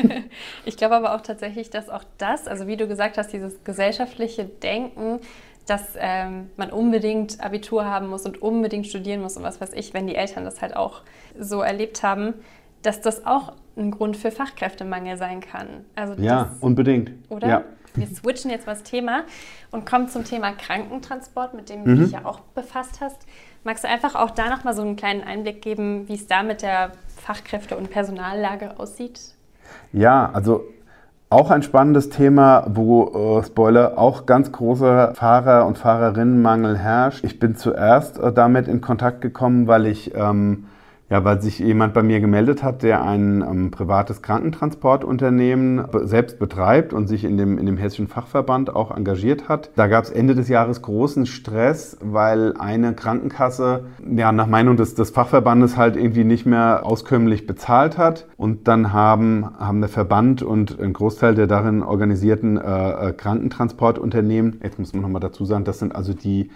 ich 0.66 0.76
glaube 0.76 0.96
aber 0.96 1.14
auch 1.14 1.22
tatsächlich, 1.22 1.70
dass 1.70 1.88
auch 1.88 2.04
das, 2.18 2.46
also 2.46 2.66
wie 2.66 2.76
du 2.76 2.86
gesagt 2.86 3.16
hast, 3.16 3.32
dieses 3.32 3.64
gesellschaftliche 3.64 4.44
Denken, 4.44 5.20
dass 5.66 5.94
ähm, 5.96 6.50
man 6.56 6.70
unbedingt 6.70 7.42
Abitur 7.42 7.86
haben 7.86 8.08
muss 8.08 8.26
und 8.26 8.42
unbedingt 8.42 8.86
studieren 8.86 9.22
muss 9.22 9.36
und 9.36 9.42
was 9.42 9.60
weiß 9.60 9.72
ich, 9.72 9.94
wenn 9.94 10.06
die 10.06 10.14
Eltern 10.14 10.44
das 10.44 10.60
halt 10.60 10.76
auch 10.76 11.02
so 11.38 11.62
erlebt 11.62 12.02
haben, 12.02 12.34
dass 12.82 13.00
das 13.00 13.24
auch 13.24 13.52
ein 13.76 13.90
Grund 13.90 14.16
für 14.16 14.30
Fachkräftemangel 14.30 15.16
sein 15.16 15.40
kann. 15.40 15.84
Also 15.94 16.14
ja, 16.22 16.44
das, 16.44 16.58
unbedingt. 16.60 17.12
Oder? 17.30 17.48
Ja. 17.48 17.64
Wir 17.94 18.06
switchen 18.08 18.50
jetzt 18.50 18.66
mal 18.66 18.74
das 18.74 18.82
Thema 18.82 19.24
und 19.70 19.86
kommen 19.86 20.08
zum 20.08 20.24
Thema 20.24 20.52
Krankentransport, 20.52 21.54
mit 21.54 21.68
dem 21.70 21.80
mhm. 21.80 21.84
du 21.84 22.02
dich 22.02 22.12
ja 22.12 22.24
auch 22.24 22.40
befasst 22.40 23.00
hast. 23.00 23.26
Magst 23.66 23.82
du 23.82 23.88
einfach 23.88 24.14
auch 24.14 24.30
da 24.30 24.50
nochmal 24.50 24.74
so 24.74 24.82
einen 24.82 24.94
kleinen 24.94 25.22
Einblick 25.22 25.62
geben, 25.62 26.06
wie 26.06 26.14
es 26.14 26.26
da 26.26 26.42
mit 26.42 26.60
der 26.60 26.92
Fachkräfte- 27.26 27.78
und 27.78 27.90
Personallage 27.90 28.78
aussieht? 28.78 29.34
Ja, 29.90 30.30
also 30.34 30.64
auch 31.30 31.50
ein 31.50 31.62
spannendes 31.62 32.10
Thema, 32.10 32.66
wo, 32.68 33.38
äh, 33.38 33.42
Spoiler, 33.42 33.96
auch 33.96 34.26
ganz 34.26 34.52
großer 34.52 35.14
Fahrer- 35.14 35.66
und 35.66 35.78
Fahrerinnenmangel 35.78 36.76
herrscht. 36.76 37.24
Ich 37.24 37.38
bin 37.38 37.56
zuerst 37.56 38.18
äh, 38.18 38.34
damit 38.34 38.68
in 38.68 38.82
Kontakt 38.82 39.22
gekommen, 39.22 39.66
weil 39.66 39.86
ich 39.86 40.14
ähm, 40.14 40.66
Ja, 41.10 41.22
weil 41.22 41.42
sich 41.42 41.58
jemand 41.58 41.92
bei 41.92 42.02
mir 42.02 42.20
gemeldet 42.20 42.62
hat, 42.62 42.82
der 42.82 43.02
ein 43.02 43.42
ähm, 43.42 43.70
privates 43.70 44.22
Krankentransportunternehmen 44.22 45.84
selbst 46.04 46.38
betreibt 46.38 46.94
und 46.94 47.08
sich 47.08 47.24
in 47.24 47.36
dem, 47.36 47.58
in 47.58 47.66
dem 47.66 47.76
Hessischen 47.76 48.08
Fachverband 48.08 48.74
auch 48.74 48.90
engagiert 48.90 49.48
hat. 49.48 49.70
Da 49.76 49.86
gab 49.86 50.04
es 50.04 50.10
Ende 50.10 50.34
des 50.34 50.48
Jahres 50.48 50.80
großen 50.80 51.26
Stress, 51.26 51.98
weil 52.00 52.54
eine 52.58 52.94
Krankenkasse 52.94 53.84
ja 54.16 54.32
nach 54.32 54.46
Meinung 54.46 54.78
des, 54.78 54.94
des 54.94 55.10
Fachverbandes 55.10 55.76
halt 55.76 55.96
irgendwie 55.96 56.24
nicht 56.24 56.46
mehr 56.46 56.86
auskömmlich 56.86 57.46
bezahlt 57.46 57.98
hat. 57.98 58.26
Und 58.38 58.66
dann 58.66 58.94
haben, 58.94 59.46
haben 59.58 59.80
der 59.80 59.90
Verband 59.90 60.42
und 60.42 60.80
ein 60.80 60.94
Großteil 60.94 61.34
der 61.34 61.46
darin 61.46 61.82
organisierten 61.82 62.56
äh, 62.56 63.08
äh 63.08 63.12
Krankentransportunternehmen, 63.12 64.60
jetzt 64.62 64.78
muss 64.78 64.94
man 64.94 65.02
nochmal 65.02 65.20
dazu 65.20 65.44
sagen, 65.44 65.64
das 65.64 65.80
sind 65.80 65.94
also 65.94 66.14
die 66.14 66.50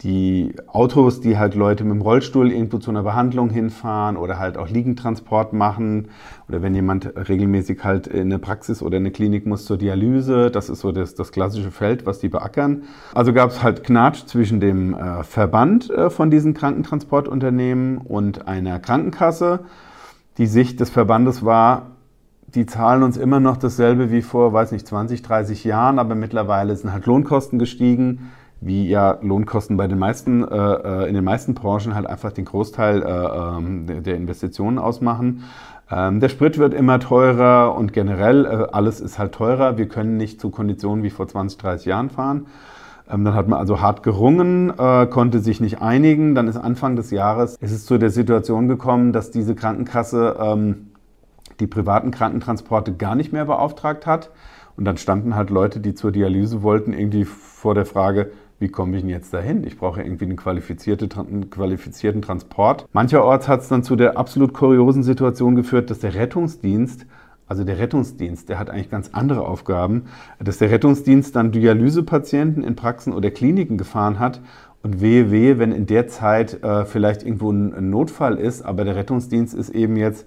die 0.00 0.54
Autos, 0.66 1.20
die 1.20 1.38
halt 1.38 1.54
Leute 1.54 1.84
mit 1.84 1.94
dem 1.94 2.02
Rollstuhl 2.02 2.50
irgendwo 2.50 2.78
zu 2.78 2.90
einer 2.90 3.04
Behandlung 3.04 3.50
hinfahren 3.50 4.16
oder 4.16 4.38
halt 4.38 4.58
auch 4.58 4.68
Liegentransport 4.68 5.52
machen 5.52 6.08
oder 6.48 6.60
wenn 6.60 6.74
jemand 6.74 7.12
regelmäßig 7.28 7.84
halt 7.84 8.08
in 8.08 8.22
eine 8.22 8.38
Praxis 8.40 8.82
oder 8.82 8.96
in 8.96 9.04
eine 9.04 9.12
Klinik 9.12 9.46
muss 9.46 9.64
zur 9.64 9.78
Dialyse, 9.78 10.50
das 10.50 10.70
ist 10.70 10.80
so 10.80 10.90
das, 10.90 11.14
das 11.14 11.30
klassische 11.30 11.70
Feld, 11.70 12.04
was 12.04 12.18
die 12.18 12.28
beackern. 12.28 12.82
Also 13.14 13.32
gab 13.32 13.50
es 13.50 13.62
halt 13.62 13.84
Knatsch 13.84 14.26
zwischen 14.26 14.58
dem 14.58 14.94
äh, 14.94 15.22
Verband 15.22 15.88
äh, 15.90 16.10
von 16.10 16.30
diesen 16.30 16.54
Krankentransportunternehmen 16.54 17.98
und 17.98 18.48
einer 18.48 18.80
Krankenkasse. 18.80 19.60
Die 20.38 20.46
Sicht 20.46 20.80
des 20.80 20.90
Verbandes 20.90 21.44
war, 21.44 21.92
die 22.48 22.66
zahlen 22.66 23.02
uns 23.02 23.16
immer 23.16 23.38
noch 23.38 23.56
dasselbe 23.56 24.10
wie 24.10 24.22
vor, 24.22 24.52
weiß 24.52 24.72
nicht, 24.72 24.86
20, 24.86 25.22
30 25.22 25.62
Jahren, 25.64 25.98
aber 25.98 26.14
mittlerweile 26.16 26.74
sind 26.74 26.92
halt 26.92 27.06
Lohnkosten 27.06 27.58
gestiegen 27.58 28.32
wie 28.64 28.88
ja 28.88 29.18
Lohnkosten 29.20 29.76
bei 29.76 29.88
den 29.88 29.98
meisten, 29.98 30.46
äh, 30.46 30.56
äh, 30.56 31.08
in 31.08 31.14
den 31.14 31.24
meisten 31.24 31.54
Branchen 31.54 31.94
halt 31.94 32.06
einfach 32.06 32.32
den 32.32 32.44
Großteil 32.44 33.02
äh, 33.02 33.06
ähm, 33.06 34.02
der 34.04 34.16
Investitionen 34.16 34.78
ausmachen. 34.78 35.42
Ähm, 35.90 36.20
der 36.20 36.28
Sprit 36.28 36.58
wird 36.58 36.72
immer 36.72 37.00
teurer 37.00 37.74
und 37.76 37.92
generell 37.92 38.46
äh, 38.46 38.66
alles 38.72 39.00
ist 39.00 39.18
halt 39.18 39.32
teurer. 39.32 39.78
Wir 39.78 39.88
können 39.88 40.16
nicht 40.16 40.40
zu 40.40 40.50
Konditionen 40.50 41.02
wie 41.02 41.10
vor 41.10 41.26
20, 41.26 41.58
30 41.58 41.86
Jahren 41.86 42.10
fahren. 42.10 42.46
Ähm, 43.10 43.24
dann 43.24 43.34
hat 43.34 43.48
man 43.48 43.58
also 43.58 43.80
hart 43.80 44.04
gerungen, 44.04 44.72
äh, 44.78 45.06
konnte 45.06 45.40
sich 45.40 45.60
nicht 45.60 45.82
einigen. 45.82 46.36
Dann 46.36 46.46
ist 46.46 46.56
Anfang 46.56 46.94
des 46.94 47.10
Jahres, 47.10 47.56
ist 47.56 47.72
es 47.72 47.84
zu 47.84 47.98
der 47.98 48.10
Situation 48.10 48.68
gekommen, 48.68 49.12
dass 49.12 49.32
diese 49.32 49.56
Krankenkasse 49.56 50.36
ähm, 50.40 50.92
die 51.58 51.66
privaten 51.66 52.12
Krankentransporte 52.12 52.94
gar 52.94 53.16
nicht 53.16 53.32
mehr 53.32 53.44
beauftragt 53.44 54.06
hat. 54.06 54.30
Und 54.76 54.84
dann 54.84 54.96
standen 54.96 55.34
halt 55.34 55.50
Leute, 55.50 55.80
die 55.80 55.94
zur 55.94 56.12
Dialyse 56.12 56.62
wollten, 56.62 56.92
irgendwie 56.92 57.24
vor 57.24 57.74
der 57.74 57.84
Frage, 57.84 58.30
wie 58.62 58.68
komme 58.68 58.96
ich 58.96 59.02
denn 59.02 59.10
jetzt 59.10 59.34
dahin? 59.34 59.66
Ich 59.66 59.76
brauche 59.76 60.00
irgendwie 60.00 60.24
einen, 60.24 60.36
qualifizierte, 60.36 61.08
einen 61.18 61.50
qualifizierten 61.50 62.22
Transport. 62.22 62.86
Mancherorts 62.92 63.48
hat 63.48 63.62
es 63.62 63.68
dann 63.68 63.82
zu 63.82 63.96
der 63.96 64.16
absolut 64.16 64.54
kuriosen 64.54 65.02
Situation 65.02 65.56
geführt, 65.56 65.90
dass 65.90 65.98
der 65.98 66.14
Rettungsdienst 66.14 67.04
also 67.48 67.64
der 67.64 67.78
Rettungsdienst, 67.78 68.48
der 68.48 68.58
hat 68.58 68.70
eigentlich 68.70 68.88
ganz 68.88 69.10
andere 69.12 69.46
Aufgaben, 69.46 70.04
dass 70.38 70.56
der 70.56 70.70
Rettungsdienst 70.70 71.36
dann 71.36 71.52
Dialysepatienten 71.52 72.64
in 72.64 72.76
Praxen 72.76 73.12
oder 73.12 73.30
Kliniken 73.30 73.76
gefahren 73.76 74.18
hat 74.20 74.40
und 74.82 75.02
wehe, 75.02 75.30
wehe, 75.30 75.58
wenn 75.58 75.70
in 75.70 75.84
der 75.84 76.08
Zeit 76.08 76.62
äh, 76.62 76.86
vielleicht 76.86 77.24
irgendwo 77.24 77.50
ein, 77.50 77.74
ein, 77.74 77.90
Notfall 77.90 78.38
ist, 78.38 78.62
aber 78.62 78.84
der 78.84 78.96
Rettungsdienst 78.96 79.52
ist 79.54 79.68
eben 79.68 79.96
jetzt 79.96 80.26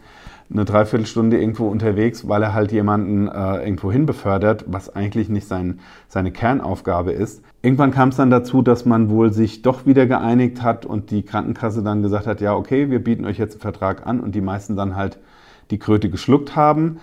eine 0.52 0.66
Dreiviertelstunde 0.66 1.40
irgendwo 1.40 1.68
unterwegs, 1.68 2.28
weil 2.28 2.44
er 2.44 2.54
halt 2.54 2.72
jemanden 2.72 3.28
äh, 3.28 3.64
irgendwo 3.64 3.92
hin 3.92 4.06
befördert, 4.06 4.66
was 4.68 4.96
eigentlich 4.96 5.30
nicht 5.30 5.48
sein, 5.48 5.80
seine 6.08 6.32
Kernaufgabe 6.32 7.12
ist. 7.12 7.42
Irgendwann 7.66 7.90
kam 7.90 8.10
es 8.10 8.16
dann 8.16 8.30
dazu, 8.30 8.62
dass 8.62 8.86
man 8.86 9.10
wohl 9.10 9.34
sich 9.34 9.64
doch 9.64 9.88
wieder 9.88 10.06
geeinigt 10.06 10.62
hat 10.62 10.86
und 10.86 11.10
die 11.10 11.24
Krankenkasse 11.24 11.82
dann 11.82 12.04
gesagt 12.04 12.28
hat, 12.28 12.40
ja, 12.40 12.54
okay, 12.54 12.92
wir 12.92 13.04
bieten 13.04 13.26
euch 13.26 13.40
jetzt 13.40 13.54
einen 13.54 13.62
Vertrag 13.62 14.06
an 14.06 14.20
und 14.20 14.36
die 14.36 14.42
meisten 14.42 14.76
dann 14.76 14.96
halt 14.96 15.18
die 15.72 15.80
Kröte 15.80 16.12
geschluckt 16.12 16.56
haben. 16.56 17.00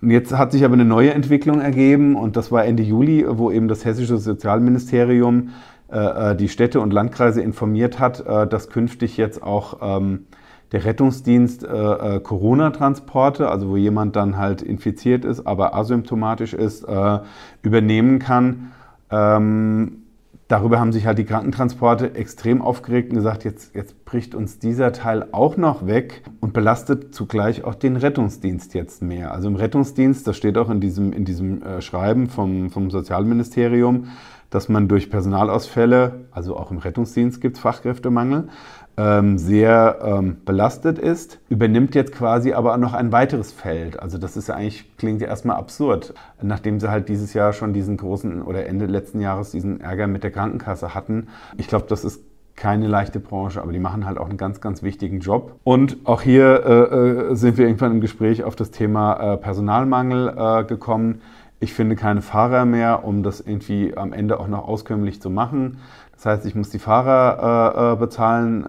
Und 0.00 0.12
jetzt 0.12 0.32
hat 0.38 0.52
sich 0.52 0.64
aber 0.64 0.74
eine 0.74 0.84
neue 0.84 1.12
Entwicklung 1.12 1.60
ergeben 1.60 2.14
und 2.14 2.36
das 2.36 2.52
war 2.52 2.64
Ende 2.64 2.84
Juli, 2.84 3.26
wo 3.28 3.50
eben 3.50 3.66
das 3.66 3.84
hessische 3.84 4.16
Sozialministerium 4.16 5.48
äh, 5.90 6.30
äh 6.30 6.36
die 6.36 6.48
Städte 6.48 6.78
und 6.78 6.92
Landkreise 6.92 7.42
informiert 7.42 7.98
hat, 7.98 8.24
äh, 8.24 8.46
dass 8.46 8.70
künftig 8.70 9.16
jetzt 9.16 9.42
auch 9.42 9.78
ähm, 9.82 10.26
der 10.70 10.84
Rettungsdienst 10.84 11.64
äh, 11.64 11.66
äh, 11.66 12.20
Corona-Transporte, 12.20 13.48
also 13.48 13.70
wo 13.70 13.76
jemand 13.76 14.14
dann 14.14 14.36
halt 14.36 14.62
infiziert 14.62 15.24
ist, 15.24 15.48
aber 15.48 15.74
asymptomatisch 15.74 16.54
ist, 16.54 16.84
äh, 16.84 17.18
übernehmen 17.62 18.20
kann. 18.20 18.70
Ähm, 19.14 20.02
darüber 20.48 20.80
haben 20.80 20.92
sich 20.92 21.06
halt 21.06 21.18
die 21.18 21.24
Krankentransporte 21.24 22.14
extrem 22.14 22.60
aufgeregt 22.60 23.10
und 23.10 23.16
gesagt, 23.16 23.44
jetzt, 23.44 23.74
jetzt 23.74 24.04
bricht 24.04 24.34
uns 24.34 24.58
dieser 24.58 24.92
Teil 24.92 25.28
auch 25.32 25.56
noch 25.56 25.86
weg 25.86 26.22
und 26.40 26.52
belastet 26.52 27.14
zugleich 27.14 27.64
auch 27.64 27.74
den 27.74 27.96
Rettungsdienst 27.96 28.74
jetzt 28.74 29.02
mehr. 29.02 29.32
Also 29.32 29.48
im 29.48 29.56
Rettungsdienst, 29.56 30.26
das 30.26 30.36
steht 30.36 30.58
auch 30.58 30.68
in 30.68 30.80
diesem, 30.80 31.12
in 31.12 31.24
diesem 31.24 31.62
äh, 31.62 31.80
Schreiben 31.80 32.28
vom, 32.28 32.70
vom 32.70 32.90
Sozialministerium, 32.90 34.08
dass 34.54 34.68
man 34.68 34.86
durch 34.88 35.10
Personalausfälle, 35.10 36.26
also 36.30 36.56
auch 36.56 36.70
im 36.70 36.78
Rettungsdienst 36.78 37.40
gibt 37.40 37.56
es 37.56 37.62
Fachkräftemangel, 37.62 38.48
ähm, 38.96 39.38
sehr 39.38 39.98
ähm, 40.04 40.36
belastet 40.44 40.98
ist, 40.98 41.40
übernimmt 41.48 41.96
jetzt 41.96 42.12
quasi 42.12 42.52
aber 42.52 42.76
noch 42.76 42.94
ein 42.94 43.10
weiteres 43.10 43.50
Feld. 43.50 43.98
Also 43.98 44.18
das 44.18 44.36
ist 44.36 44.48
ja 44.48 44.54
eigentlich, 44.54 44.96
klingt 44.96 45.20
ja 45.20 45.26
erstmal 45.26 45.56
absurd, 45.56 46.14
nachdem 46.40 46.78
sie 46.78 46.88
halt 46.88 47.08
dieses 47.08 47.34
Jahr 47.34 47.52
schon 47.52 47.72
diesen 47.72 47.96
großen 47.96 48.42
oder 48.42 48.66
Ende 48.66 48.86
letzten 48.86 49.20
Jahres 49.20 49.50
diesen 49.50 49.80
Ärger 49.80 50.06
mit 50.06 50.22
der 50.22 50.30
Krankenkasse 50.30 50.94
hatten. 50.94 51.28
Ich 51.56 51.66
glaube, 51.66 51.86
das 51.88 52.04
ist 52.04 52.22
keine 52.56 52.86
leichte 52.86 53.18
Branche, 53.18 53.60
aber 53.60 53.72
die 53.72 53.80
machen 53.80 54.06
halt 54.06 54.16
auch 54.16 54.28
einen 54.28 54.38
ganz, 54.38 54.60
ganz 54.60 54.84
wichtigen 54.84 55.18
Job. 55.18 55.58
Und 55.64 55.96
auch 56.04 56.22
hier 56.22 56.64
äh, 56.64 57.32
äh 57.32 57.34
sind 57.34 57.58
wir 57.58 57.66
irgendwann 57.66 57.92
im 57.92 58.00
Gespräch 58.00 58.44
auf 58.44 58.54
das 58.54 58.70
Thema 58.70 59.34
äh, 59.34 59.36
Personalmangel 59.36 60.28
äh, 60.36 60.64
gekommen. 60.64 61.20
Ich 61.64 61.72
finde 61.72 61.96
keine 61.96 62.20
Fahrer 62.20 62.66
mehr, 62.66 63.06
um 63.06 63.22
das 63.22 63.40
irgendwie 63.40 63.96
am 63.96 64.12
Ende 64.12 64.38
auch 64.38 64.48
noch 64.48 64.68
auskömmlich 64.68 65.22
zu 65.22 65.30
machen. 65.30 65.78
Das 66.12 66.26
heißt, 66.26 66.44
ich 66.44 66.54
muss 66.54 66.68
die 66.68 66.78
Fahrer 66.78 67.72
äh, 67.74 67.92
äh, 67.94 67.96
bezahlen, 67.96 68.66
äh, 68.66 68.68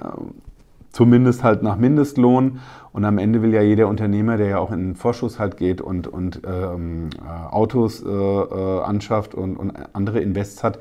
zumindest 0.93 1.43
halt 1.43 1.61
nach 1.61 1.75
Mindestlohn. 1.75 2.61
Und 2.93 3.03
am 3.03 3.17
Ende 3.17 3.41
will 3.41 3.53
ja 3.53 3.61
jeder 3.61 3.89
Unternehmer, 3.89 4.37
der 4.37 4.47
ja 4.47 4.59
auch 4.59 4.71
in 4.71 4.79
den 4.79 4.95
Vorschuss 4.95 5.39
halt 5.39 5.57
geht 5.57 5.81
und, 5.81 6.07
und 6.07 6.39
ähm, 6.47 7.09
äh, 7.19 7.53
Autos 7.53 8.01
äh, 8.01 8.07
äh, 8.07 8.81
anschafft 8.83 9.35
und, 9.35 9.57
und 9.57 9.73
andere 9.91 10.21
Invests 10.21 10.63
hat, 10.63 10.79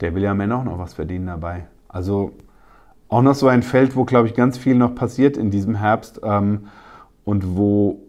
der 0.00 0.16
will 0.16 0.24
ja 0.24 0.32
am 0.32 0.40
Ende 0.40 0.56
auch 0.56 0.64
noch 0.64 0.80
was 0.80 0.94
verdienen 0.94 1.28
dabei. 1.28 1.68
Also 1.86 2.32
auch 3.08 3.22
noch 3.22 3.36
so 3.36 3.46
ein 3.46 3.62
Feld, 3.62 3.94
wo, 3.94 4.04
glaube 4.04 4.26
ich, 4.26 4.34
ganz 4.34 4.58
viel 4.58 4.74
noch 4.74 4.96
passiert 4.96 5.36
in 5.36 5.52
diesem 5.52 5.76
Herbst 5.76 6.20
ähm, 6.24 6.66
und 7.24 7.56
wo, 7.56 8.00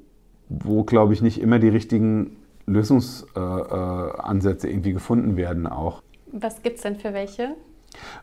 wo 0.50 0.84
glaube 0.84 1.14
ich, 1.14 1.22
nicht 1.22 1.40
immer 1.40 1.60
die 1.60 1.70
richtigen 1.70 2.35
Lösungsansätze 2.66 4.70
irgendwie 4.70 4.94
gefunden 4.94 5.38
werden 5.38 5.68
auch. 5.68 6.02
Was 6.32 6.64
gibt 6.64 6.78
es 6.78 6.84
denn 6.84 6.96
für 6.96 7.14
welche? 7.14 7.56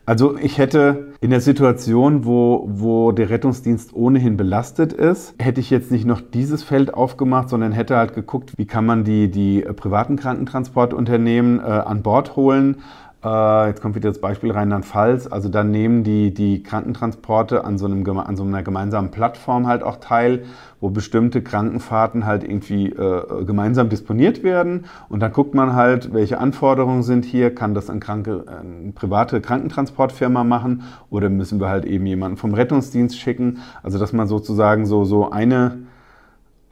Also 0.04 0.36
ich 0.36 0.58
hätte 0.58 1.12
in 1.20 1.30
der 1.30 1.40
Situation, 1.40 2.24
wo, 2.24 2.68
wo 2.70 3.12
der 3.12 3.30
Rettungsdienst 3.30 3.94
ohnehin 3.94 4.36
belastet 4.36 4.92
ist, 4.92 5.34
hätte 5.38 5.60
ich 5.60 5.70
jetzt 5.70 5.90
nicht 5.90 6.04
noch 6.04 6.20
dieses 6.20 6.62
Feld 6.62 6.92
aufgemacht, 6.92 7.48
sondern 7.48 7.72
hätte 7.72 7.96
halt 7.96 8.14
geguckt, 8.14 8.52
wie 8.56 8.66
kann 8.66 8.84
man 8.84 9.04
die, 9.04 9.30
die 9.30 9.62
privaten 9.62 10.16
Krankentransportunternehmen 10.16 11.60
äh, 11.60 11.62
an 11.62 12.02
Bord 12.02 12.36
holen 12.36 12.82
äh, 13.24 13.68
jetzt 13.68 13.80
kommt 13.80 13.94
wieder 13.94 14.08
das 14.08 14.20
Beispiel 14.20 14.50
Rheinland-Pfalz. 14.50 15.28
Also 15.28 15.48
dann 15.48 15.70
nehmen 15.70 16.02
die, 16.02 16.34
die 16.34 16.62
Krankentransporte 16.62 17.64
an 17.64 17.78
so, 17.78 17.86
einem, 17.86 18.06
an 18.18 18.36
so 18.36 18.42
einer 18.42 18.62
gemeinsamen 18.62 19.10
Plattform 19.10 19.66
halt 19.66 19.82
auch 19.82 19.96
teil, 19.96 20.44
wo 20.80 20.90
bestimmte 20.90 21.42
Krankenfahrten 21.42 22.26
halt 22.26 22.42
irgendwie 22.42 22.88
äh, 22.88 23.44
gemeinsam 23.44 23.88
disponiert 23.88 24.42
werden. 24.42 24.86
Und 25.08 25.20
dann 25.20 25.32
guckt 25.32 25.54
man 25.54 25.74
halt, 25.74 26.12
welche 26.12 26.38
Anforderungen 26.38 27.04
sind 27.04 27.24
hier. 27.24 27.54
Kann 27.54 27.74
das 27.74 27.88
eine, 27.90 28.00
kranke, 28.00 28.44
eine 28.48 28.92
private 28.92 29.40
Krankentransportfirma 29.40 30.42
machen 30.42 30.82
oder 31.08 31.28
müssen 31.28 31.60
wir 31.60 31.68
halt 31.68 31.84
eben 31.84 32.06
jemanden 32.06 32.36
vom 32.36 32.54
Rettungsdienst 32.54 33.16
schicken? 33.18 33.58
Also 33.84 33.98
dass 34.00 34.12
man 34.12 34.26
sozusagen 34.26 34.84
so, 34.84 35.04
so 35.04 35.30
eine 35.30 35.78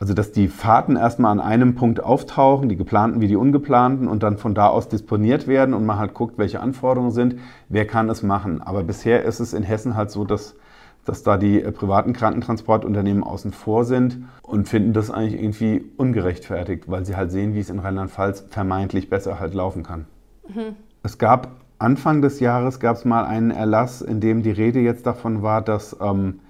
also, 0.00 0.14
dass 0.14 0.32
die 0.32 0.48
Fahrten 0.48 0.96
erstmal 0.96 1.30
an 1.30 1.40
einem 1.40 1.74
Punkt 1.74 2.02
auftauchen, 2.02 2.70
die 2.70 2.76
geplanten 2.76 3.20
wie 3.20 3.28
die 3.28 3.36
ungeplanten, 3.36 4.08
und 4.08 4.22
dann 4.22 4.38
von 4.38 4.54
da 4.54 4.66
aus 4.66 4.88
disponiert 4.88 5.46
werden 5.46 5.74
und 5.74 5.84
man 5.84 5.98
halt 5.98 6.14
guckt, 6.14 6.38
welche 6.38 6.60
Anforderungen 6.60 7.12
sind, 7.12 7.36
wer 7.68 7.86
kann 7.86 8.08
es 8.08 8.22
machen. 8.22 8.62
Aber 8.62 8.82
bisher 8.82 9.24
ist 9.24 9.40
es 9.40 9.52
in 9.52 9.62
Hessen 9.62 9.96
halt 9.96 10.10
so, 10.10 10.24
dass, 10.24 10.56
dass 11.04 11.22
da 11.22 11.36
die 11.36 11.62
äh, 11.62 11.70
privaten 11.70 12.14
Krankentransportunternehmen 12.14 13.22
außen 13.22 13.52
vor 13.52 13.84
sind 13.84 14.24
und 14.40 14.70
finden 14.70 14.94
das 14.94 15.10
eigentlich 15.10 15.38
irgendwie 15.38 15.84
ungerechtfertigt, 15.98 16.90
weil 16.90 17.04
sie 17.04 17.14
halt 17.14 17.30
sehen, 17.30 17.52
wie 17.54 17.60
es 17.60 17.68
in 17.68 17.78
Rheinland-Pfalz 17.78 18.46
vermeintlich 18.48 19.10
besser 19.10 19.38
halt 19.38 19.52
laufen 19.52 19.82
kann. 19.82 20.06
Mhm. 20.48 20.76
Es 21.02 21.18
gab 21.18 21.50
Anfang 21.78 22.22
des 22.22 22.40
Jahres 22.40 22.80
gab 22.80 22.96
es 22.96 23.04
mal 23.04 23.26
einen 23.26 23.50
Erlass, 23.50 24.00
in 24.00 24.20
dem 24.20 24.42
die 24.42 24.50
Rede 24.50 24.80
jetzt 24.80 25.04
davon 25.04 25.42
war, 25.42 25.60
dass 25.60 25.94
ähm, 26.00 26.40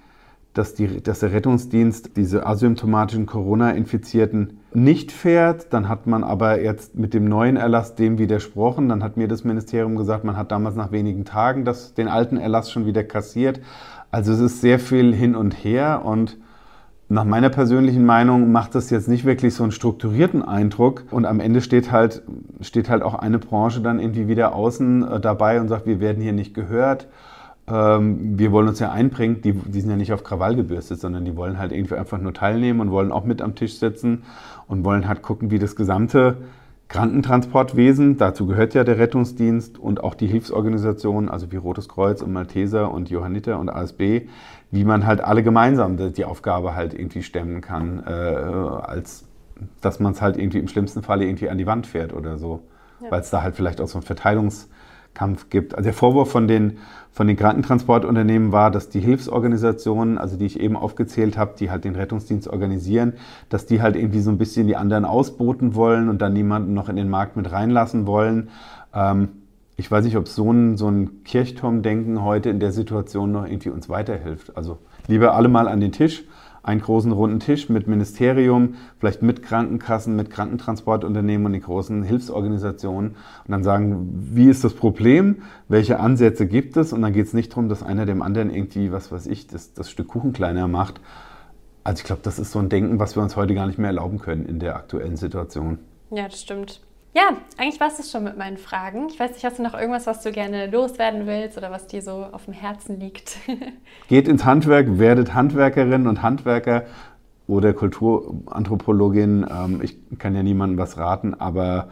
dass, 0.60 0.74
die, 0.74 1.02
dass 1.02 1.20
der 1.20 1.32
Rettungsdienst 1.32 2.16
diese 2.16 2.46
asymptomatischen 2.46 3.24
Corona-Infizierten 3.24 4.60
nicht 4.74 5.10
fährt. 5.10 5.72
Dann 5.72 5.88
hat 5.88 6.06
man 6.06 6.22
aber 6.22 6.60
jetzt 6.60 6.96
mit 6.96 7.14
dem 7.14 7.24
neuen 7.24 7.56
Erlass 7.56 7.94
dem 7.94 8.18
widersprochen. 8.18 8.90
Dann 8.90 9.02
hat 9.02 9.16
mir 9.16 9.26
das 9.26 9.42
Ministerium 9.42 9.96
gesagt, 9.96 10.22
man 10.24 10.36
hat 10.36 10.52
damals 10.52 10.76
nach 10.76 10.92
wenigen 10.92 11.24
Tagen 11.24 11.64
das, 11.64 11.94
den 11.94 12.08
alten 12.08 12.36
Erlass 12.36 12.70
schon 12.70 12.84
wieder 12.84 13.02
kassiert. 13.02 13.60
Also 14.10 14.32
es 14.32 14.40
ist 14.40 14.60
sehr 14.60 14.78
viel 14.78 15.14
hin 15.14 15.34
und 15.34 15.52
her 15.64 16.02
und 16.04 16.36
nach 17.08 17.24
meiner 17.24 17.48
persönlichen 17.48 18.04
Meinung 18.04 18.52
macht 18.52 18.74
das 18.74 18.90
jetzt 18.90 19.08
nicht 19.08 19.24
wirklich 19.24 19.54
so 19.54 19.62
einen 19.62 19.72
strukturierten 19.72 20.42
Eindruck 20.42 21.04
und 21.10 21.24
am 21.24 21.40
Ende 21.40 21.62
steht 21.62 21.90
halt, 21.90 22.22
steht 22.60 22.90
halt 22.90 23.02
auch 23.02 23.14
eine 23.14 23.38
Branche 23.38 23.80
dann 23.80 23.98
irgendwie 23.98 24.28
wieder 24.28 24.54
außen 24.54 25.08
äh, 25.08 25.20
dabei 25.20 25.58
und 25.60 25.68
sagt, 25.68 25.86
wir 25.86 26.00
werden 26.00 26.22
hier 26.22 26.34
nicht 26.34 26.52
gehört. 26.52 27.08
Ähm, 27.70 28.38
wir 28.38 28.52
wollen 28.52 28.68
uns 28.68 28.78
ja 28.78 28.90
einbringen, 28.90 29.40
die, 29.42 29.52
die 29.52 29.80
sind 29.80 29.90
ja 29.90 29.96
nicht 29.96 30.12
auf 30.12 30.24
Krawall 30.24 30.56
gebürstet, 30.56 31.00
sondern 31.00 31.24
die 31.24 31.36
wollen 31.36 31.58
halt 31.58 31.72
irgendwie 31.72 31.94
einfach 31.94 32.18
nur 32.18 32.34
teilnehmen 32.34 32.80
und 32.80 32.90
wollen 32.90 33.12
auch 33.12 33.24
mit 33.24 33.42
am 33.42 33.54
Tisch 33.54 33.78
sitzen 33.78 34.22
und 34.66 34.84
wollen 34.84 35.06
halt 35.08 35.22
gucken, 35.22 35.50
wie 35.50 35.58
das 35.58 35.76
gesamte 35.76 36.38
Krankentransportwesen, 36.88 38.16
dazu 38.16 38.46
gehört 38.46 38.74
ja 38.74 38.82
der 38.82 38.98
Rettungsdienst 38.98 39.78
und 39.78 40.02
auch 40.02 40.14
die 40.14 40.26
Hilfsorganisationen, 40.26 41.28
also 41.28 41.52
wie 41.52 41.56
Rotes 41.56 41.88
Kreuz 41.88 42.20
und 42.20 42.32
Malteser 42.32 42.90
und 42.92 43.10
Johanniter 43.10 43.60
und 43.60 43.68
ASB, 43.68 44.22
wie 44.72 44.84
man 44.84 45.06
halt 45.06 45.20
alle 45.20 45.44
gemeinsam 45.44 45.96
die 46.12 46.24
Aufgabe 46.24 46.74
halt 46.74 46.92
irgendwie 46.92 47.22
stemmen 47.22 47.60
kann, 47.60 48.02
äh, 48.04 48.10
als 48.10 49.24
dass 49.80 50.00
man 50.00 50.12
es 50.12 50.20
halt 50.20 50.36
irgendwie 50.36 50.58
im 50.58 50.66
schlimmsten 50.66 51.02
Falle 51.02 51.26
irgendwie 51.26 51.48
an 51.48 51.58
die 51.58 51.66
Wand 51.66 51.86
fährt 51.86 52.12
oder 52.12 52.38
so. 52.38 52.62
Ja. 53.00 53.12
Weil 53.12 53.20
es 53.20 53.30
da 53.30 53.42
halt 53.42 53.54
vielleicht 53.54 53.80
auch 53.80 53.88
so 53.88 53.98
einen 53.98 54.06
Verteilungskampf 55.14 55.50
gibt. 55.50 55.74
Also 55.74 55.84
der 55.84 55.92
Vorwurf 55.92 56.30
von 56.30 56.48
den 56.48 56.78
von 57.12 57.26
den 57.26 57.36
Krankentransportunternehmen 57.36 58.52
war, 58.52 58.70
dass 58.70 58.88
die 58.88 59.00
Hilfsorganisationen, 59.00 60.16
also 60.16 60.36
die 60.36 60.46
ich 60.46 60.60
eben 60.60 60.76
aufgezählt 60.76 61.36
habe, 61.36 61.54
die 61.58 61.68
halt 61.68 61.82
den 61.82 61.96
Rettungsdienst 61.96 62.46
organisieren, 62.46 63.14
dass 63.48 63.66
die 63.66 63.82
halt 63.82 63.96
irgendwie 63.96 64.20
so 64.20 64.30
ein 64.30 64.38
bisschen 64.38 64.68
die 64.68 64.76
anderen 64.76 65.04
ausboten 65.04 65.74
wollen 65.74 66.08
und 66.08 66.22
dann 66.22 66.32
niemanden 66.34 66.72
noch 66.72 66.88
in 66.88 66.94
den 66.94 67.08
Markt 67.08 67.36
mit 67.36 67.50
reinlassen 67.50 68.06
wollen. 68.06 68.50
Ähm, 68.94 69.30
ich 69.76 69.90
weiß 69.90 70.04
nicht, 70.04 70.16
ob 70.16 70.28
so 70.28 70.52
ein, 70.52 70.76
so 70.76 70.88
ein 70.88 71.24
Kirchturmdenken 71.24 72.22
heute 72.22 72.48
in 72.48 72.60
der 72.60 72.70
Situation 72.70 73.32
noch 73.32 73.44
irgendwie 73.44 73.70
uns 73.70 73.88
weiterhilft. 73.88 74.56
Also 74.56 74.78
lieber 75.08 75.34
alle 75.34 75.48
mal 75.48 75.66
an 75.66 75.80
den 75.80 75.90
Tisch 75.90 76.22
einen 76.62 76.80
großen 76.80 77.12
runden 77.12 77.40
Tisch 77.40 77.68
mit 77.68 77.86
Ministerium, 77.86 78.74
vielleicht 78.98 79.22
mit 79.22 79.42
Krankenkassen, 79.42 80.16
mit 80.16 80.30
Krankentransportunternehmen 80.30 81.46
und 81.46 81.52
den 81.52 81.62
großen 81.62 82.02
Hilfsorganisationen 82.02 83.10
und 83.10 83.50
dann 83.50 83.62
sagen, 83.62 84.08
wie 84.32 84.48
ist 84.48 84.64
das 84.64 84.74
Problem, 84.74 85.42
welche 85.68 86.00
Ansätze 86.00 86.46
gibt 86.46 86.76
es 86.76 86.92
und 86.92 87.02
dann 87.02 87.12
geht 87.12 87.26
es 87.26 87.34
nicht 87.34 87.52
darum, 87.52 87.68
dass 87.68 87.82
einer 87.82 88.06
dem 88.06 88.22
anderen 88.22 88.50
irgendwie, 88.50 88.92
was 88.92 89.10
weiß 89.10 89.26
ich, 89.26 89.46
das, 89.46 89.72
das 89.74 89.90
Stück 89.90 90.08
Kuchen 90.08 90.32
kleiner 90.32 90.68
macht. 90.68 91.00
Also 91.84 92.00
ich 92.00 92.04
glaube, 92.04 92.22
das 92.22 92.38
ist 92.38 92.52
so 92.52 92.58
ein 92.58 92.68
Denken, 92.68 92.98
was 92.98 93.16
wir 93.16 93.22
uns 93.22 93.36
heute 93.36 93.54
gar 93.54 93.66
nicht 93.66 93.78
mehr 93.78 93.88
erlauben 93.88 94.18
können 94.18 94.44
in 94.44 94.58
der 94.58 94.76
aktuellen 94.76 95.16
Situation. 95.16 95.78
Ja, 96.10 96.28
das 96.28 96.42
stimmt. 96.42 96.80
Ja, 97.12 97.36
eigentlich 97.58 97.80
war 97.80 97.88
es 97.88 97.96
das 97.96 98.10
schon 98.10 98.22
mit 98.22 98.38
meinen 98.38 98.56
Fragen. 98.56 99.08
Ich 99.08 99.18
weiß 99.18 99.32
nicht, 99.32 99.44
hast 99.44 99.58
du 99.58 99.64
noch 99.64 99.74
irgendwas, 99.74 100.06
was 100.06 100.22
du 100.22 100.30
gerne 100.30 100.68
loswerden 100.68 101.26
willst 101.26 101.58
oder 101.58 101.72
was 101.72 101.88
dir 101.88 102.02
so 102.02 102.26
auf 102.30 102.44
dem 102.44 102.54
Herzen 102.54 103.00
liegt? 103.00 103.36
Geht 104.08 104.28
ins 104.28 104.44
Handwerk, 104.44 104.98
werdet 104.98 105.34
Handwerkerin 105.34 106.06
und 106.06 106.22
Handwerker 106.22 106.84
oder 107.48 107.72
Kulturanthropologin. 107.72 109.44
Ähm, 109.50 109.80
ich 109.82 109.96
kann 110.18 110.36
ja 110.36 110.44
niemandem 110.44 110.78
was 110.78 110.98
raten, 110.98 111.34
aber, 111.34 111.88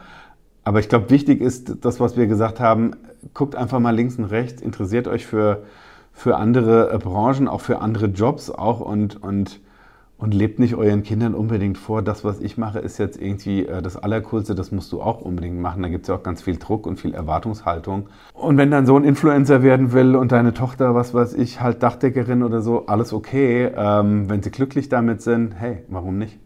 aber 0.63 0.79
ich 0.79 0.87
glaube, 0.87 1.09
wichtig 1.09 1.41
ist 1.41 1.83
das, 1.83 1.99
was 1.99 2.15
wir 2.15 2.27
gesagt 2.27 2.61
haben. 2.61 2.95
Guckt 3.33 3.55
einfach 3.55 3.79
mal 3.79 3.93
links 3.93 4.15
und 4.15 4.25
rechts, 4.25 4.61
interessiert 4.61 5.09
euch 5.09 5.25
für, 5.25 5.63
für 6.13 6.37
andere 6.37 6.93
äh, 6.93 6.97
Branchen, 6.97 7.49
auch 7.49 7.59
für 7.59 7.81
andere 7.81 8.05
Jobs 8.05 8.49
auch 8.49 8.79
und, 8.79 9.21
und 9.21 9.59
und 10.19 10.33
lebt 10.33 10.59
nicht 10.59 10.75
euren 10.75 11.01
Kindern 11.01 11.33
unbedingt 11.33 11.77
vor, 11.77 12.01
das, 12.01 12.23
was 12.25 12.41
ich 12.41 12.57
mache, 12.57 12.79
ist 12.79 12.97
jetzt 12.97 13.19
irgendwie 13.19 13.65
äh, 13.65 13.81
das 13.81 13.95
Allercoolste, 13.95 14.53
das 14.53 14.71
musst 14.71 14.91
du 14.91 15.01
auch 15.01 15.21
unbedingt 15.21 15.57
machen. 15.59 15.81
Da 15.81 15.87
gibt 15.87 16.03
es 16.03 16.09
ja 16.09 16.15
auch 16.15 16.23
ganz 16.23 16.41
viel 16.41 16.57
Druck 16.57 16.85
und 16.85 16.99
viel 16.99 17.13
Erwartungshaltung. 17.13 18.09
Und 18.33 18.57
wenn 18.57 18.69
dein 18.69 18.85
Sohn 18.85 19.05
Influencer 19.05 19.63
werden 19.63 19.93
will 19.93 20.15
und 20.15 20.33
deine 20.33 20.53
Tochter, 20.53 20.93
was 20.93 21.13
weiß 21.13 21.33
ich, 21.35 21.61
halt 21.61 21.81
Dachdeckerin 21.81 22.43
oder 22.43 22.61
so, 22.61 22.85
alles 22.87 23.13
okay. 23.13 23.71
Ähm, 23.75 24.29
wenn 24.29 24.43
sie 24.43 24.51
glücklich 24.51 24.89
damit 24.89 25.21
sind, 25.21 25.53
hey, 25.57 25.83
warum 25.87 26.17
nicht? 26.17 26.37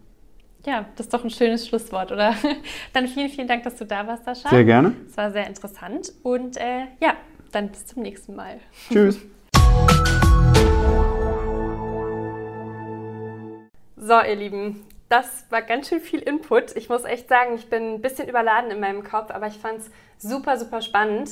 Ja, 0.64 0.86
das 0.96 1.06
ist 1.06 1.14
doch 1.14 1.24
ein 1.24 1.30
schönes 1.30 1.66
Schlusswort, 1.66 2.12
oder? 2.12 2.34
Dann 2.92 3.08
vielen, 3.08 3.28
vielen 3.28 3.48
Dank, 3.48 3.64
dass 3.64 3.76
du 3.76 3.84
da 3.84 4.06
warst, 4.06 4.24
Sascha. 4.24 4.50
Sehr 4.50 4.64
gerne. 4.64 4.92
Es 5.08 5.16
war 5.16 5.32
sehr 5.32 5.48
interessant 5.48 6.12
und 6.22 6.56
äh, 6.56 6.86
ja, 7.02 7.14
dann 7.50 7.68
bis 7.68 7.86
zum 7.86 8.02
nächsten 8.02 8.34
Mal. 8.34 8.56
Tschüss. 8.90 9.20
So, 14.06 14.20
ihr 14.20 14.36
Lieben, 14.36 14.84
das 15.08 15.46
war 15.48 15.62
ganz 15.62 15.88
schön 15.88 15.98
viel 15.98 16.20
Input. 16.20 16.76
Ich 16.76 16.90
muss 16.90 17.04
echt 17.04 17.26
sagen, 17.26 17.54
ich 17.54 17.70
bin 17.70 17.94
ein 17.94 18.02
bisschen 18.02 18.28
überladen 18.28 18.70
in 18.70 18.78
meinem 18.78 19.02
Kopf, 19.02 19.30
aber 19.30 19.46
ich 19.46 19.54
fand 19.54 19.78
es 19.78 19.90
super, 20.18 20.58
super 20.58 20.82
spannend. 20.82 21.30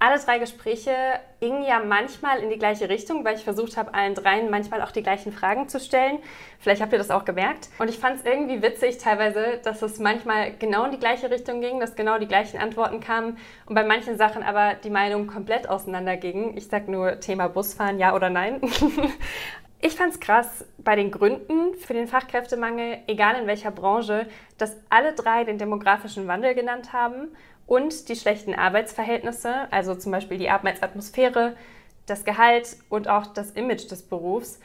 Alle 0.00 0.18
drei 0.18 0.38
Gespräche 0.38 0.94
gingen 1.40 1.64
ja 1.64 1.80
manchmal 1.80 2.38
in 2.38 2.48
die 2.48 2.56
gleiche 2.56 2.88
Richtung, 2.88 3.26
weil 3.26 3.36
ich 3.36 3.44
versucht 3.44 3.76
habe, 3.76 3.92
allen 3.92 4.14
dreien 4.14 4.48
manchmal 4.48 4.80
auch 4.80 4.90
die 4.90 5.02
gleichen 5.02 5.32
Fragen 5.32 5.68
zu 5.68 5.78
stellen. 5.78 6.18
Vielleicht 6.60 6.80
habt 6.80 6.92
ihr 6.92 6.98
das 6.98 7.10
auch 7.10 7.26
gemerkt. 7.26 7.68
Und 7.78 7.90
ich 7.90 7.98
fand 7.98 8.20
es 8.20 8.24
irgendwie 8.24 8.62
witzig 8.62 8.96
teilweise, 8.96 9.60
dass 9.62 9.82
es 9.82 9.98
manchmal 9.98 10.54
genau 10.56 10.86
in 10.86 10.92
die 10.92 10.98
gleiche 10.98 11.30
Richtung 11.30 11.60
ging, 11.60 11.78
dass 11.78 11.94
genau 11.94 12.18
die 12.18 12.26
gleichen 12.26 12.58
Antworten 12.58 13.00
kamen 13.00 13.36
und 13.66 13.74
bei 13.74 13.84
manchen 13.84 14.16
Sachen 14.16 14.42
aber 14.42 14.72
die 14.82 14.88
Meinungen 14.88 15.26
komplett 15.26 15.68
auseinandergingen. 15.68 16.56
Ich 16.56 16.68
sag 16.68 16.88
nur 16.88 17.20
Thema 17.20 17.48
Busfahren, 17.48 17.98
ja 17.98 18.14
oder 18.14 18.30
nein. 18.30 18.62
Ich 19.86 19.96
fand 19.96 20.14
es 20.14 20.20
krass 20.20 20.64
bei 20.78 20.96
den 20.96 21.10
Gründen 21.10 21.74
für 21.74 21.92
den 21.92 22.08
Fachkräftemangel, 22.08 23.00
egal 23.06 23.38
in 23.38 23.46
welcher 23.46 23.70
Branche, 23.70 24.26
dass 24.56 24.78
alle 24.88 25.12
drei 25.12 25.44
den 25.44 25.58
demografischen 25.58 26.26
Wandel 26.26 26.54
genannt 26.54 26.94
haben 26.94 27.28
und 27.66 28.08
die 28.08 28.16
schlechten 28.16 28.54
Arbeitsverhältnisse, 28.54 29.70
also 29.70 29.94
zum 29.94 30.10
Beispiel 30.10 30.38
die 30.38 30.48
Arbeitsatmosphäre, 30.48 31.54
das 32.06 32.24
Gehalt 32.24 32.78
und 32.88 33.08
auch 33.08 33.26
das 33.26 33.50
Image 33.50 33.90
des 33.90 34.00
Berufs. 34.04 34.58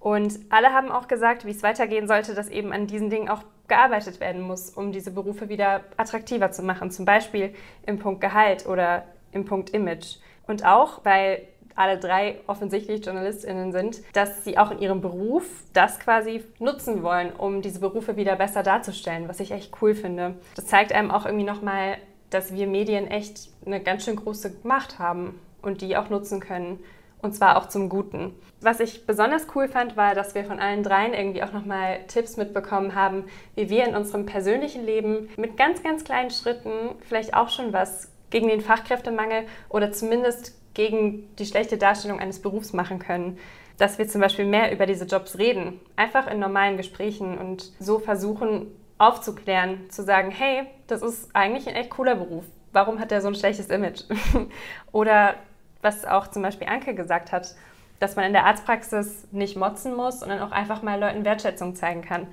Und 0.00 0.40
alle 0.50 0.72
haben 0.72 0.90
auch 0.90 1.06
gesagt, 1.06 1.46
wie 1.46 1.52
es 1.52 1.62
weitergehen 1.62 2.08
sollte, 2.08 2.34
dass 2.34 2.48
eben 2.48 2.72
an 2.72 2.88
diesen 2.88 3.10
Dingen 3.10 3.28
auch 3.28 3.44
gearbeitet 3.68 4.18
werden 4.18 4.40
muss, 4.40 4.70
um 4.70 4.90
diese 4.90 5.12
Berufe 5.12 5.48
wieder 5.48 5.84
attraktiver 5.96 6.50
zu 6.50 6.64
machen, 6.64 6.90
zum 6.90 7.04
Beispiel 7.04 7.54
im 7.86 8.00
Punkt 8.00 8.20
Gehalt 8.20 8.66
oder 8.66 9.04
im 9.30 9.44
Punkt 9.44 9.70
Image. 9.70 10.16
Und 10.48 10.64
auch, 10.64 11.04
weil 11.04 11.46
alle 11.78 11.98
drei 11.98 12.40
offensichtlich 12.46 13.04
JournalistInnen 13.04 13.72
sind, 13.72 14.02
dass 14.12 14.44
sie 14.44 14.58
auch 14.58 14.70
in 14.70 14.78
ihrem 14.78 15.00
Beruf 15.00 15.44
das 15.72 15.98
quasi 16.00 16.44
nutzen 16.58 17.02
wollen, 17.02 17.32
um 17.32 17.62
diese 17.62 17.80
Berufe 17.80 18.16
wieder 18.16 18.36
besser 18.36 18.62
darzustellen, 18.62 19.28
was 19.28 19.40
ich 19.40 19.52
echt 19.52 19.72
cool 19.80 19.94
finde. 19.94 20.34
Das 20.56 20.66
zeigt 20.66 20.92
einem 20.92 21.10
auch 21.10 21.24
irgendwie 21.24 21.44
nochmal, 21.44 21.98
dass 22.30 22.52
wir 22.52 22.66
Medien 22.66 23.06
echt 23.06 23.48
eine 23.64 23.80
ganz 23.80 24.04
schön 24.04 24.16
große 24.16 24.56
Macht 24.64 24.98
haben 24.98 25.40
und 25.62 25.80
die 25.80 25.96
auch 25.96 26.10
nutzen 26.10 26.40
können. 26.40 26.78
Und 27.20 27.34
zwar 27.34 27.56
auch 27.56 27.66
zum 27.66 27.88
Guten. 27.88 28.32
Was 28.60 28.78
ich 28.78 29.04
besonders 29.04 29.48
cool 29.54 29.66
fand, 29.66 29.96
war, 29.96 30.14
dass 30.14 30.36
wir 30.36 30.44
von 30.44 30.60
allen 30.60 30.84
dreien 30.84 31.14
irgendwie 31.14 31.42
auch 31.42 31.52
nochmal 31.52 32.00
Tipps 32.06 32.36
mitbekommen 32.36 32.94
haben, 32.94 33.24
wie 33.56 33.68
wir 33.70 33.86
in 33.86 33.96
unserem 33.96 34.24
persönlichen 34.24 34.84
Leben 34.84 35.28
mit 35.36 35.56
ganz, 35.56 35.82
ganz 35.82 36.04
kleinen 36.04 36.30
Schritten 36.30 36.70
vielleicht 37.08 37.34
auch 37.34 37.48
schon 37.48 37.72
was 37.72 38.12
gegen 38.30 38.48
den 38.48 38.60
Fachkräftemangel 38.60 39.44
oder 39.68 39.90
zumindest 39.90 40.57
gegen 40.78 41.34
die 41.38 41.44
schlechte 41.44 41.76
Darstellung 41.76 42.20
eines 42.20 42.40
Berufs 42.40 42.72
machen 42.72 43.00
können. 43.00 43.36
Dass 43.78 43.98
wir 43.98 44.06
zum 44.06 44.20
Beispiel 44.20 44.46
mehr 44.46 44.72
über 44.72 44.86
diese 44.86 45.06
Jobs 45.06 45.36
reden, 45.36 45.80
einfach 45.96 46.28
in 46.28 46.38
normalen 46.38 46.76
Gesprächen 46.76 47.36
und 47.36 47.72
so 47.80 47.98
versuchen 47.98 48.68
aufzuklären, 48.96 49.90
zu 49.90 50.04
sagen, 50.04 50.30
hey, 50.30 50.66
das 50.86 51.02
ist 51.02 51.34
eigentlich 51.34 51.68
ein 51.68 51.74
echt 51.74 51.90
cooler 51.90 52.14
Beruf. 52.14 52.44
Warum 52.72 53.00
hat 53.00 53.10
der 53.10 53.20
so 53.20 53.28
ein 53.28 53.34
schlechtes 53.34 53.66
Image? 53.70 54.04
Oder 54.92 55.34
was 55.82 56.04
auch 56.04 56.28
zum 56.28 56.42
Beispiel 56.42 56.68
Anke 56.68 56.94
gesagt 56.94 57.32
hat, 57.32 57.56
dass 57.98 58.14
man 58.14 58.26
in 58.26 58.32
der 58.32 58.46
Arztpraxis 58.46 59.26
nicht 59.32 59.56
motzen 59.56 59.96
muss, 59.96 60.20
sondern 60.20 60.40
auch 60.40 60.52
einfach 60.52 60.82
mal 60.82 61.00
Leuten 61.00 61.24
Wertschätzung 61.24 61.74
zeigen 61.74 62.02
kann. 62.02 62.28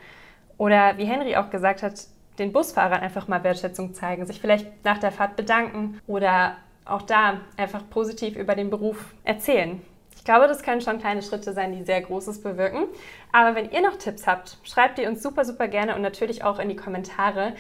Oder 0.58 1.00
wie 1.00 1.06
Henry 1.06 1.36
auch 1.36 1.50
gesagt 1.50 1.82
hat, 1.82 2.06
den 2.38 2.52
Busfahrern 2.52 3.02
einfach 3.02 3.28
mal 3.28 3.44
Wertschätzung 3.44 3.96
zeigen, 3.96 4.26
sich 4.28 4.40
vielleicht 4.40 4.86
nach 4.86 5.00
der 5.00 5.12
Fahrt 5.12 5.36
bedanken 5.36 6.00
oder 6.06 6.58
auch 6.86 7.02
da 7.02 7.42
einfach 7.58 7.90
positiv 7.90 8.36
über 8.36 8.56
den 8.56 8.70
Beruf 8.70 9.14
erzählen. 9.24 9.82
Ich 10.16 10.24
glaube, 10.24 10.48
das 10.48 10.64
können 10.64 10.82
schon 10.82 11.00
kleine 11.00 11.22
Schritte 11.22 11.54
sein, 11.54 11.72
die 11.72 11.84
sehr 11.84 12.02
Großes 12.02 12.42
bewirken. 12.42 12.86
Aber 13.32 13.56
wenn 13.56 13.70
ihr 13.70 13.82
noch 13.82 13.98
Tipps 13.98 14.26
habt, 14.26 14.58
schreibt 14.64 14.98
die 14.98 15.06
uns 15.06 15.22
super, 15.22 15.46
super 15.46 15.68
gerne 15.68 15.96
und 15.96 16.02
natürlich 16.02 16.44
auch 16.44 16.58
in 16.60 16.70
die 16.70 16.76
Kommentare. 16.76 17.54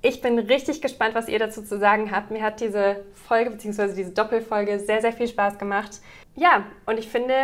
Ich 0.00 0.20
bin 0.20 0.38
richtig 0.38 0.82
gespannt, 0.82 1.14
was 1.14 1.28
ihr 1.28 1.38
dazu 1.38 1.62
zu 1.62 1.78
sagen 1.78 2.10
habt. 2.10 2.32
Mir 2.32 2.42
hat 2.42 2.60
diese 2.60 3.04
Folge 3.12 3.50
bzw. 3.50 3.94
diese 3.94 4.10
Doppelfolge 4.10 4.80
sehr, 4.80 5.00
sehr 5.00 5.12
viel 5.12 5.28
Spaß 5.28 5.58
gemacht. 5.58 6.00
Ja, 6.34 6.64
und 6.86 6.98
ich 6.98 7.08
finde 7.08 7.34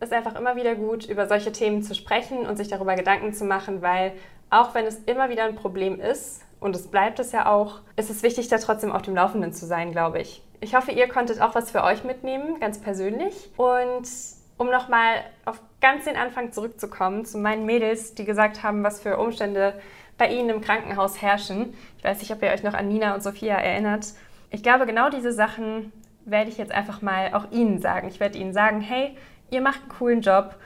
es 0.00 0.10
einfach 0.10 0.34
immer 0.34 0.56
wieder 0.56 0.74
gut, 0.74 1.06
über 1.06 1.28
solche 1.28 1.52
Themen 1.52 1.82
zu 1.82 1.94
sprechen 1.94 2.38
und 2.38 2.56
sich 2.56 2.68
darüber 2.68 2.96
Gedanken 2.96 3.34
zu 3.34 3.44
machen, 3.44 3.82
weil 3.82 4.12
auch 4.50 4.74
wenn 4.74 4.86
es 4.86 4.98
immer 5.04 5.28
wieder 5.28 5.44
ein 5.44 5.54
Problem 5.54 6.00
ist, 6.00 6.42
und 6.60 6.74
es 6.74 6.88
bleibt 6.88 7.20
es 7.20 7.32
ja 7.32 7.46
auch, 7.46 7.80
ist 7.96 8.10
es 8.10 8.22
wichtig, 8.22 8.48
da 8.48 8.58
trotzdem 8.58 8.90
auf 8.90 9.02
dem 9.02 9.14
Laufenden 9.14 9.52
zu 9.52 9.66
sein, 9.66 9.92
glaube 9.92 10.20
ich. 10.20 10.42
Ich 10.60 10.74
hoffe, 10.74 10.90
ihr 10.92 11.08
konntet 11.08 11.40
auch 11.40 11.54
was 11.54 11.70
für 11.70 11.84
euch 11.84 12.04
mitnehmen, 12.04 12.58
ganz 12.60 12.80
persönlich. 12.80 13.50
Und 13.56 14.08
um 14.56 14.70
nochmal 14.70 15.24
auf 15.44 15.60
ganz 15.80 16.04
den 16.04 16.16
Anfang 16.16 16.52
zurückzukommen, 16.52 17.24
zu 17.24 17.38
meinen 17.38 17.64
Mädels, 17.64 18.14
die 18.14 18.24
gesagt 18.24 18.62
haben, 18.62 18.82
was 18.82 19.00
für 19.00 19.18
Umstände 19.18 19.80
bei 20.18 20.28
ihnen 20.28 20.50
im 20.50 20.60
Krankenhaus 20.60 21.22
herrschen. 21.22 21.74
Ich 21.96 22.04
weiß 22.04 22.18
nicht, 22.20 22.32
ob 22.32 22.42
ihr 22.42 22.50
euch 22.50 22.64
noch 22.64 22.74
an 22.74 22.88
Nina 22.88 23.14
und 23.14 23.22
Sophia 23.22 23.54
erinnert. 23.54 24.06
Ich 24.50 24.62
glaube, 24.62 24.84
genau 24.86 25.10
diese 25.10 25.32
Sachen 25.32 25.92
werde 26.24 26.50
ich 26.50 26.58
jetzt 26.58 26.72
einfach 26.72 27.02
mal 27.02 27.32
auch 27.34 27.50
Ihnen 27.52 27.80
sagen. 27.80 28.08
Ich 28.08 28.18
werde 28.18 28.36
Ihnen 28.36 28.52
sagen, 28.52 28.80
hey, 28.80 29.16
ihr 29.50 29.60
macht 29.60 29.82
einen 29.82 29.90
coolen 29.90 30.20
Job 30.20 30.56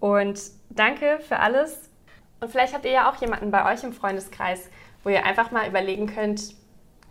und 0.00 0.40
danke 0.70 1.20
für 1.28 1.38
alles. 1.38 1.90
Und 2.40 2.50
vielleicht 2.50 2.74
habt 2.74 2.84
ihr 2.84 2.90
ja 2.90 3.10
auch 3.10 3.16
jemanden 3.16 3.50
bei 3.50 3.72
euch 3.72 3.84
im 3.84 3.92
Freundeskreis, 3.92 4.68
wo 5.04 5.10
ihr 5.10 5.24
einfach 5.24 5.50
mal 5.50 5.68
überlegen 5.68 6.06
könnt, 6.06 6.54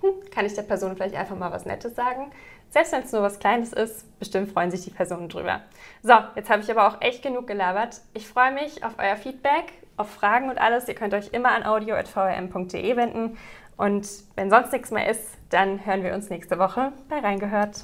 hm, 0.02 0.14
kann 0.32 0.46
ich 0.46 0.54
der 0.54 0.64
Person 0.64 0.96
vielleicht 0.96 1.16
einfach 1.16 1.38
mal 1.38 1.52
was 1.52 1.66
Nettes 1.66 1.96
sagen? 1.96 2.32
Selbst 2.70 2.94
wenn 2.94 3.04
es 3.04 3.12
nur 3.12 3.22
was 3.22 3.40
Kleines 3.40 3.74
ist, 3.74 4.18
bestimmt 4.20 4.52
freuen 4.52 4.72
sich 4.72 4.84
die 4.84 4.92
Personen 4.92 5.28
drüber. 5.28 5.62
So, 6.04 6.14
jetzt 6.36 6.50
habe 6.50 6.62
ich 6.62 6.72
aber 6.72 6.88
auch 6.88 7.02
echt 7.02 7.22
genug 7.22 7.48
gelabert. 7.48 8.02
Ich 8.14 8.28
freue 8.28 8.52
mich 8.52 8.84
auf 8.86 8.94
euer 8.98 9.18
Feedback, 9.18 9.74
auf 9.98 10.10
Fragen 10.10 10.50
und 10.50 10.58
alles. 10.58 10.88
Ihr 10.88 10.96
könnt 10.96 11.14
euch 11.14 11.34
immer 11.34 11.52
an 11.52 11.66
audio.vrm.de 11.66 12.96
wenden. 12.96 13.38
Und 13.76 14.08
wenn 14.36 14.50
sonst 14.50 14.72
nichts 14.72 14.92
mehr 14.92 15.10
ist, 15.10 15.38
dann 15.50 15.86
hören 15.86 16.04
wir 16.04 16.14
uns 16.14 16.30
nächste 16.30 16.60
Woche 16.60 16.94
bei 17.10 17.20
Reingehört. 17.20 17.84